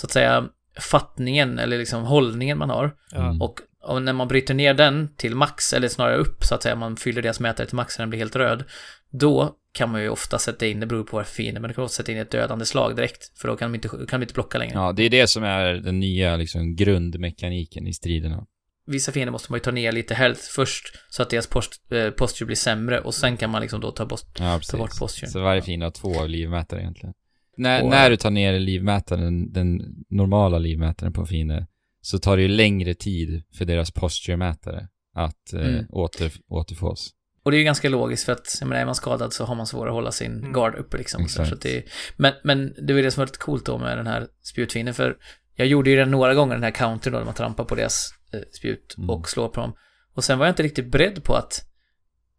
[0.00, 0.48] så att säga
[0.80, 2.94] fattningen eller liksom hållningen man har.
[3.14, 3.42] Mm.
[3.42, 6.76] Och, och när man bryter ner den till max, eller snarare upp så att säga,
[6.76, 8.64] man fyller deras mätare till max så den blir helt röd.
[9.10, 11.84] Då kan man ju ofta sätta in, det beror på vad fiende, men du kan
[11.84, 13.38] också sätta in ett dödande slag direkt.
[13.38, 14.74] För då kan de inte, kan de inte blocka längre.
[14.74, 18.46] Ja, det är det som är den nya liksom, grundmekaniken i striderna.
[18.86, 22.10] Vissa fiender måste man ju ta ner lite health först, så att deras post, eh,
[22.10, 25.30] posture blir sämre och sen kan man liksom då ta bort, Ja, ta bort posture.
[25.30, 27.14] Så varje fiende har två livmätare egentligen.
[27.56, 31.66] När, Och- när du tar ner livmätaren, den normala livmätaren på en fiende,
[32.02, 35.86] så tar det ju längre tid för deras posture-mätare att eh, Mm.
[35.90, 37.10] åter, återfås.
[37.42, 39.54] Och det är ju ganska logiskt för att, jag menar, är man skadad så har
[39.54, 40.52] man svårare att hålla sin Mm.
[40.52, 41.18] guard uppe liksom.
[41.20, 41.48] Så, Exakt.
[41.48, 41.84] så att det,
[42.16, 45.16] men, men det var det som var lite coolt då med den här spjutfienden, för
[45.54, 48.10] jag gjorde ju den några gånger, den här countern då, när man trampar på deras
[48.32, 49.10] eh, spjut Mm.
[49.10, 49.72] och slår på dem.
[50.14, 51.64] Och sen var jag inte riktigt beredd på att,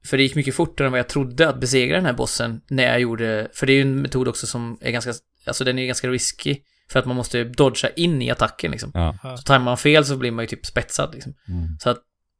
[0.05, 2.83] för det gick mycket fortare än vad jag trodde att besegra den här bossen när
[2.83, 5.13] jag gjorde, för det är ju en metod också som är ganska,
[5.45, 6.57] alltså den är ganska risky,
[6.91, 8.91] för att man måste dodga in i attacken liksom.
[8.93, 9.35] Ja.
[9.37, 11.33] Så tajmar man fel så blir man ju typ spetsad liksom.
[11.47, 11.77] Mm.
[11.79, 11.97] Så att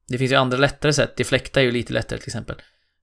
[0.07, 1.17] det finns ju andra lättare sätt.
[1.17, 2.55] Deflecta är ju lite lättare till exempel.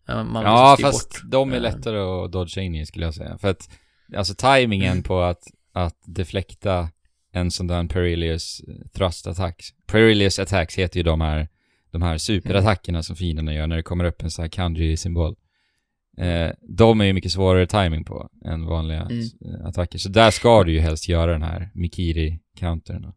[0.06, 1.20] Man Ja, fast bort.
[1.30, 3.38] de är Eh, lättare att dodga in i skulle jag säga.
[3.38, 3.70] För att,
[4.16, 6.88] alltså timingen på att, att deflekta
[7.32, 8.60] en sån där perilous
[8.94, 9.62] thrust attack.
[9.86, 11.48] Perilous attacks heter ju de här,
[11.90, 15.34] de här superattackerna som fienderna gör när det kommer upp en sån här kanji-symbol.
[16.18, 19.20] Eh, de är ju mycket svårare timing på än vanliga Mm.
[19.20, 19.98] eh, attacker.
[19.98, 23.12] Så där ska du ju helst göra den här Mikiri-countern.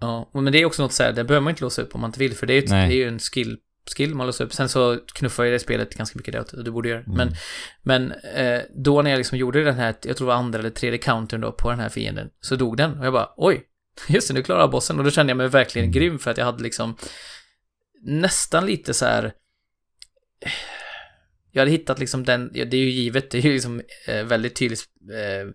[0.00, 2.00] Ja, men det är också något så här, det behöver man inte låsa upp om
[2.00, 3.58] man inte vill, för det är ju, ett, det är ju en skill,
[3.96, 4.52] skill man låser upp.
[4.52, 7.00] Sen så knuffar ju det spelet ganska mycket det att du borde göra.
[7.00, 7.16] Mm.
[7.16, 7.32] Men,
[7.82, 10.70] men eh, då när jag liksom gjorde den här, jag tror det var andra eller
[10.70, 12.98] tredje countern då på den här fienden, så dog den.
[12.98, 13.62] Och jag bara, oj,
[14.08, 14.98] just det, nu klarar jag bossen.
[14.98, 15.92] Och då kände jag mig verkligen Mm.
[15.92, 16.96] grym för att jag hade liksom
[18.02, 19.32] nästan lite så här
[21.52, 24.24] jag hade hittat liksom den, ja, det är ju givet, det är ju liksom eh,
[24.24, 25.48] väldigt tydligt, eh,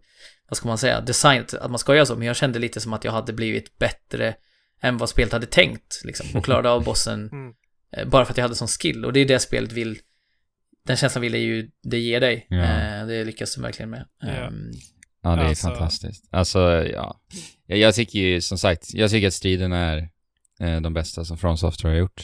[0.50, 2.94] vad ska man säga, designat att man ska göra så, men jag kände lite som
[2.94, 4.36] att jag hade blivit bättre
[4.82, 7.54] än vad spelet hade tänkt, liksom, och klarade av bossen Mm.
[7.98, 10.00] eh, bara för att jag hade sån skill, och det är det spelet vill,
[10.86, 12.58] den känslan vill det ju, det ger dig, Ja.
[12.64, 14.06] eh, det lyckas de verkligen med.
[14.22, 14.28] Ja.
[14.28, 14.72] Ehm,
[15.24, 16.28] Ja, det är Alltså- fantastiskt.
[16.32, 16.60] Alltså,
[16.94, 17.22] ja.
[17.66, 20.10] Jag, jag tycker ju, som sagt, jag tycker att striden är
[20.60, 22.24] eh, de bästa som From Software har gjort.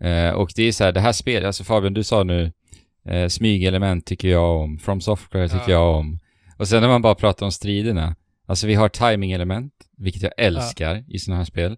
[0.00, 2.52] Eh, och det är så här, det här spelet, alltså Fabian, du sa nu,
[3.08, 5.70] eh, smygelement tycker jag om, From Software tycker Ja.
[5.70, 6.18] jag om.
[6.58, 8.16] Och sen när man bara pratar om striderna,
[8.46, 11.76] alltså vi har timing-element, vilket jag älskar i sådana här spel.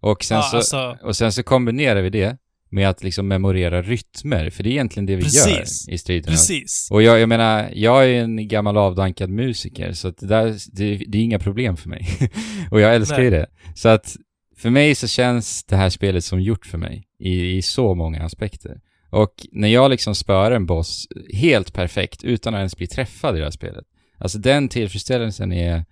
[0.00, 2.36] Och sen, Ja, så, alltså- och sen så kombinerar vi det
[2.72, 5.88] med att liksom memorera rytmer, för det är egentligen det vi Precis.
[5.88, 6.32] gör i striderna.
[6.32, 6.88] Precis.
[6.90, 10.96] Och jag, jag menar, jag är en gammal avdankad musiker, så att det där, det,
[11.08, 12.06] det är inga problem för mig.
[12.70, 13.46] och jag älskar ju det.
[13.74, 14.16] Så att
[14.56, 18.22] för mig så känns det här spelet som gjort för mig i, i så många
[18.22, 18.80] aspekter.
[19.10, 23.38] Och när jag liksom spöar en boss helt perfekt utan att ens bli träffad i
[23.38, 23.84] det här spelet.
[24.18, 25.84] Alltså den tillfredsställelsen är,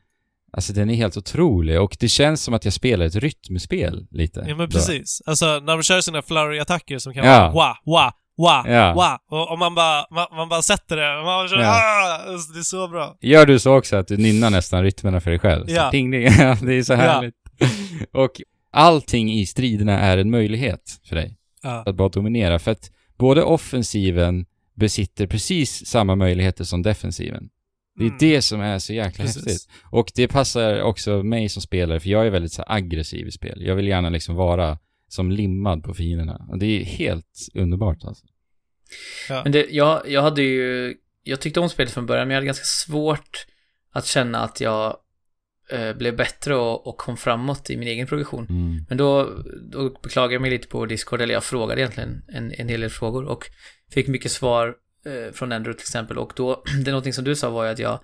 [0.53, 4.41] alltså den är helt otrolig och det känns som att jag spelar ett rytmspel lite.
[4.49, 4.73] Ja men då.
[4.73, 5.23] precis.
[5.27, 7.51] Alltså när de kör sina flurry-attacker som kan Ja.
[7.51, 8.95] vara wa, wa, wa, Ja.
[8.95, 9.19] wa.
[9.39, 11.71] Och, och man, bara, man, man bara sätter det och man kör, Ja.
[11.71, 13.17] ah, alltså, det är så bra.
[13.21, 15.67] Gör du så också att du nynnar nästan rytmerna för dig själv?
[15.67, 15.91] Så Ja.
[15.91, 16.23] Ding, ding.
[16.39, 17.35] Ja, det är så härligt.
[18.13, 18.31] Och
[18.79, 21.83] allting i striderna är en möjlighet för dig Ja.
[21.87, 22.59] att bara dominera.
[22.59, 27.49] För att både offensiven besitter precis samma möjligheter som defensiven.
[27.97, 28.19] Det är Mm.
[28.21, 29.47] det som är så jäkla Precis.
[29.47, 29.69] häftigt.
[29.91, 33.63] Och det passar också mig som spelare, för jag är väldigt så aggressiv i spel.
[33.63, 34.79] Jag vill gärna liksom vara
[35.09, 36.47] som limmad på fienderna.
[36.49, 38.25] Och det är helt underbart alltså.
[39.29, 42.47] Men det, jag, jag hade ju, jag tyckte om spelet från början, men jag hade
[42.47, 43.47] ganska svårt
[43.93, 44.97] att känna att jag
[45.97, 48.47] blev bättre och, och kom framåt i min egen progression.
[48.51, 48.85] Mm.
[48.89, 49.31] Men då,
[49.73, 52.91] då beklagade jag mig lite på Discord, eller jag frågade egentligen en, en hel del
[52.91, 53.45] frågor och
[53.93, 54.75] fick mycket svar
[55.07, 56.19] eh, från Andrew till exempel.
[56.19, 58.01] Och då, det är någonting som du sa var ju att jag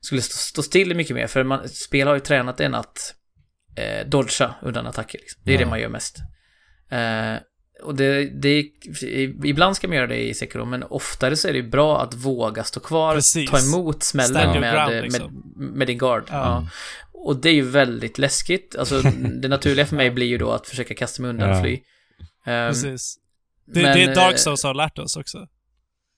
[0.00, 3.14] skulle stå, stå still mycket mer, för man, spel har ju tränat en att
[3.76, 5.18] eh, dodga undan attacker.
[5.18, 5.42] Liksom.
[5.44, 5.60] Det är Ja.
[5.60, 6.18] det man gör mest.
[6.90, 7.34] Eh,
[7.82, 8.64] och det, det,
[9.44, 12.64] ibland ska man göra det i Sekiro, men oftare så är det bra att våga
[12.64, 13.50] stå kvar, Precis.
[13.50, 15.42] ta emot smällen med, ground, med, liksom.
[15.56, 16.24] med din guard.
[16.28, 16.34] Ja.
[16.34, 16.66] Ja.
[17.12, 18.76] Och det är ju väldigt läskigt.
[18.78, 19.00] Alltså,
[19.40, 21.56] det naturliga för mig blir ju då att försöka kasta mig undan Ja.
[21.56, 21.80] och fly.
[22.46, 23.16] Ehm, Precis.
[23.66, 25.46] Det, men, det är Dark eh, Souls har lärt oss också.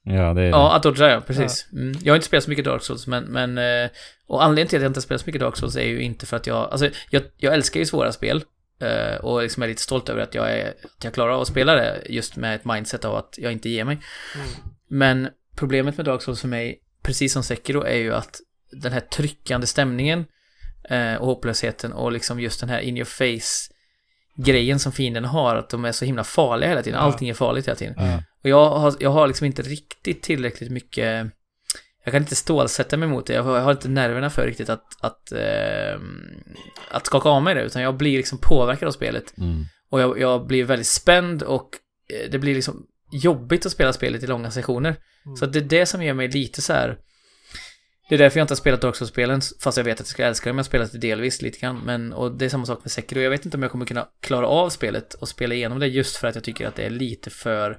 [0.05, 1.67] Ja, det är Ja, att dodga, ja, precis.
[1.73, 1.99] Mm.
[2.03, 3.91] Jag har inte spelat så mycket Dark Souls, men, men eh,
[4.27, 6.37] och anledningen till att jag inte spelat så mycket Dark Souls är ju inte för
[6.37, 8.45] att jag, alltså, jag, jag älskar ju svåra spel.
[8.83, 11.49] Eh, och liksom är lite stolt över att jag, är, att jag klarar av att
[11.49, 13.99] spela det just med ett mindset av att jag inte ger mig.
[14.35, 14.49] Mm.
[14.89, 18.41] Men problemet med Dark Souls för mig, precis som Sekiro, är ju att
[18.71, 20.25] den här tryckande stämningen
[20.89, 23.73] eh, och hopplösheten och liksom just den här in your face
[24.37, 26.99] grejen som fienden har, att de är så himla farliga hela tiden.
[26.99, 27.95] Allting är farligt hela tiden.
[27.97, 28.23] Ja.
[28.43, 31.33] Och jag har, jag har liksom inte riktigt tillräckligt mycket
[32.05, 33.33] jag kan inte stålsätta mig mot det.
[33.33, 36.01] Jag har, inte nerverna för riktigt att, att, eh,
[36.91, 39.39] att skaka av mig det, utan jag blir liksom påverkad av spelet.
[39.39, 39.65] Mm.
[39.91, 41.69] Och jag, jag blir väldigt spänd och
[42.13, 44.97] eh, det blir liksom jobbigt att spela spelet i långa sessioner.
[45.27, 45.37] Mm.
[45.37, 46.99] Så det är det som gör mig lite så här.
[48.09, 50.25] Det är därför jag inte har spelat Dark Souls-spelen, fast jag vet att jag ska
[50.25, 50.57] älska dem.
[50.57, 53.21] Jag har spelat det delvis lite grann, men och det är samma sak med Sekiro.
[53.21, 56.17] Jag vet inte om jag kommer kunna klara av spelet och spela igenom det just
[56.17, 57.77] för att jag tycker att det är lite för eh,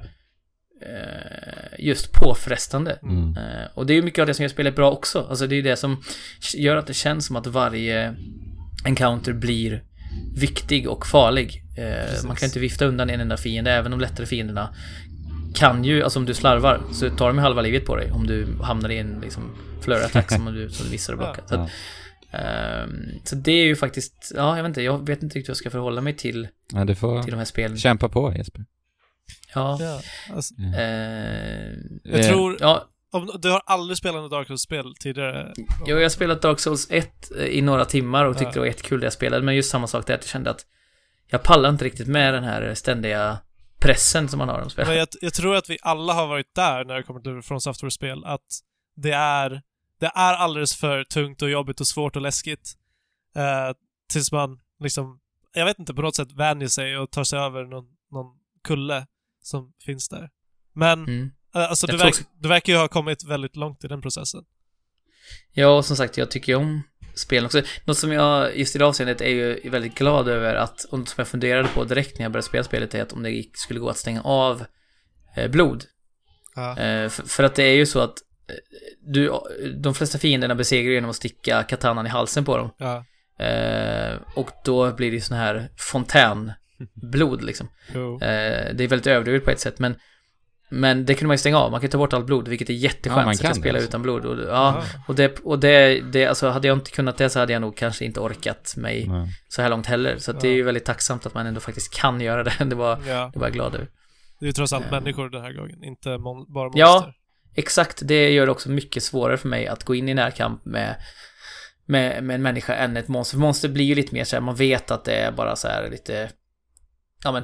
[1.80, 3.00] just påfrestande.
[3.04, 3.38] Mm.
[3.38, 5.28] Eh, och det är ju mycket av det som gör spelet bra också.
[5.30, 6.02] Alltså det är ju det som
[6.56, 8.16] gör att det känns som att varje
[8.86, 9.84] encounter blir
[10.36, 11.64] viktig och farlig.
[11.78, 12.24] Eh, Precis.
[12.26, 14.76] man kan inte vifta undan en enda fiende, även de lättare fienderna
[15.54, 18.28] kan ju, alltså om du slarvar, så tar de ju halva livet på dig om
[18.28, 19.44] du hamnar i en liksom
[19.82, 21.44] flurry attack som du, som du missar och blockar.
[21.46, 21.70] Så, att,
[22.32, 25.52] ehm, så det är ju faktiskt, ja jag vet inte, jag vet inte riktigt hur
[25.52, 27.78] jag ska förhålla mig till, Ja, du får till de här spelen.
[27.78, 28.66] kämpa på Jesper.
[29.56, 29.78] Ja.
[29.82, 30.02] Ja,
[30.36, 31.74] alltså, Eh,
[32.04, 32.58] jag Eh, tror...
[32.60, 35.54] ja, Om, du har aldrig spelat ett Dark Souls-spel tidigare?
[35.58, 35.66] Jo,
[35.98, 38.54] jag har spelat Dark Souls 1 i några timmar och tyckte Ja.
[38.54, 40.66] det var jättekul det jag spelade, men just samma sak där, att jag kände att
[41.28, 43.38] jag pallar inte riktigt med den här ständiga
[43.80, 44.96] pressen som man har om Men spelet.
[44.98, 48.26] jag, jag tror att vi alla har varit där när det kommer till från software-spel,
[48.26, 48.46] att
[48.96, 49.62] det är,
[50.00, 52.74] det är alldeles för tungt och jobbigt och svårt och läskigt.
[53.36, 53.76] Eh,
[54.14, 55.20] tills man liksom,
[55.54, 58.26] jag vet inte, på något sätt vänjer sig och tar sig över någon, någon
[58.64, 59.08] kulle
[59.44, 60.30] som finns där.
[60.76, 61.32] Men, Mm.
[61.56, 64.44] eh, alltså du, verk, du verkar ju ha kommit väldigt långt i den processen.
[65.54, 66.84] Ja, och som sagt, jag tycker ju om
[67.16, 67.62] spelen också.
[67.86, 71.10] Något som jag just i det avseendet är ju väldigt glad över att, och något
[71.10, 73.80] som jag funderade på direkt när jag började spela spelet är att om det skulle
[73.80, 74.66] gå att stänga av
[75.36, 75.84] eh, blod.
[76.56, 76.78] Ja.
[76.80, 78.14] Eh, för, att det är ju så att
[79.02, 79.32] du,
[79.78, 82.70] de flesta fienderna besegrar genom att sticka katanan i halsen på dem.
[82.78, 83.06] Ja.
[84.36, 85.70] Och då blir det ju sån här
[86.78, 87.68] fontänblod liksom.
[87.94, 89.96] Eh, det är väldigt överdrivet på ett sätt, men
[90.70, 91.72] men det kunde man ju stänga av.
[91.72, 93.20] Man kan ta bort allt blod, vilket är jätteskönt.
[93.20, 93.90] Ja, man kan spela alltså.
[93.90, 94.26] utan blod.
[94.26, 94.84] Och, ja, Ja.
[95.08, 97.78] och det, och det, det, alltså hade jag inte kunnat det så hade jag nog
[97.78, 99.28] kanske inte orkat mig Nej.
[99.48, 100.18] så här långt heller.
[100.18, 100.56] Så att det är Ja.
[100.56, 102.54] ju väldigt tacksamt att man ändå faktiskt kan göra det.
[102.66, 103.30] Det var, Ja.
[103.34, 103.88] det var jag glad över.
[104.40, 104.92] Det är ju trots allt Eh.
[104.92, 106.80] människor den här gången, inte mon- bara monster.
[106.80, 107.14] Ja.
[107.56, 110.96] Exakt, det gör det också mycket svårare för mig att gå in i närkamp med,
[111.86, 113.36] med, med en människa än ett monster.
[113.38, 115.68] För monster blir ju lite mer så här, man vet att det är bara så
[115.68, 116.30] här lite,
[117.24, 117.44] ja men,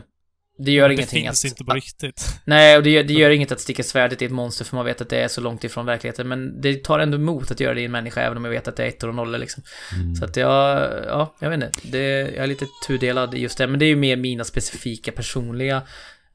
[0.58, 2.42] det gör det ingenting finns att, inte på riktigt.
[2.46, 4.86] Nej, och det gör, det gör inget att sticka svärdet i ett monster för man
[4.86, 6.28] vet att det är så långt ifrån verkligheten.
[6.28, 8.68] Men det tar ändå emot att göra det i en människa även om jag vet
[8.68, 9.64] att det är ettor och nollor liksom.
[9.96, 10.16] Mm.
[10.16, 11.72] Så att jag, ja, jag vet inte.
[11.84, 13.68] Det, jag är lite tudelad just det.
[13.68, 15.82] Men det är ju mer mina specifika personliga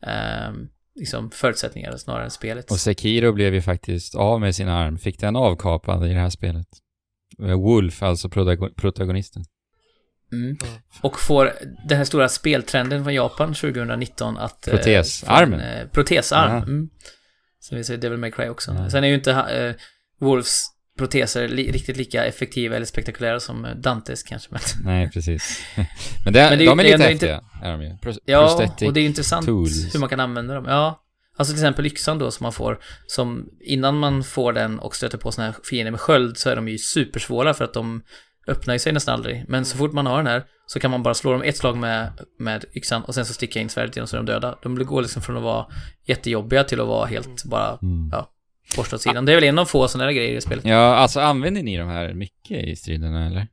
[0.06, 2.70] ehm, liksom förutsättningar snarare än spelet.
[2.70, 6.30] Och Sekiro blev ju faktiskt av med sin arm, fick den avkapad i det här
[6.30, 6.66] spelet.
[7.42, 9.44] Eh, Wolf, alltså protago- protagonisten.
[10.42, 10.56] Mm.
[11.00, 11.52] Och får
[11.88, 14.68] den här stora speltrenden från Japan 2019 att...
[14.68, 15.60] eh, Protesarmen.
[15.60, 16.50] en, eh, protesarm.
[16.52, 16.56] Ja.
[16.62, 16.88] Mm.
[17.60, 18.72] Som vi säger Devil May Cry också.
[18.72, 18.90] Ja.
[18.90, 19.74] Sen är ju inte eh,
[20.20, 20.64] Wolves
[20.98, 24.48] proteser li- riktigt lika effektiva eller spektakulära som eh, Dantes kanske.
[24.50, 25.62] Men, Nej, precis.
[25.76, 27.98] Men, det, Men det är- de är det är lite inte- häftiga, är de ju.
[27.98, 29.94] Pro- ja, och det är intressant tools.
[29.94, 30.64] hur man kan använda dem.
[30.68, 31.00] Ja.
[31.36, 35.18] Alltså till exempel yxan då som man får, som innan man får den och stöter
[35.18, 38.02] på såna här fiender med sköld så är de ju supersvåra för att de
[38.46, 39.44] öppnar ju sig nästan aldrig.
[39.48, 41.76] Men så fort man har den här så kan man bara slå dem ett slag
[41.76, 44.58] med, med yxan och sen så sticker jag in svärdet dem så är de döda.
[44.62, 45.66] De går liksom från att vara
[46.06, 48.08] jättejobbiga till att vara helt bara Mm.
[48.12, 48.30] Ja.
[48.76, 49.24] borsta åt sidan.
[49.24, 50.64] Det är väl en av få sådana grejer i spelet.
[50.64, 53.46] Ja, alltså använder ni de här mycket i striderna, eller?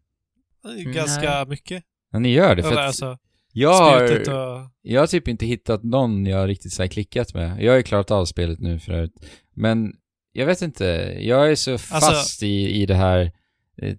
[0.80, 1.84] Mm, Ganska mycket.
[2.11, 3.18] Ja, ni gör det, för Eller att alltså,
[3.53, 4.69] jag har, och...
[4.81, 7.63] jag har typ inte hittat någon jag riktigt så här klickat med.
[7.63, 9.11] Jag har ju klarat av spelet nu förut.
[9.55, 9.93] Men
[10.31, 10.85] jag vet inte,
[11.19, 13.31] jag är så fast i, i det här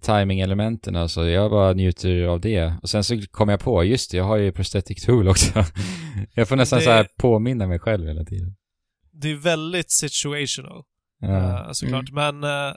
[0.01, 1.25] timing-elementen alltså.
[1.29, 2.73] Jag bara njuter av det.
[2.81, 5.65] Och sen så kom jag på, just det, jag har ju prosthetic tool också.
[6.33, 8.55] jag får nästan Det- så här påminna mig själv hela tiden.
[9.11, 10.83] Det är väldigt situational,
[11.19, 11.65] Ja.
[11.65, 12.11] eh, såklart.
[12.11, 12.73] Men, eh,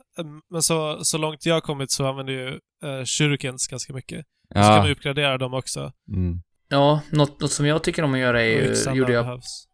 [0.50, 4.24] men så, så långt jag har kommit så använder ju uh, shurikens ganska mycket.
[4.48, 4.92] Så kan man Ja.
[4.92, 5.92] uppgradera dem också.
[6.08, 6.42] Mm.
[6.68, 9.66] Ja, något, något som jag tycker om att göra är ju, gjorde jag behövs.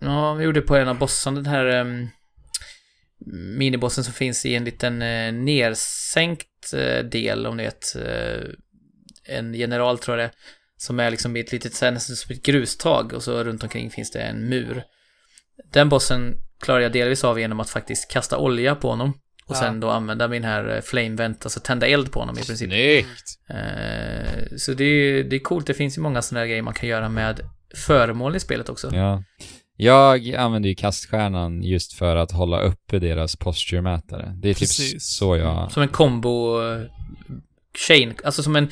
[0.00, 2.08] Ja, vi gjorde på en av bossarna den här um,
[3.26, 7.96] minibossen som finns i en liten uh, nersänkt eh, del, om ni vet.
[7.96, 8.40] eh,
[9.36, 10.34] en general tror jag det
[10.76, 13.62] Som är liksom i ett litet, så här, nästan som ett grustag och så runt
[13.62, 14.82] omkring finns det en mur.
[15.72, 19.12] Den bossen klarar jag delvis av genom att faktiskt kasta olja på honom.
[19.46, 19.60] Och Ja.
[19.60, 22.70] sen då använda min här eh, flame vent, alltså tända eld på honom i princip.
[22.70, 23.38] Snyggt!
[23.50, 26.74] Eh, så det är, det är coolt, det finns ju många sådana här grejer man
[26.74, 27.40] kan göra med
[27.74, 28.90] föremål i spelet också.
[28.94, 29.22] Ja.
[29.80, 34.32] Jag använder ju kaststjärnan just för att hålla uppe deras posture-mätare.
[34.36, 35.04] Det är typ Precis.
[35.04, 35.72] så jag...
[35.72, 36.82] Som en combo eh,
[37.88, 38.70] chain, alltså som en,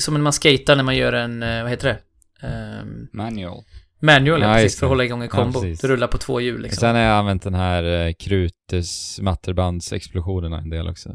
[0.00, 1.98] som en man skater när man gör en, eh, vad heter det?
[2.46, 3.64] Ehm, Manual.
[4.00, 5.60] Manual, ja, Ja, precis, för att hålla igång en Ja, kombo.
[5.60, 5.80] precis.
[5.80, 6.80] du rullar på två hjul liksom.
[6.80, 11.08] Sen har jag använt den här eh, krutes matterbandsexplosionerna en del också.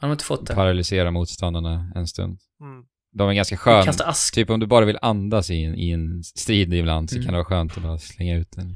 [0.00, 0.54] Har de inte fått det?
[0.54, 2.38] Paralysera motståndarna en stund.
[2.60, 2.84] Mm.
[3.12, 3.84] De är ganska sköna.
[3.84, 4.34] Kasta ask.
[4.34, 7.24] Typ om du bara vill andas i en, i en strid ibland så Mm.
[7.26, 8.74] kan det vara skönt att bara slänga ut den.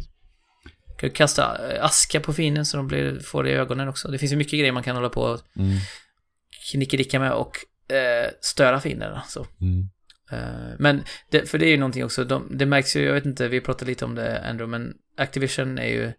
[0.99, 4.09] Kan du kasta eh, aska på fienden så de blir, får det i ögonen också.
[4.09, 5.77] Det finns ju mycket grejer man kan hålla på och Mm.
[6.73, 7.57] knickedicka med och
[7.95, 9.23] eh, störa fienderna.
[9.29, 9.47] Så.
[9.61, 9.89] Mm.
[10.33, 13.25] Eh, men, det, för det är ju någonting också, de, det märks ju, jag vet
[13.27, 16.13] inte, vi pratade lite om det Andrew, men Activision är ju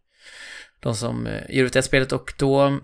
[0.79, 2.79] de som eh, ger ut det här spelet och då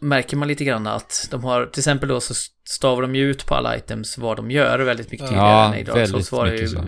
[0.00, 2.34] märker man lite grann att de har, till exempel då så
[2.68, 5.74] stavar de ju ut på alla items vad de gör väldigt mycket Ja, tydligare än
[5.80, 6.84] i Dark Souls var det ju, så.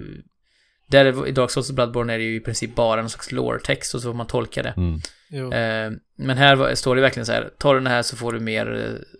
[0.86, 3.32] där är- i Dark Souls och Bloodborne är det ju i princip bara en slags
[3.32, 4.74] lore-text och så får man tolka det.
[4.76, 5.00] Mm.
[5.52, 8.40] Eh, men här står det verkligen så här, tar du den här så får du
[8.40, 8.74] mer,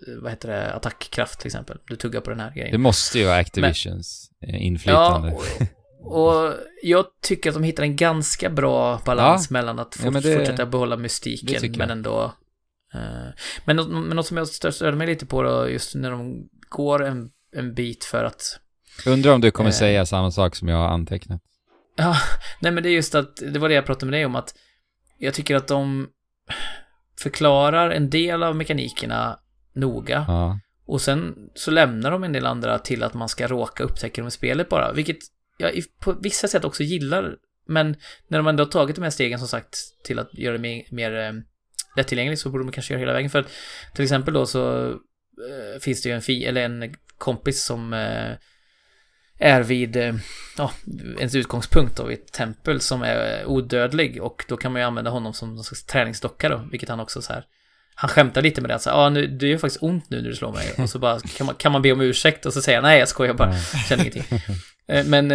[0.09, 1.78] eh, vad heter det, attackkraft till exempel.
[1.86, 2.73] Du tuggar på den här grejen.
[2.73, 5.28] Det måste ju vara Activisions eh, inflytande.
[5.28, 5.66] Ja,
[6.05, 6.52] och, och
[6.82, 10.36] jag tycker att de hittar en ganska bra balans mellan att Ja, fort, men det-
[10.36, 12.32] fortsätta behålla mystiken, men ändå...
[12.94, 13.28] eh,
[13.64, 16.48] men, något, men något som jag stör- störde mig lite på då, just när de
[16.69, 18.43] går en, en bit för att...
[19.06, 19.74] Undrar om du kommer Eh.
[19.74, 21.40] säga samma sak som jag har antecknat.
[21.97, 22.16] Ja,
[22.60, 24.55] nej men det är just att, det var det jag pratade med dig om, att
[25.19, 26.09] jag tycker att de
[27.23, 29.39] förklarar en del av mekanikerna
[29.74, 30.24] noga.
[30.28, 30.59] Ja.
[30.86, 34.28] Och sen så lämnar de en del andra till att man ska råka upptäcka dem
[34.28, 35.16] i spelet bara, vilket
[35.59, 37.36] jag på vissa sätt också gillar.
[37.66, 37.97] Men
[38.28, 40.82] när de ändå har tagit de här stegen som sagt till att göra det mer,
[40.90, 41.32] mer eh,
[41.97, 43.31] lättillgängligt så borde de kanske göra hela vägen.
[43.31, 43.48] För att,
[43.94, 48.31] till exempel då så eh, finns det ju en, fi, eller en kompis som eh,
[49.39, 50.14] är vid, eh,
[50.59, 50.73] ja,
[51.19, 55.10] ens utgångspunkt då, vid ett tempel som är odödlig och då kan man ju använda
[55.10, 57.44] honom som någon slags träningsdocka då, vilket han också så här
[57.94, 60.28] han skämtar lite med det, att säga, ah, nu, det gör faktiskt ont nu när
[60.28, 60.74] du slår mig.
[60.78, 62.47] Och så bara, kan man, kan man be om ursäkt?
[62.47, 63.55] Och så säger han, nej jag skojar bara,
[63.89, 64.40] känner ingenting.
[64.86, 65.28] Men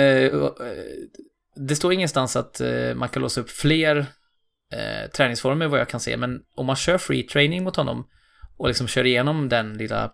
[1.56, 2.62] det står ingenstans att
[2.96, 4.06] man kan låsa upp fler
[4.74, 8.08] eh, träningsformer vad jag kan se, men om man kör free training mot honom
[8.58, 10.12] och liksom kör igenom den lilla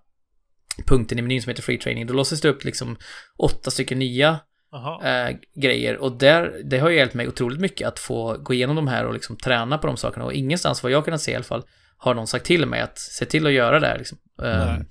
[0.88, 2.98] punkten i menyn som heter free training, då låses det upp liksom
[3.38, 4.40] åtta stycken nya
[5.04, 8.76] eh, grejer och där, det har ju hjälpt mig otroligt mycket att få gå igenom
[8.76, 11.36] de här och liksom träna på de sakerna och ingenstans vad jag kunnat se i
[11.36, 11.64] alla fall
[11.98, 14.18] har någon sagt till mig att se till att göra det här liksom.
[14.38, 14.86] Nej.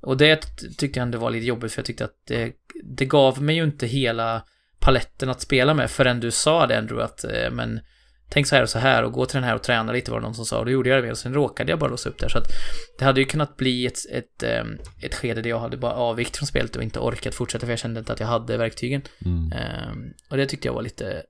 [0.00, 0.36] och det
[0.78, 2.52] tyckte jag ändå var lite jobbigt för jag tyckte att det,
[2.84, 4.42] det gav mig ju inte hela
[4.80, 7.80] paletten att spela med förrän du sa det Andrew att eh, men
[8.28, 10.20] tänk så här och så här och gå till den här och träna lite var
[10.20, 12.08] det någon som sa och då gjorde jag det och sen råkade jag bara låsa
[12.08, 12.48] upp där så att
[12.98, 16.36] det hade ju kunnat bli ett, ett, ehm, ett skede där jag hade bara avvikt
[16.36, 19.02] från spelet och inte orkat fortsätta för jag kände inte att jag hade verktygen.
[19.24, 19.52] Mm.
[19.52, 21.22] Ehm, och det tyckte jag var lite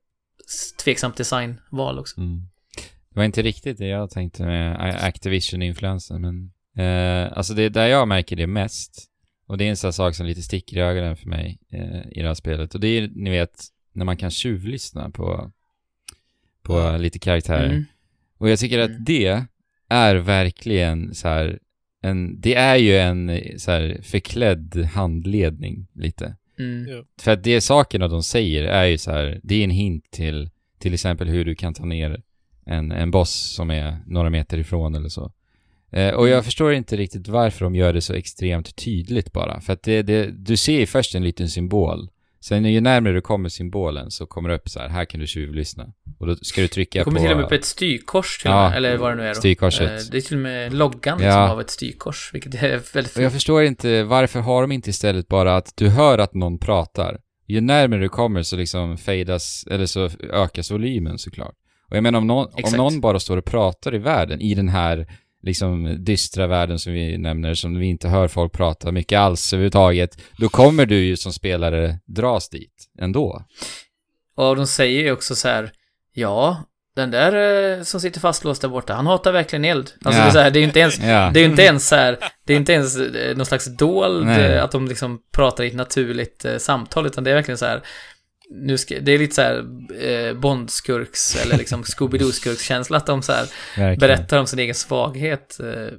[0.84, 2.20] tveksamt designval också.
[2.20, 2.42] Mm.
[3.10, 6.52] Det var inte riktigt det jag tänkte med Activision-influensen, men
[6.86, 9.04] eh, alltså det är där jag märker det mest.
[9.46, 12.22] Och det är en sån sak som lite sticker i ögonen för mig eh, i
[12.22, 12.74] det här spelet.
[12.74, 15.52] Och det är, ni vet, när man kan tjuvlyssna på,
[16.68, 17.70] på lite karaktärer.
[17.70, 17.84] Mm.
[18.38, 18.90] Och jag tycker Mm.
[18.92, 19.46] att det
[19.88, 21.58] är verkligen så här
[22.02, 26.36] en, det är ju en så här förklädd handledning lite.
[26.58, 27.04] Mm.
[27.20, 30.50] För att det sakerna de säger är ju så här, det är en hint till
[30.78, 32.22] till exempel hur du kan ta ner
[32.66, 35.32] en, en boss som är några meter ifrån eller så.
[35.90, 39.60] Eh, och jag förstår inte riktigt varför de gör det så extremt tydligt bara.
[39.60, 42.08] För att det, det, du ser ju först en liten symbol.
[42.40, 45.26] Sen ju närmare du kommer symbolen så kommer det upp så här, här kan du
[45.26, 45.86] tjuvlyssna.
[46.18, 47.22] Och då ska du trycka Det kommer på...
[47.24, 49.28] till och med upp ett styrkors till Ja, och med, eller vad det nu är
[49.28, 49.34] då.
[49.34, 49.90] styrkorset.
[50.00, 51.26] Eh, Det är till och med loggan Ja.
[51.26, 53.32] liksom av ett styrkors, vilket är väldigt Och jag fint.
[53.32, 57.18] förstår inte, varför har de inte istället bara att du hör att någon pratar.
[57.46, 61.54] Ju närmare du kommer så liksom fejdas, eller så ökas volymen såklart.
[61.90, 64.68] Och jag menar om någon, om någon bara står och pratar i världen, i den
[64.68, 65.06] här
[65.42, 70.18] liksom dystra världen som vi nämner, som vi inte hör folk prata mycket alls överhuvudtaget,
[70.36, 73.42] då kommer du ju som spelare dras dit ändå.
[74.36, 75.72] Och de säger ju också så här,
[76.14, 76.62] ja,
[76.96, 77.32] den där
[77.78, 79.92] eh, som sitter fastlåst där borta, han hatar verkligen eld.
[80.04, 80.24] Alltså Ja.
[80.24, 81.30] det är så här, det är ju inte ens, Ja.
[81.34, 84.52] det är inte ens så här, det är inte ens eh, någon slags dold, Nej.
[84.52, 87.82] eh, att de liksom pratar i ett naturligt samtal, utan det är verkligen så här,
[88.50, 89.64] nu ska, det är lite så här
[90.02, 93.46] eh, Bondskurks eller liksom Scooby-Doo-skurkskänsla att de så här
[93.76, 93.98] verkligen.
[93.98, 95.92] berättar om sin egen svaghet eh,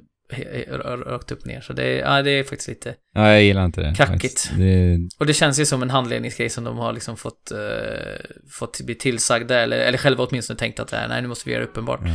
[1.06, 1.60] rakt upp och ner.
[1.60, 2.94] Så det är, ja, det är faktiskt lite...
[3.14, 3.94] Ja, jag gillar inte det.
[3.96, 4.50] Kackigt.
[4.56, 7.58] Det, Och det känns ju som en handledningsgrej som de har liksom fått, eh,
[8.50, 11.62] fått bli tillsagda, eller, eller själva åtminstone tänkt att äh, nej, nu måste vi göra
[11.64, 12.00] det uppenbart.
[12.04, 12.12] ja.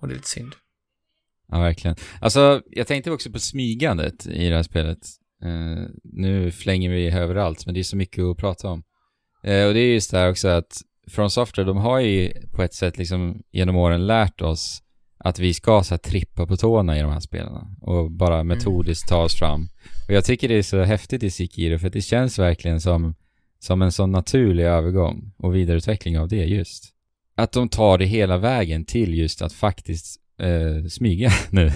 [0.00, 0.54] Och det är lite synd.
[1.48, 1.96] Ja, verkligen.
[2.20, 4.98] Alltså, jag tänkte också på smygandet i det här spelet.
[5.44, 8.82] Eh, nu flänger vi överallt, men det är så mycket att prata om.
[9.42, 10.80] Eh, och det är just det här också att
[11.10, 14.82] från Software, de har ju på ett sätt liksom genom åren lärt oss
[15.18, 18.46] att vi ska så här trippa på tårna i de här spelarna och bara Mm.
[18.46, 19.68] metodiskt ta oss fram.
[20.08, 23.14] Och jag tycker det är så häftigt i Sekiro för det känns verkligen som
[23.58, 26.84] som en sån naturlig övergång och vidareutveckling av det just.
[27.34, 31.72] Att de tar det hela vägen till just att faktiskt eh, smyga nu.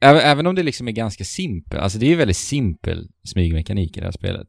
[0.00, 3.96] även, även om det liksom är ganska simpel, alltså det är ju väldigt simpel smygmekanik
[3.96, 4.48] i det här spelet.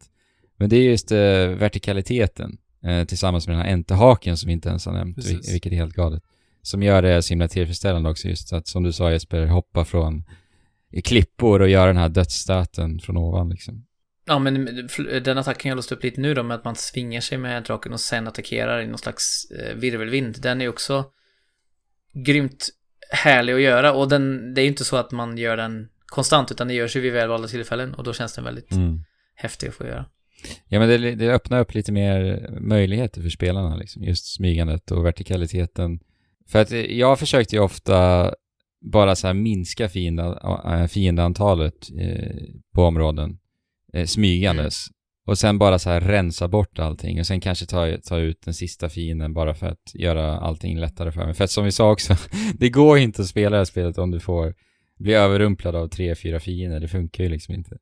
[0.60, 1.18] Men det är just eh,
[1.48, 5.54] vertikaliteten eh, tillsammans med den här enterhaken som vi inte ens har nämnt, Precis.
[5.54, 6.24] vilket är helt galet.
[6.62, 10.24] Som gör det så himla tillfredsställande också just att, som du sa Jesper, hoppa från
[11.04, 13.86] klippor och göra den här dödsstöten från ovan liksom.
[14.26, 14.66] Ja, men
[15.24, 17.94] den attacken jag låst upp lite nu då med att man svingar sig med draken
[17.94, 20.42] och sen attackerar i någon slags eh, virvelvind.
[20.42, 21.06] Den är också
[22.14, 22.70] grymt
[23.12, 26.52] härlig att göra och den, det är ju inte så att man gör den konstant
[26.52, 29.04] utan det görs ju vid välvalda tillfällen och då känns den väldigt Mm.
[29.36, 30.06] häftig att få göra.
[30.68, 35.06] Ja men det, det öppnar upp lite mer möjligheter för spelarna liksom, just smygandet och
[35.06, 36.00] vertikaliteten.
[36.48, 38.32] För att eh, jag försökte ju ofta
[38.82, 42.36] bara så här minska fienda, eh, fiendeantalet eh,
[42.74, 43.40] på områden,
[43.94, 44.88] eh, smygandes.
[45.26, 48.54] Och sen bara så här rensa bort allting och sen kanske ta, ta ut den
[48.54, 51.34] sista fienden bara för att göra allting lättare för mig.
[51.34, 52.16] För att som vi sa också,
[52.54, 54.56] det går ju inte att spela det här spelet om du får
[54.98, 56.80] bli överrumplad av tre, fyra fiender.
[56.80, 57.78] Det funkar ju liksom inte.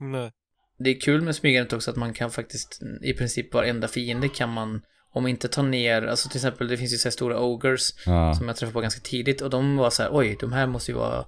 [0.00, 0.30] Nej.
[0.78, 4.48] Det är kul med smygandet också att man kan faktiskt, i princip varenda fiende kan
[4.52, 4.80] man,
[5.14, 8.34] om inte ta ner, alltså till exempel det finns ju så här stora ogres Ja.
[8.34, 10.90] som jag träffade på ganska tidigt och de var så här, oj, de här måste
[10.92, 11.24] ju vara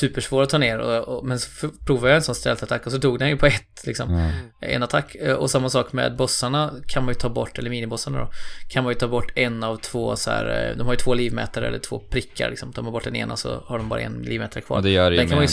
[0.00, 2.98] supersvåra att ta ner och, och, men så provade jag en sån stealth-attack och så
[2.98, 4.14] tog den ju på ett liksom.
[4.14, 4.30] Ja.
[4.68, 5.14] En attack.
[5.14, 8.30] Eh, Och samma sak med bossarna kan man ju ta bort, eller minibossarna då,
[8.68, 11.14] kan man ju ta bort en av två så här, eh, de har ju två
[11.14, 12.72] livmätare eller två prickar liksom.
[12.72, 14.76] Tar man bort den ena så har de bara en livmätare kvar.
[14.76, 15.46] Och det gör det ju med ju här-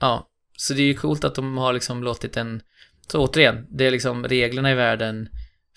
[0.00, 0.28] Ja,
[0.62, 2.62] så det är ju coolt att de har liksom låtit en...
[3.06, 5.28] Så återigen, det är liksom reglerna i världen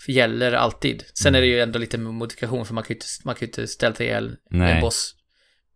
[0.08, 1.04] gäller alltid.
[1.14, 3.48] Sen är det ju ändå lite modifikation för man kan ju inte, man kan ju
[3.48, 4.76] inte ställa ihjäl Nej.
[4.76, 5.16] en boss.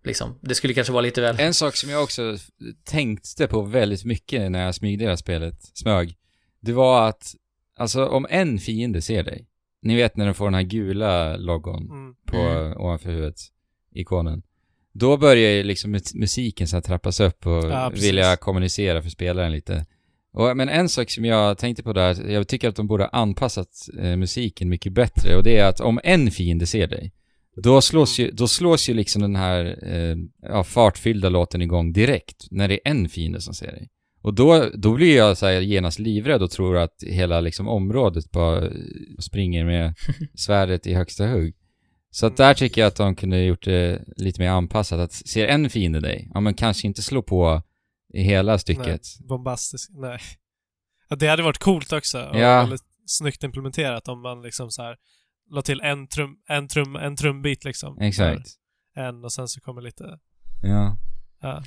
[0.03, 0.40] Liksom.
[0.41, 1.40] Det skulle kanske vara lite väl...
[1.40, 2.38] En sak som jag också
[2.84, 6.18] tänkte på väldigt mycket när jag smygde det här spelet, smög,
[6.60, 7.36] det var att,
[7.77, 9.48] alltså om en fiende ser dig,
[9.81, 12.15] ni vet när de får den här gula logon Mm.
[12.26, 12.77] på, Mm.
[12.77, 13.40] ovanför huvudet,
[13.91, 14.44] ikonen,
[14.94, 18.07] då börjar ju liksom mus- musiken så trappas upp och Ja, precis.
[18.07, 19.86] vilja kommunicera för spelaren lite.
[20.34, 23.10] Och, men en sak som jag tänkte på där, jag tycker att de borde ha
[23.10, 23.70] anpassat
[24.02, 27.11] eh, musiken mycket bättre och det är att om en fiende ser dig,
[27.64, 32.48] då slås ju, då slås ju liksom den här eh, ja, fartfyllda låten igång direkt
[32.52, 33.90] när det är en fiende som ser dig.
[34.22, 38.32] Och då, då blir jag så här genast livrädd och tror att hela liksom området
[38.32, 38.72] bara eh,
[39.20, 39.94] springer med
[40.36, 41.53] svärdet i högsta hugg.
[42.11, 44.99] Så att där tycker jag att de kunde gjort det lite mer anpassat.
[44.99, 47.61] Att ser en fiende dig, ja men kanske inte slå på
[48.14, 49.02] i hela stycket.
[49.19, 49.90] Bombastisk.
[49.94, 50.19] Nej.
[51.10, 52.22] Ja, det hade varit coolt också.
[52.26, 52.61] Och Ja.
[52.61, 54.98] väldigt snyggt implementerat om man liksom så här
[55.52, 57.98] la till en, trum, en, trum, en trumbit liksom.
[58.02, 58.49] Exakt.
[58.95, 60.19] En och sen så kommer lite...
[60.61, 60.98] Ja.
[61.41, 61.64] Ja.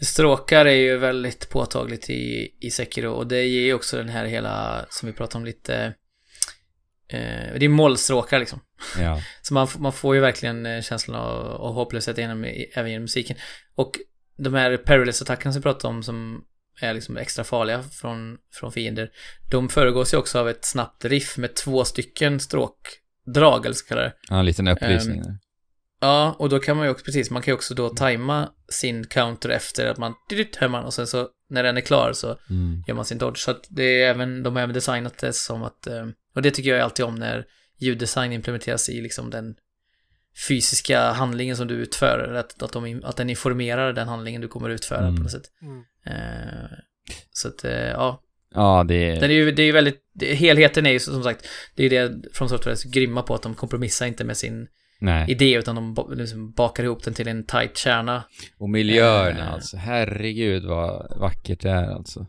[0.00, 4.24] Stråkar är ju väldigt påtagligt i, i Sekiro och det ger ju också den här
[4.24, 5.94] hela, som vi pratade om lite,
[7.14, 8.60] eh, det är mollstråkar liksom.
[8.98, 9.20] Ja.
[9.42, 12.44] Så man, man får ju verkligen eh, känslan av, av hopplöshet genom,
[12.74, 13.36] även genom musiken.
[13.74, 13.92] Och
[14.38, 16.44] de här perilous-attackerna som vi pratade om som
[16.80, 19.10] är liksom extra farliga från, från fiender,
[19.50, 24.02] de föregås ju också av ett snabbt riff med två stycken stråkdrag, eller så kallar
[24.02, 24.12] det.
[24.28, 25.38] ja, en liten upplysning Ehm, där.
[26.00, 29.06] Ja, och då kan man ju också, precis, man kan ju också då tajma sin
[29.06, 32.38] counter efter att man, dyrt, hör man, och sen så när den är klar så
[32.50, 32.82] Mm.
[32.86, 33.38] gör man sin dodge.
[33.38, 36.50] Så att det är även, de har även designat det som att, eh, och det
[36.50, 37.44] tycker jag alltid om när
[37.78, 39.54] ljuddesign implementeras i liksom den
[40.48, 44.70] fysiska handlingen som du utför, att, att, de, att den informerar den handlingen du kommer
[44.70, 45.16] utföra Mm.
[45.16, 45.50] på något sätt.
[45.62, 45.82] Mm.
[46.06, 46.70] Eh,
[47.30, 48.22] så att, eh, ja,
[48.54, 49.20] Ja, det är...
[49.20, 51.90] den är ju, det är ju väldigt, det, helheten är ju som sagt, det är
[51.90, 54.66] det från Software är så grymma på att de kompromissar inte med sin
[55.00, 55.30] Nej.
[55.30, 58.24] idé utan de liksom bakar ihop den till en tight kärna.
[58.58, 59.52] Och miljöerna Eh.
[59.52, 59.76] alltså.
[59.76, 62.26] Herregud vad vackert det är alltså.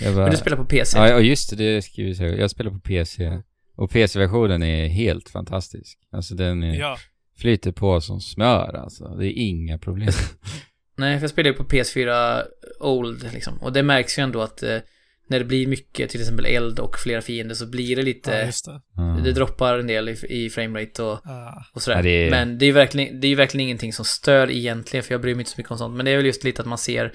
[0.00, 0.22] Jag bara...
[0.22, 0.98] Men du spelar på PC?
[0.98, 2.36] Ja, just det, det ska vi säga.
[2.36, 3.38] Jag spelar på PC.
[3.76, 5.98] Och PC-versionen är helt fantastisk.
[6.12, 6.96] Alltså den är, Ja.
[7.38, 9.08] flyter på som smör alltså.
[9.08, 10.08] Det är inga problem.
[10.96, 12.42] Nej, för jag spelar ju på PS4
[12.80, 13.58] Old liksom.
[13.62, 14.78] Och det märks ju ändå att eh,
[15.30, 18.30] när det blir mycket, till exempel eld och flera fiender, så blir det lite...
[18.30, 19.02] ja, just det.
[19.02, 19.22] Mm.
[19.22, 21.64] det droppar en del i, i framerate och, Ah.
[21.74, 21.96] och sådär.
[21.96, 24.50] Ja, det är- Men det är ju verkligen, det är ju verkligen ingenting som stör
[24.50, 25.96] egentligen, för jag bryr mig inte så mycket om sånt.
[25.96, 27.12] Men det är väl just lite att man ser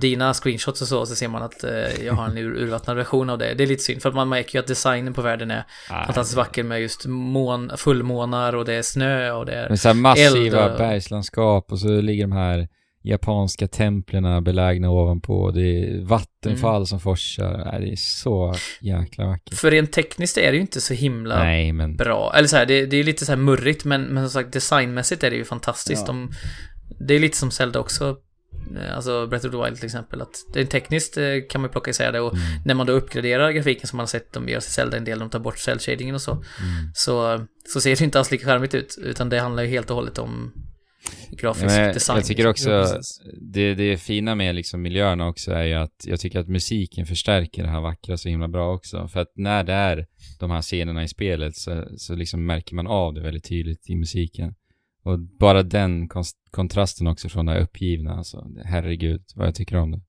[0.00, 2.96] dina screenshots och så, och så ser man att eh, jag har en ur, urvattnad
[2.96, 3.54] version av det.
[3.54, 6.04] Det är lite synd, för att man märker ju att designen på världen är Ah,
[6.06, 9.68] fantastiskt vacker med just mån, fullmånar och det är snö och det är...
[9.68, 12.68] Men så här massiva Eld och- bergslandskap och så ligger de här
[13.02, 15.50] japanska templen belägna ovanpå.
[15.50, 16.86] Det är vattenfall Mm.
[16.86, 17.64] som forsar.
[17.72, 19.54] Nej, det är så jäkla vackert.
[19.54, 21.96] För rent tekniskt är det ju inte så himla Nej, men...
[21.96, 22.32] bra.
[22.36, 25.24] Eller så här, det, det är lite så här murrigt, men, men som sagt designmässigt
[25.24, 26.02] är det ju fantastiskt.
[26.06, 26.12] Ja.
[26.12, 26.30] De,
[27.08, 28.16] det är lite som Zelda också
[28.76, 30.20] Alltså Breath of the Wild till exempel.
[30.22, 32.44] Att det är tekniskt eh, kan man plocka isär det och Mm.
[32.64, 35.18] när man då uppgraderar grafiken som man har sett dem göra i Zelda en del,
[35.18, 36.44] de tar bort cell shadingen och så, Mm.
[36.94, 38.98] så, så ser det inte alls lika charmigt ut.
[39.02, 40.52] Utan det handlar ju helt och hållet om
[41.30, 42.16] grafisk Ja, men design.
[42.16, 43.20] jag tycker också, Ja, precis.
[43.52, 47.62] det, det fina med liksom miljöerna också är ju att jag tycker att musiken förstärker
[47.62, 49.08] det här vackra så himla bra också.
[49.08, 50.06] För att när det är
[50.40, 53.96] de här scenerna i spelet så, så liksom märker man av det väldigt tydligt i
[53.96, 54.54] musiken.
[55.08, 56.08] Och bara den
[56.50, 60.00] kontrasten också från det här uppgivna, alltså herregud vad jag tycker om det.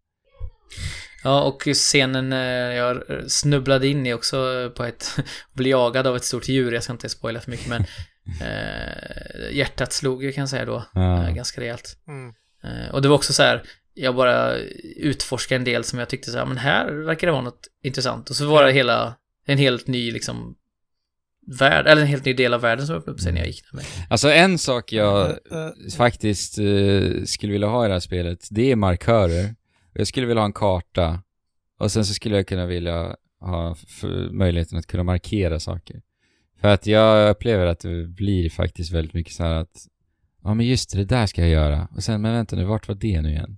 [1.23, 2.39] Ja, och scenen eh,
[2.75, 5.05] jag snubblade in i också på ett,
[5.53, 7.81] blev jagad av ett stort djur, jag ska inte spoila för mycket men
[8.41, 11.27] eh, hjärtat slog ju kan jag säga då, Ja.
[11.27, 11.97] eh, ganska rejält.
[12.07, 12.33] Mm.
[12.63, 13.63] Eh, och det var också så här,
[13.93, 14.55] jag bara
[14.95, 18.29] utforskade en del som jag tyckte så här, men här verkar det vara något intressant.
[18.29, 19.15] Och så var det hela,
[19.45, 20.55] en helt ny liksom
[21.57, 23.63] värld, eller en helt ny del av världen som öppnade upp sig när jag gick
[23.71, 23.85] där med.
[24.09, 28.47] Alltså en sak jag Eh, eh, faktiskt eh, skulle vilja ha i det här spelet,
[28.51, 29.55] det är markörer.
[29.93, 31.23] Jag skulle vilja ha en karta
[31.79, 33.75] och sen så skulle jag kunna vilja ha
[34.31, 36.01] möjligheten att kunna markera saker.
[36.61, 39.85] För att jag upplever att det blir faktiskt väldigt mycket så här att
[40.43, 41.87] ja men just det, det där ska jag göra.
[41.95, 43.57] Och sen, men vänta nu, vart var det nu igen?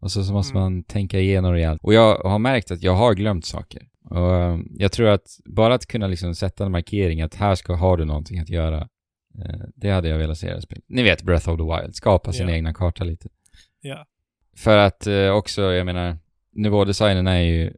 [0.00, 0.62] Och så, så måste Mm.
[0.62, 1.80] man tänka igenom rejält.
[1.82, 3.82] Och jag har märkt att jag har glömt saker.
[4.04, 7.74] Och eh, jag tror att bara att kunna liksom sätta en markering att här ska,
[7.74, 8.88] har du någonting att göra.
[9.44, 10.84] eh, Det hade jag velat se i det spelet.
[10.88, 12.54] Ni vet Breath of the Wild, skapa sin Ja.
[12.54, 13.28] egna karta lite.
[13.80, 14.06] Ja.
[14.56, 16.18] För att eh, också, jag menar,
[16.52, 17.72] nivådesignen är ju,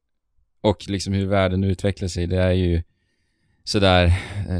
[0.60, 2.82] och liksom hur världen utvecklar sig, det är ju
[3.64, 4.12] sådär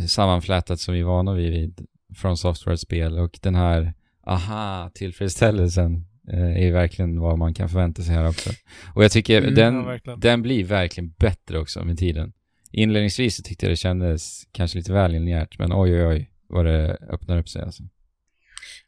[0.09, 1.87] sammanflätat som vi är vana vid, vid
[2.17, 3.95] från software-spel och den här
[4.27, 6.05] aha-tillfredsställelsen
[6.37, 8.51] är ju verkligen vad man kan förvänta sig här också.
[8.95, 12.33] Och jag tycker Mm, den, ja, den blir verkligen bättre också med tiden.
[12.71, 16.67] Inledningsvis så tyckte jag det kändes kanske lite väl linjärt, men oj oj oj vad
[16.67, 17.83] det öppnar upp sig alltså.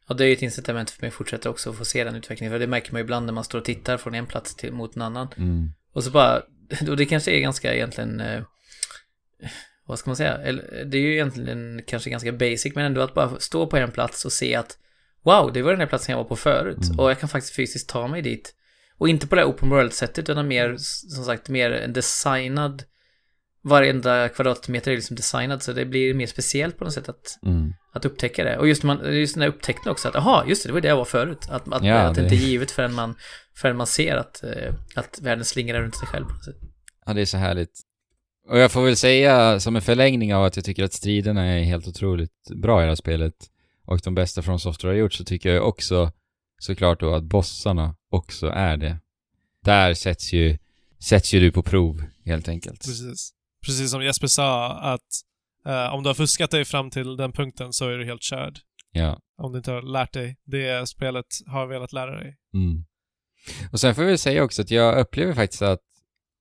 [0.07, 2.51] Ja, det är ju ett incitament för mig att fortsätta också få se den utvecklingen.
[2.51, 4.73] För det märker man ju ibland när man står och tittar från en plats till,
[4.73, 5.27] mot en annan.
[5.37, 5.69] Mm.
[5.93, 6.41] Och så bara,
[6.89, 8.43] och det kanske är ganska egentligen, eh,
[9.85, 13.13] vad ska man säga, Eller, det är ju egentligen kanske ganska basic, men ändå att
[13.13, 14.77] bara stå på en plats och se att
[15.25, 16.83] wow, det var den här platsen jag var på förut.
[16.85, 16.99] Mm.
[16.99, 18.53] Och jag kan faktiskt fysiskt ta mig dit.
[18.97, 22.83] Och inte på det här open world-sättet, utan mer, som sagt, mer en designad,
[23.63, 27.73] varenda kvadratmeter är liksom designad, så det blir mer speciellt på något sätt att, Mm.
[27.93, 28.57] att upptäcka det.
[28.57, 30.87] Och just, man, just den här upptäckten också, att aha, just det, det var det
[30.87, 31.45] jag var förut.
[31.49, 33.15] Att, att, Ja, att det det- inte är givet förrän man,
[33.57, 36.55] förrän man ser att, eh, att världen slingrar runt sig själv på något sätt.
[37.05, 37.79] Ja, det är så härligt.
[38.49, 41.63] Och jag får väl säga som en förlängning av att jag tycker att striderna är
[41.63, 42.31] helt otroligt
[42.61, 43.33] bra i det här spelet
[43.85, 46.11] och de bästa från Software har gjort så tycker jag också
[46.59, 48.99] såklart då att bossarna också är det.
[49.63, 50.57] Där sätts ju,
[50.99, 52.85] sätts ju du på prov helt enkelt.
[52.85, 53.31] Precis.
[53.65, 55.01] Precis som Jesper sa, att
[55.65, 58.59] eh, om du har fuskat dig fram till den punkten så är du helt körd.
[58.91, 59.19] Ja.
[59.37, 62.37] Om du inte har lärt dig det spelet har velat lära dig.
[62.53, 62.85] Mm.
[63.71, 65.81] Och sen får jag väl säga också att jag upplever faktiskt att,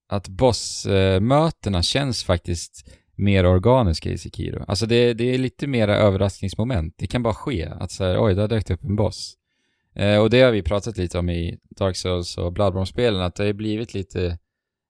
[0.08, 4.64] att bossmötena känns faktiskt mer organiska i Sekiro.
[4.68, 6.94] Alltså det, det är lite mera överraskningsmoment.
[6.98, 9.34] Det kan bara ske att så här, oj, där dök det upp en boss.
[9.96, 13.44] Eh, och det har vi pratat lite om i Dark Souls och Bloodborne-spelen, att det
[13.46, 14.38] har blivit lite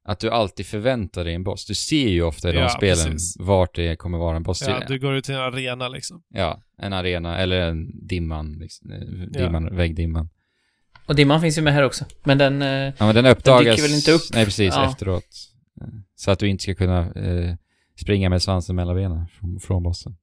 [0.08, 1.66] att du alltid förväntar dig en boss.
[1.66, 3.36] Du ser ju ofta i de Ja, spelen precis.
[3.38, 4.64] vart det kommer vara en boss.
[4.68, 6.22] Ja, du går ut till en arena liksom.
[6.28, 8.98] ja, en arena eller en dimman, liksom, eh,
[9.40, 10.28] dimman väggdimman.
[11.06, 12.04] Och dimman finns ju med här också.
[12.24, 13.76] Men den, eh, Ja men den uppdagas...
[13.76, 14.22] dyker väl inte upp?
[14.34, 14.90] Nej precis, Ja.
[14.90, 15.24] efteråt.
[15.80, 15.86] Eh,
[16.16, 17.54] Så att du inte ska kunna eh,
[18.00, 20.16] springa med svansen mellan benen från, från bossen.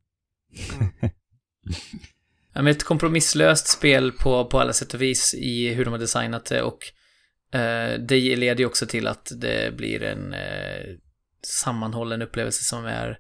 [2.54, 6.00] ja, men ett kompromisslöst spel på, på alla sätt och vis i hur de har
[6.00, 6.80] designat det och
[7.60, 10.96] eh, det leder ju också till att det blir en eh,
[11.48, 13.18] sammanhållen upplevelse som är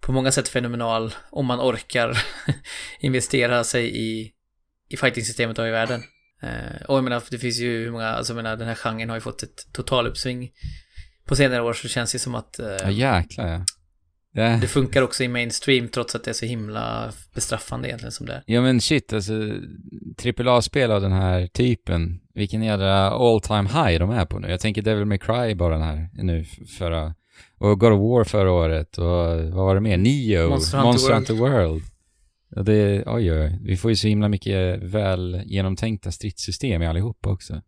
[0.00, 2.18] på många sätt fenomenal om man orkar
[3.00, 4.32] investera sig i,
[4.88, 6.02] i fighting-systemet och i världen.
[6.42, 9.08] Eh, och jag menar, det finns ju hur många, alltså jag menar, den här genren
[9.08, 10.50] har ju fått ett totaluppsving
[11.24, 13.64] på senare år så känns det som att eh, Ja jäklar ja.
[14.36, 14.58] Ja.
[14.60, 18.32] det funkar också i mainstream trots att det är så himla bestraffande egentligen som det
[18.32, 18.42] är.
[18.46, 19.32] Ja men shit alltså,
[20.38, 24.50] AAA-spel av den här typen, vilken jädra all time high de är på nu.
[24.50, 26.44] Jag tänker Devil May Cry bara den här nu
[26.78, 27.14] förra,
[27.58, 29.96] och God of War förra året och vad var det mer?
[29.96, 31.70] Neo, Monster Hunter World.
[31.70, 31.82] World.
[32.48, 37.30] Ja, det, oj, oj, vi får ju så himla mycket väl genomtänkta stridssystem i allihopa
[37.30, 37.62] också.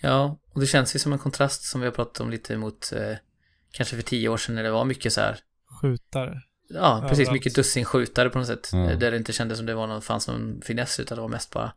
[0.00, 2.92] Ja, och det känns ju som en kontrast som vi har pratat om lite mot
[2.92, 3.16] eh,
[3.72, 5.38] kanske för tio år sedan när det var mycket så här
[5.80, 6.40] Skjutare.
[6.68, 7.18] Ja, precis.
[7.18, 7.32] Överallt.
[7.32, 8.72] Mycket dussinskjutare på något sätt.
[8.72, 11.28] Eh, Där det inte kändes som det var någon, fanns någon finess utan det var
[11.28, 11.72] mest bara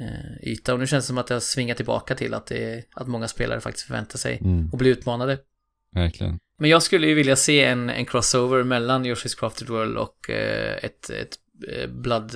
[0.00, 0.72] eh, yta.
[0.74, 3.28] Och nu känns det som att det har svingat tillbaka till att, det, att många
[3.28, 5.38] spelare faktiskt förväntar sig Mm, att bli utmanade.
[5.94, 6.38] verkligen.
[6.58, 10.76] Men jag skulle ju vilja se en, en crossover mellan Yoshi's Crafted World och eh,
[10.84, 11.36] ett, ett
[11.68, 12.32] eh, Blood,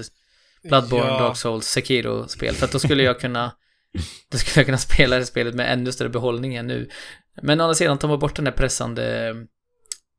[0.62, 1.18] Bloodborne, Ja.
[1.18, 2.54] Dark Souls, Sekiro-spel.
[2.54, 3.52] För att då skulle jag kunna
[4.30, 6.88] då skulle jag kunna spela det spelet med ännu större behållning än nu.
[7.42, 9.34] Men å andra sidan, tar man bort den där pressande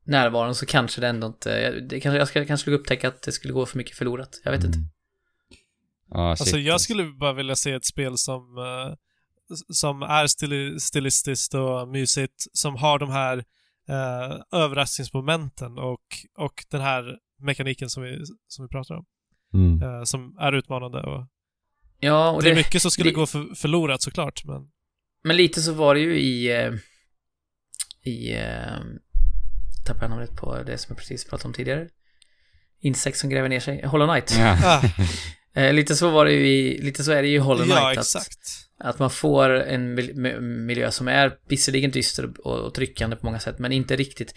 [0.08, 3.32] närvaron så kanske det ändå inte, det kanske, jag ska, kanske skulle upptäcka att det
[3.32, 4.40] skulle gå för mycket förlorat.
[4.44, 4.78] Jag vet inte.
[4.78, 4.90] Mm.
[6.10, 8.94] Ja, shit, Alltså jag skulle bara vilja se ett spel som, eh,
[9.68, 13.36] som är stili stilistiskt och mysigt, som har de här
[13.90, 16.02] uh, överraskningsmomenten och,
[16.38, 19.04] och den här mekaniken som vi, som vi pratar om.
[19.54, 19.82] Mm.
[19.82, 21.26] eh, som är utmanande och,
[22.00, 24.70] Ja, och det är det, mycket som skulle det- gå för, förlorat såklart, men
[25.24, 26.48] men lite så var det ju i,
[28.02, 28.34] i,
[29.88, 31.88] tappade jag namnet på det som jag precis pratade om tidigare.
[32.80, 34.36] Insekt som gräver ner sig, Hollow Knight.
[34.38, 34.58] Ja.
[34.64, 34.82] ah,
[35.54, 37.78] Eh, lite så var det ju i, lite så är det ju i Hollow Knight.
[37.78, 38.38] ja att, exakt.
[38.80, 43.26] Att man får en mil- mi- miljö som är visserligen dyster och, och tryckande på
[43.26, 44.32] många sätt, men inte riktigt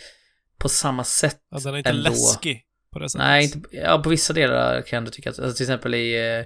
[0.57, 1.37] på samma sätt.
[1.51, 2.09] Ja, den är inte ändå.
[2.09, 2.61] läskig
[2.93, 3.25] på det sättet.
[3.27, 6.37] Nej, inte, ja, på vissa delar kan jag ändå tycka att, alltså till exempel i,
[6.37, 6.45] eh,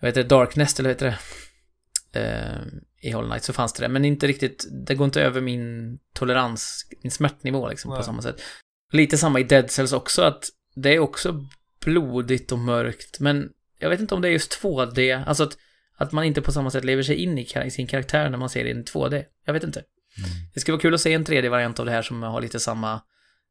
[0.00, 1.18] vad heter det, Darknest, eller vad heter
[2.12, 2.20] det?
[2.20, 2.62] Eh,
[3.00, 5.98] I Hollow Knight så fanns det det, men inte riktigt, det går inte över min
[6.14, 8.04] tolerans, min smärtnivå liksom på Nej.
[8.04, 8.42] samma sätt.
[8.92, 10.44] Lite samma i Dead Cells också, att
[10.74, 11.46] det är också
[11.84, 13.48] blodigt och mörkt, men
[13.78, 15.58] jag vet inte om det är just 2D, alltså att,
[15.96, 18.64] att man inte på samma sätt lever sig in i, sin karaktär när man ser
[18.64, 19.24] det i en 2D.
[19.44, 19.82] Jag vet inte.
[20.54, 23.00] Det skulle vara kul att se en 3D-variant av det här som har lite samma,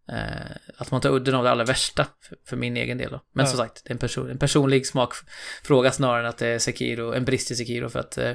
[0.10, 3.22] eh, att man tar udden av det allra värsta för, för min egen del då.
[3.34, 3.50] Men Ja.
[3.50, 7.14] som sagt, det är en, person, en personlig smakfråga snarare än att det är Sekiro,
[7.14, 8.32] en brist i Sekiro för att, eh,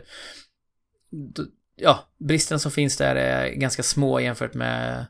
[1.77, 5.07] ja, bristen som finns där är ganska små jämfört med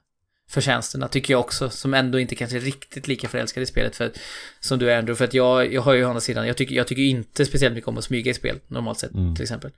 [0.50, 4.12] förtjänsterna, tycker jag också, som ändå inte kanske är riktigt lika förälskad i spelet för,
[4.60, 6.74] som du är Andrew, för att jag, jag har ju å andra sidan, jag tycker,
[6.74, 9.34] jag tycker inte speciellt mycket om att smyga i spel, normalt sett, Mm.
[9.34, 9.70] till exempel.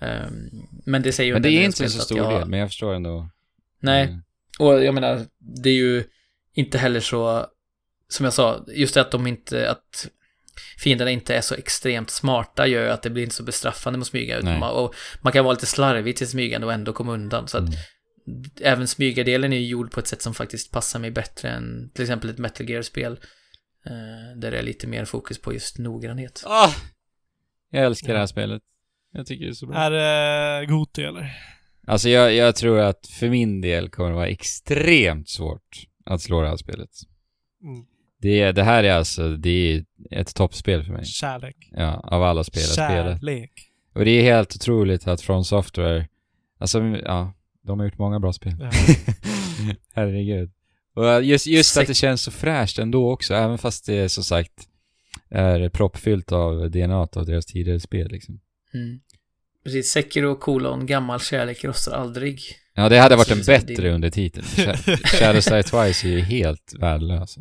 [0.00, 0.50] Ehm,
[0.84, 2.94] men det säger ju Men det är inte så stor jag- del, men jag förstår
[2.94, 3.28] ändå.
[3.80, 4.22] Nej, Mm.
[4.58, 6.04] och jag menar, det är ju
[6.52, 7.46] inte heller så,
[8.08, 10.08] som jag sa, just det att de inte, att
[10.78, 14.02] fienderna inte är så extremt smarta gör ju att det blir inte så bestraffande med
[14.02, 14.42] att smyga.
[14.42, 17.48] Man, och man kan vara lite slarvig till smygande och ändå komma undan.
[17.48, 17.68] Så att
[18.26, 18.42] Mm.
[18.60, 22.02] även smygardelen är ju gjord på ett sätt som faktiskt passar mig bättre än till
[22.02, 23.12] exempel ett Metal Gear-spel.
[23.86, 26.42] Eh, där det är lite mer fokus på just noggrannhet.
[26.46, 26.70] Ah!
[27.70, 28.62] Jag älskar det här spelet.
[29.12, 29.76] Jag tycker det är så bra.
[29.78, 31.36] Är det Goti eller?
[31.86, 36.42] Alltså jag, jag tror att för min del kommer det vara extremt svårt att slå
[36.42, 36.90] det här spelet.
[37.62, 37.84] Mm.
[38.20, 41.04] Det, det här är alltså, det är ett toppspel för mig.
[41.04, 41.56] Kärlek.
[41.72, 43.20] Ja, av alla spel jag spelat.
[43.20, 43.52] Kärlek.
[43.94, 46.08] Och det är helt otroligt att From Software,
[46.58, 47.32] alltså ja,
[47.62, 48.56] de har gjort många bra spel.
[48.60, 48.70] Ja.
[49.92, 50.50] Herregud.
[50.94, 54.52] Och just, just att det känns så fräscht ändå också, även fast det som sagt
[55.30, 58.40] är proppfyllt av DNA av deras tidigare spel liksom.
[58.74, 59.00] Mm.
[59.64, 62.40] Precis, Sekiro kolon, gammal kärlek rostar aldrig.
[62.74, 64.44] Ja, det hade varit en Så- så det- bättre under titeln.
[64.46, 67.20] Sh- Shadows Die Twice är ju helt värdelös.
[67.20, 67.40] alltså.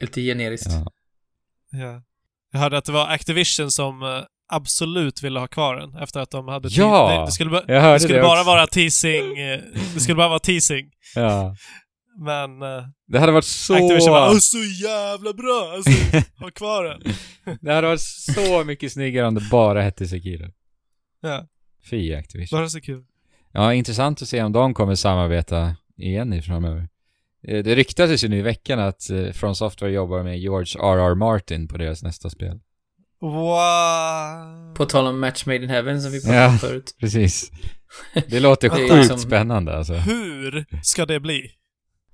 [0.00, 0.66] Lite generiskt.
[0.70, 0.86] Ja.
[1.80, 2.02] Ja.
[2.52, 4.22] Jag hörde att det var Activision som eh,
[4.52, 6.68] absolut ville ha kvar den efter att de hade...
[6.68, 7.18] Ja!
[7.20, 9.38] Det, det skulle, ba- Jag hörde det skulle det bara vara teasing.
[9.38, 9.60] eh,
[9.94, 10.90] Det skulle bara vara teasing.
[11.14, 11.56] ja.
[12.18, 13.74] Men eh, Det hade varit så...
[13.74, 15.72] Activision "Åh, så jävla bra!
[15.74, 15.90] Alltså,
[16.38, 17.14] ha kvar den.
[17.60, 20.50] Det hade varit så mycket snyggare om det bara hette Sekiro.
[21.22, 21.46] Ja,
[21.90, 22.58] Fy Activision.
[22.58, 23.04] bara så kul.
[23.52, 26.88] Ja, intressant att se om de kommer samarbeta igen i framöver.
[27.48, 31.14] Eh, Det ryktades ju nu i veckan att eh, From Software jobbar med George R.R.
[31.14, 32.60] Martin på deras nästa spel.
[33.20, 34.74] Wow.
[34.74, 36.48] På tal om Match Made in Heaven som vi pratade Ja.
[36.48, 36.94] om förut.
[37.00, 37.50] Precis.
[38.28, 39.94] Det låter sjukt liksom- spännande alltså.
[39.94, 41.50] Hur ska det bli?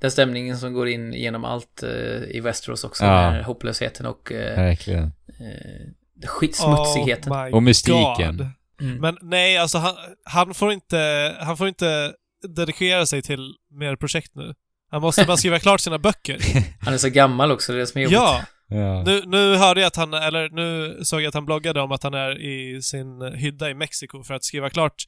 [0.00, 1.90] Den stämningen som går in genom allt eh,
[2.36, 3.04] i Westeros också.
[3.04, 3.30] Ja.
[3.30, 5.04] Med hopplösheten och eh, Verkligen.
[5.04, 7.32] eh, skitsmutsigheten.
[7.32, 8.50] Oh Och mystiken.
[8.80, 8.96] Mm.
[9.00, 9.94] Men nej, alltså han,
[10.24, 12.12] han får inte, han får inte
[12.48, 14.54] dedikera sig till mer projekt nu.
[14.90, 16.38] Han måste bara skriva klart sina böcker.
[16.84, 18.14] Han är så gammal också, det är det som är jobbigt.
[18.18, 19.02] Ja, Ja.
[19.02, 22.02] nu, nu hörde jag att han, eller nu såg jag att han bloggade om att
[22.02, 25.04] han är i sin hydda i Mexiko för att skriva klart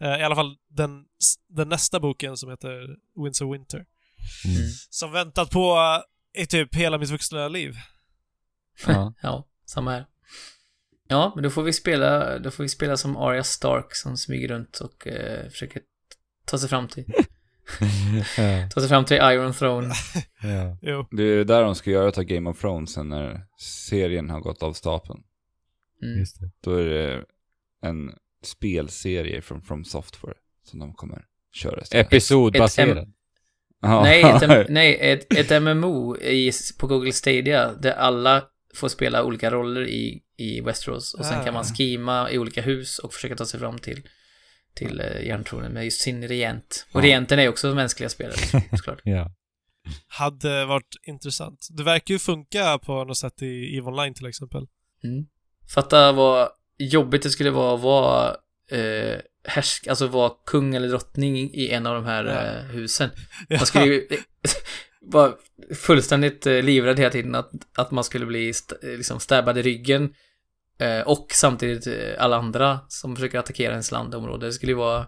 [0.00, 1.04] eh, i alla fall den,
[1.48, 2.86] den nästa boken som heter
[3.24, 3.76] Winds of Winter.
[4.44, 4.56] Mm.
[4.90, 5.78] Som väntat på
[6.38, 7.74] i typ hela mitt vuxna liv.
[8.86, 9.14] Ja.
[9.22, 10.06] Ja, samma här.
[11.08, 14.48] Ja, men då får vi spela, då får vi spela som Arya Stark som smyger
[14.48, 15.82] runt och eh, försöker
[16.44, 17.04] ta sig fram till.
[18.74, 19.94] ta sig fram till Iron Throne.
[20.42, 20.78] ja.
[20.82, 21.06] Jo.
[21.10, 23.40] Det är där de ska göra ta Game of Thrones sen när
[23.88, 25.20] serien har gått av stapeln.
[26.02, 26.18] Mm.
[26.18, 26.50] Just det.
[26.60, 27.24] Då är det
[27.82, 28.10] en
[28.44, 30.34] spelserie från From Software
[30.64, 31.82] som de kommer köra.
[31.90, 33.12] Episodbaserad.
[33.82, 34.02] Ja.
[34.02, 39.50] Nej, ett, nej ett, ett MMO i, på Google Stadia där alla får spela olika
[39.50, 41.74] roller i, i Westeros och sen kan man Ah.
[41.74, 44.02] skima i olika hus och försöka ta sig fram till,
[44.78, 46.86] till eh, järntronen med just sin regent.
[46.92, 47.04] Och Ja.
[47.04, 48.36] regenten är också mänskliga spelare,
[48.76, 49.00] såklart.
[49.04, 49.32] Ja.
[50.08, 51.66] Hade varit intressant.
[51.70, 54.66] Det verkar ju funka på något sätt i EVE Online till exempel.
[55.04, 55.26] Mm.
[55.74, 56.48] Fatta vad
[56.78, 58.36] jobbigt det skulle vara att vara
[58.70, 62.44] eh, härsk, alltså vara kung eller drottning i en av de här Ja.
[62.58, 63.10] eh, husen.
[63.50, 64.08] Man skulle ju
[65.00, 65.32] vara
[65.76, 70.14] fullständigt eh, livrädd hela tiden att, att man skulle bli st liksom stabbad i ryggen.
[70.80, 71.94] Eh, och samtidigt eh,
[72.24, 74.46] alla andra som försöker attackera ens landområde.
[74.46, 75.06] Det skulle ju vara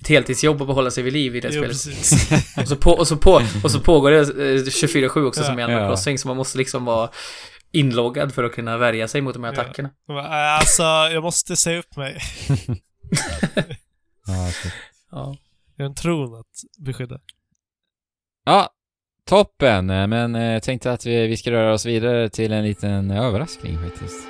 [0.00, 2.56] ett heltidsjobb att behålla sig vid liv i det Jo, spelet.
[2.62, 5.46] Och så, på, och, så på, och så pågår det eh, 24-7 också Ja.
[5.46, 5.88] som i Animal Ja.
[5.88, 7.10] Crossing, så man måste liksom vara
[7.72, 9.60] inloggad för att kunna värja sig mot de här Ja.
[9.62, 9.90] attackerna.
[10.08, 10.14] "Äh,
[10.58, 12.18] Alltså, jag måste säga upp mig.
[14.26, 14.72] Ja, shit.
[15.10, 15.36] Ja.
[15.76, 17.18] Jag har en tron att beskydda.
[18.44, 18.70] ja
[19.26, 19.90] toppen.
[19.90, 23.10] Eh, Men eh, jag tänkte att vi, vi ska röra oss vidare till en liten
[23.10, 24.28] överraskning faktiskt.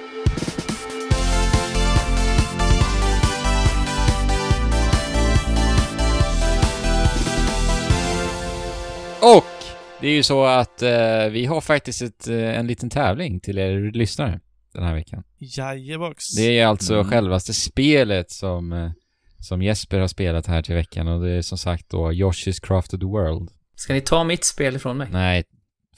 [10.01, 13.59] Det är ju så att eh, vi har faktiskt ett, eh, en liten tävling till
[13.59, 14.41] er lyssnare
[14.75, 15.23] den här veckan.
[15.39, 16.35] Jajebox.
[16.37, 17.11] Det är alltså Mm.
[17.11, 18.91] självaste spelet som, eh,
[19.39, 23.03] som Jesper har spelat här till veckan och det är som sagt då Yoshi's Crafted
[23.03, 23.51] World.
[23.77, 25.09] Ska ni ta mitt spel ifrån mig?
[25.11, 25.45] Nej,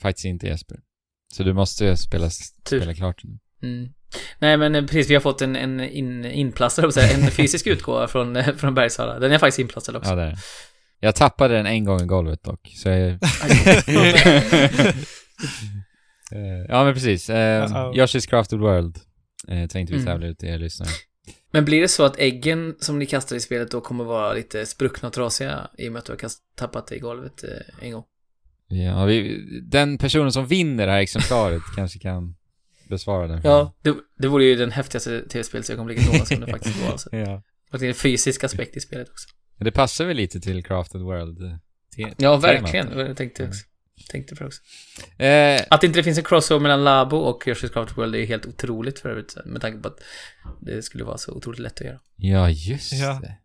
[0.01, 0.77] faktiskt inte Jesper.
[1.33, 2.29] Så du måste spela,
[2.69, 2.79] Tur.
[2.79, 3.39] spela klart nu.
[3.69, 3.89] Mm.
[4.39, 6.83] Nej men eh, precis, vi har fått en, en in, inplastad,
[7.13, 9.19] en fysisk utgåva från, från Bergsala.
[9.19, 10.09] Den är faktiskt inplastad också.
[10.09, 10.37] Ja, det är.
[11.03, 13.17] Jag tappade den en gång i golvet dock, så jag...
[16.33, 17.29] Eh, ja, men precis.
[17.29, 17.35] Uh.
[17.35, 18.97] Yoshi's Crafted World
[19.47, 20.05] eh, tänkte vi Mm.
[20.05, 20.89] tävla ut till er lyssnare.
[21.51, 24.65] Men blir det så att äggen som ni kastar i spelet då kommer vara lite
[24.65, 27.85] spruckna och trasiga i och med att du har kast, tappat det i golvet eh,
[27.85, 28.03] en gång?
[28.67, 29.41] Ja, vi,
[29.71, 32.35] den personen som vinner det här exemplaret kanske kan
[32.89, 33.41] besvara den.
[33.43, 36.91] Ja, det, det vore ju den häftigaste tv-spelsögonblicket någonsin om det faktiskt var.
[36.91, 37.09] Alltså.
[37.15, 37.43] ja.
[37.71, 39.29] Och det är en fysisk aspekt i spelet också.
[39.61, 41.41] Men Det passar väl lite till Crafted World?
[41.97, 42.99] eh, Ja, verkligen.
[42.99, 43.65] Jag tänkte också.
[44.11, 44.61] Tänkte på det också.
[45.23, 48.45] Eh, Att inte det finns en crossover mellan Labo och Yoshi's Crafted World är helt
[48.45, 49.37] otroligt för övrigt.
[49.45, 49.99] Med tanke på att
[50.61, 51.99] det skulle vara så otroligt lätt att göra.
[52.15, 53.19] ja, just Ja.
[53.21, 53.37] det.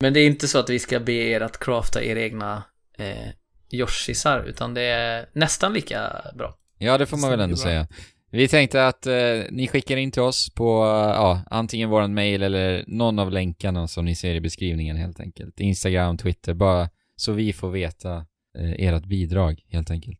[0.00, 2.62] Men det är inte så att vi ska be er att crafta era egna
[2.98, 3.28] eh,
[3.72, 6.58] Yoshisar, utan det är nästan lika bra.
[6.78, 7.86] Ja, det får man väl ändå säga.
[8.34, 12.42] Vi tänkte att eh, ni skickar in till oss på, eh, ja, antingen våran mail
[12.42, 15.60] eller någon av länkarna som ni ser i beskrivningen helt enkelt.
[15.60, 18.16] Instagram, Twitter, bara så vi får veta
[18.58, 20.18] eh, ert bidrag helt enkelt.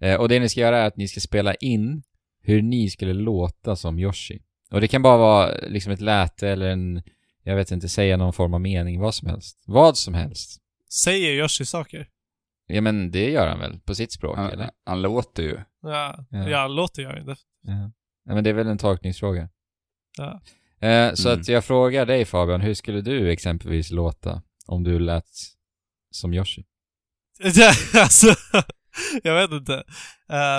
[0.00, 2.02] Eh, och det ni ska göra är att ni ska spela in
[2.42, 4.42] hur ni skulle låta som Yoshi.
[4.70, 7.02] Och det kan bara vara eh, liksom ett läte eller en,
[7.42, 9.62] jag vet inte, säga någon form av mening, vad som helst.
[9.66, 10.60] Vad som helst.
[10.90, 12.08] Säger Yoshi saker?
[12.70, 14.56] Ja men det gör han väl, på sitt språk eller?
[14.64, 15.58] Han, han låter ju.
[15.82, 16.48] Ja, Ja.
[16.48, 16.68] ja.
[16.68, 17.24] låter jag ju.
[17.24, 17.90] Det- Ja.
[18.24, 19.48] ja, men det är väl en tolkningsfråga.
[20.18, 20.40] Ja.
[20.88, 21.40] Eh, så Mm.
[21.40, 25.24] att jag frågar dig Fabian, hur skulle du exempelvis låta om du lät
[26.10, 26.64] som Yoshi?
[27.94, 28.34] alltså,
[29.22, 29.82] jag vet inte.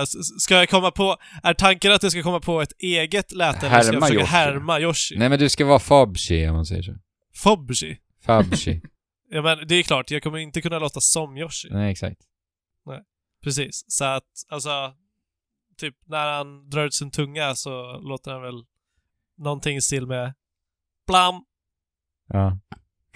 [0.03, 1.18] S- ska jag komma på...
[1.44, 4.31] Är tanken att jag ska komma på ett eget läte eller ska jag försöka Yoshi.
[4.31, 5.18] härma Yoshi?
[5.18, 6.95] Nej men du ska vara Fabshi om man säger så.
[7.36, 7.98] Fobji?
[8.26, 8.81] Fabshi.
[9.30, 11.68] Ja men det är klart, jag kommer inte kunna låta som Yoshi.
[11.72, 12.22] Nej exakt.
[13.43, 13.85] Precis.
[13.88, 14.93] Så att, alltså...
[15.77, 18.64] Typ när han drar ut sin tunga så låter han väl
[19.38, 20.34] någonting i stil med
[21.07, 21.43] Blam!
[22.27, 22.60] Ja.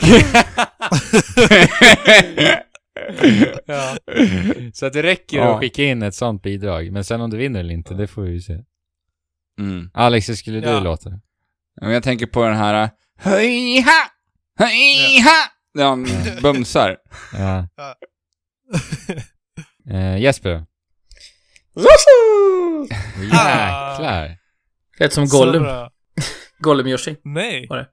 [3.65, 3.98] Ja.
[4.73, 5.53] Så att det räcker Ja.
[5.53, 6.91] att skicka in ett sånt bidrag.
[6.91, 8.64] Men sen om du vinner eller inte, det får vi ju se.
[9.60, 9.90] Mm.
[9.94, 10.80] Alex, hur skulle du Ja.
[10.80, 11.10] låta?
[11.76, 12.90] Jag tänker på den här...
[13.18, 14.07] Höj-ha!
[14.60, 15.45] Höj-ha!
[15.74, 16.08] När han
[16.41, 16.98] bumsar.
[17.34, 17.68] Ja.
[19.90, 20.66] Eh, Jesper då?
[23.32, 23.91] Ah.
[23.94, 24.38] Jäklar.
[24.98, 25.64] Rätt som Så Gollum.
[25.64, 25.91] bra.
[26.60, 27.16] Gollum Yoshi.
[27.24, 27.68] Nej.
[27.70, 27.88] Var det?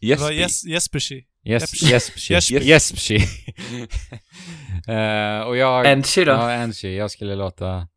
[0.00, 0.42] Det var Jesper.
[0.42, 1.24] Jes Jespershi.
[1.44, 2.32] Jesp- Jespshi.
[2.34, 2.60] Jesper.
[2.60, 3.16] Jespshi.
[4.88, 5.86] Eh, och jag...
[5.86, 6.32] Enchi då?
[6.32, 6.96] Ja, Enchi.
[6.96, 7.88] Jag skulle låta...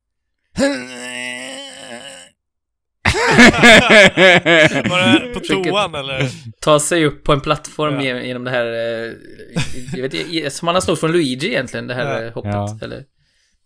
[4.89, 6.29] Var det på toan eller?
[6.61, 8.01] Ta sig upp på en plattform Ja.
[8.01, 9.11] ge- genom det här, eh,
[9.95, 12.27] jag vet inte, som man har snott från Luigi egentligen, det här Ja.
[12.27, 12.51] eh, hoppet.
[12.53, 12.79] Ja.
[12.81, 13.05] Eller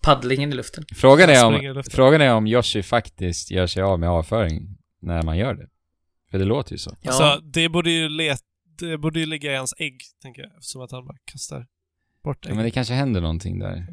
[0.02, 0.84] paddlingen i luften.
[0.95, 1.91] Frågan är, om, luften.
[1.91, 5.68] frågan är om Yoshi faktiskt gör sig av med avföring när man gör det.
[6.32, 6.95] För det låter ju så.
[7.02, 7.10] Ja.
[7.11, 8.40] Alltså, det borde ju let,
[8.80, 10.52] det borde ju ligga i hans ägg, tänker jag.
[10.57, 11.65] Eftersom att han bara kastar
[12.24, 12.56] bort Ja, ägg.
[12.56, 13.88] men det kanske händer någonting där.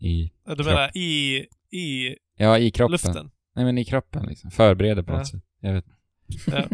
[0.00, 0.32] I...
[0.46, 1.36] Ja, du menar i,
[1.72, 2.92] i Ja, i kroppen.
[2.92, 3.30] luften?
[3.54, 4.50] Nej, men i kroppen liksom.
[4.50, 5.18] Förbereder på Ja.
[5.18, 5.42] något sätt.
[5.60, 5.84] Jag vet
[6.46, 6.68] Ja, ja,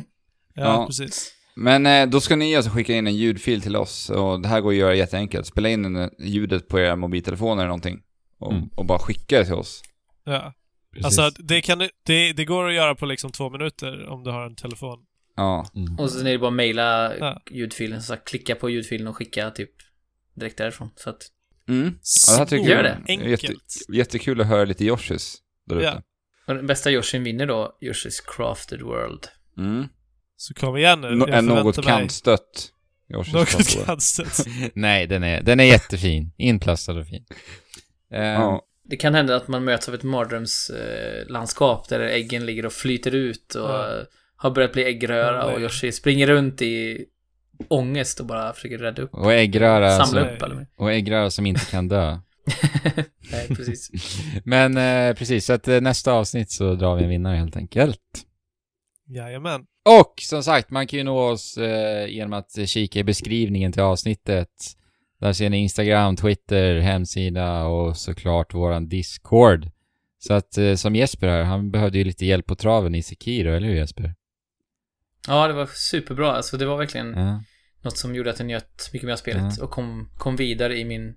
[0.55, 0.86] Ja.
[0.86, 1.35] precis.
[1.55, 4.61] Men eh, då ska ni alltså skicka in en ljudfil till oss och det här
[4.61, 5.47] går att göra jätteenkelt.
[5.47, 8.02] Spela in en- ljudet på era mobiltelefoner eller någonting.
[8.39, 8.69] Och, Mm.
[8.77, 9.82] och bara skicka det till oss.
[10.24, 10.52] Ja.
[10.93, 11.19] Precis.
[11.19, 14.47] Alltså, det, kan, det, det går att göra på liksom två minuter om du har
[14.47, 14.98] en telefon.
[15.36, 15.66] Ja.
[15.74, 15.98] Mm.
[15.98, 17.43] Och sen är det bara att mejla Ja.
[17.51, 19.70] ljudfilen, så att klicka på ljudfilen och skicka typ
[20.35, 20.90] direkt därifrån.
[20.97, 21.23] Så att,
[21.69, 21.85] Mm.
[22.28, 22.90] Ja, det här tycker Gör jag det.
[23.12, 23.74] är Jätte, Enkelt.
[23.93, 25.36] jättekul att höra lite Yoshis
[25.66, 25.85] där ute.
[25.86, 26.02] Ja.
[26.51, 29.27] Och den bästa Yoshin vinner då Yoshi's Crafted World.
[29.59, 29.89] Mm.
[30.36, 31.14] Så kom igen nu.
[31.14, 32.68] No, jag en något kantstött.
[33.09, 34.47] Något kantstött.
[34.74, 36.32] Nej, den är, den är jättefin.
[36.36, 37.24] Inplastad och fin.
[38.12, 38.66] Eh, Ja.
[38.85, 42.72] Det kan hända att man möts av ett mardrömslandskap eh, landskap där äggen ligger och
[42.72, 44.02] flyter ut och Ja.
[44.36, 45.55] har börjat bli äggröra Nej.
[45.55, 47.05] och Yoshi springer runt i
[47.68, 49.14] ångest och bara försöker rädda upp.
[49.14, 52.18] Och äggröra, Samla som, upp eller och äggröra som inte kan dö.
[53.32, 53.90] Nej, precis.
[54.44, 58.01] Men eh, precis, så att eh, nästa avsnitt så drar vi en vinnare helt enkelt.
[59.06, 59.60] Jajamän.
[59.85, 63.82] Och som sagt, man kan ju nå oss eh, genom att kika i beskrivningen till
[63.82, 64.48] avsnittet.
[65.20, 69.70] Där ser ni Instagram, Twitter, hemsida och såklart våran Discord.
[70.18, 73.52] Så att eh, som Jesper här, han behövde ju lite hjälp på traven i Sekiro,
[73.52, 74.14] eller hur Jesper?
[75.28, 76.32] Ja, det var superbra.
[76.32, 77.43] Alltså det var verkligen Ja.
[77.82, 79.64] något som gjorde att jag njöt mycket mer av spelet Ja.
[79.64, 81.14] och kom, kom vidare i min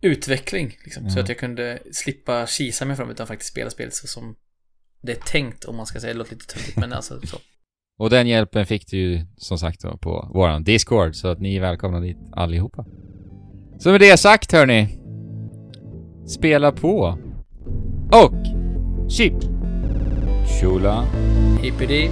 [0.00, 0.76] utveckling.
[0.84, 1.22] Liksom, Så Ja.
[1.22, 4.36] att jag kunde slippa kisa mig fram utan faktiskt spela spelet så som
[5.02, 6.12] det är tänkt om man ska säga.
[6.12, 7.36] Det låter lite töntigt men alltså så.
[7.98, 11.56] Och den hjälpen fick du ju som sagt då på våran Discord, så att ni
[11.56, 12.86] är välkomna dit allihopa.
[13.78, 14.88] Så med det sagt hörni,
[16.28, 17.18] spela på.
[18.12, 18.34] Och
[19.10, 19.34] chip!
[20.60, 21.04] Chula.
[21.62, 22.10] Hippity.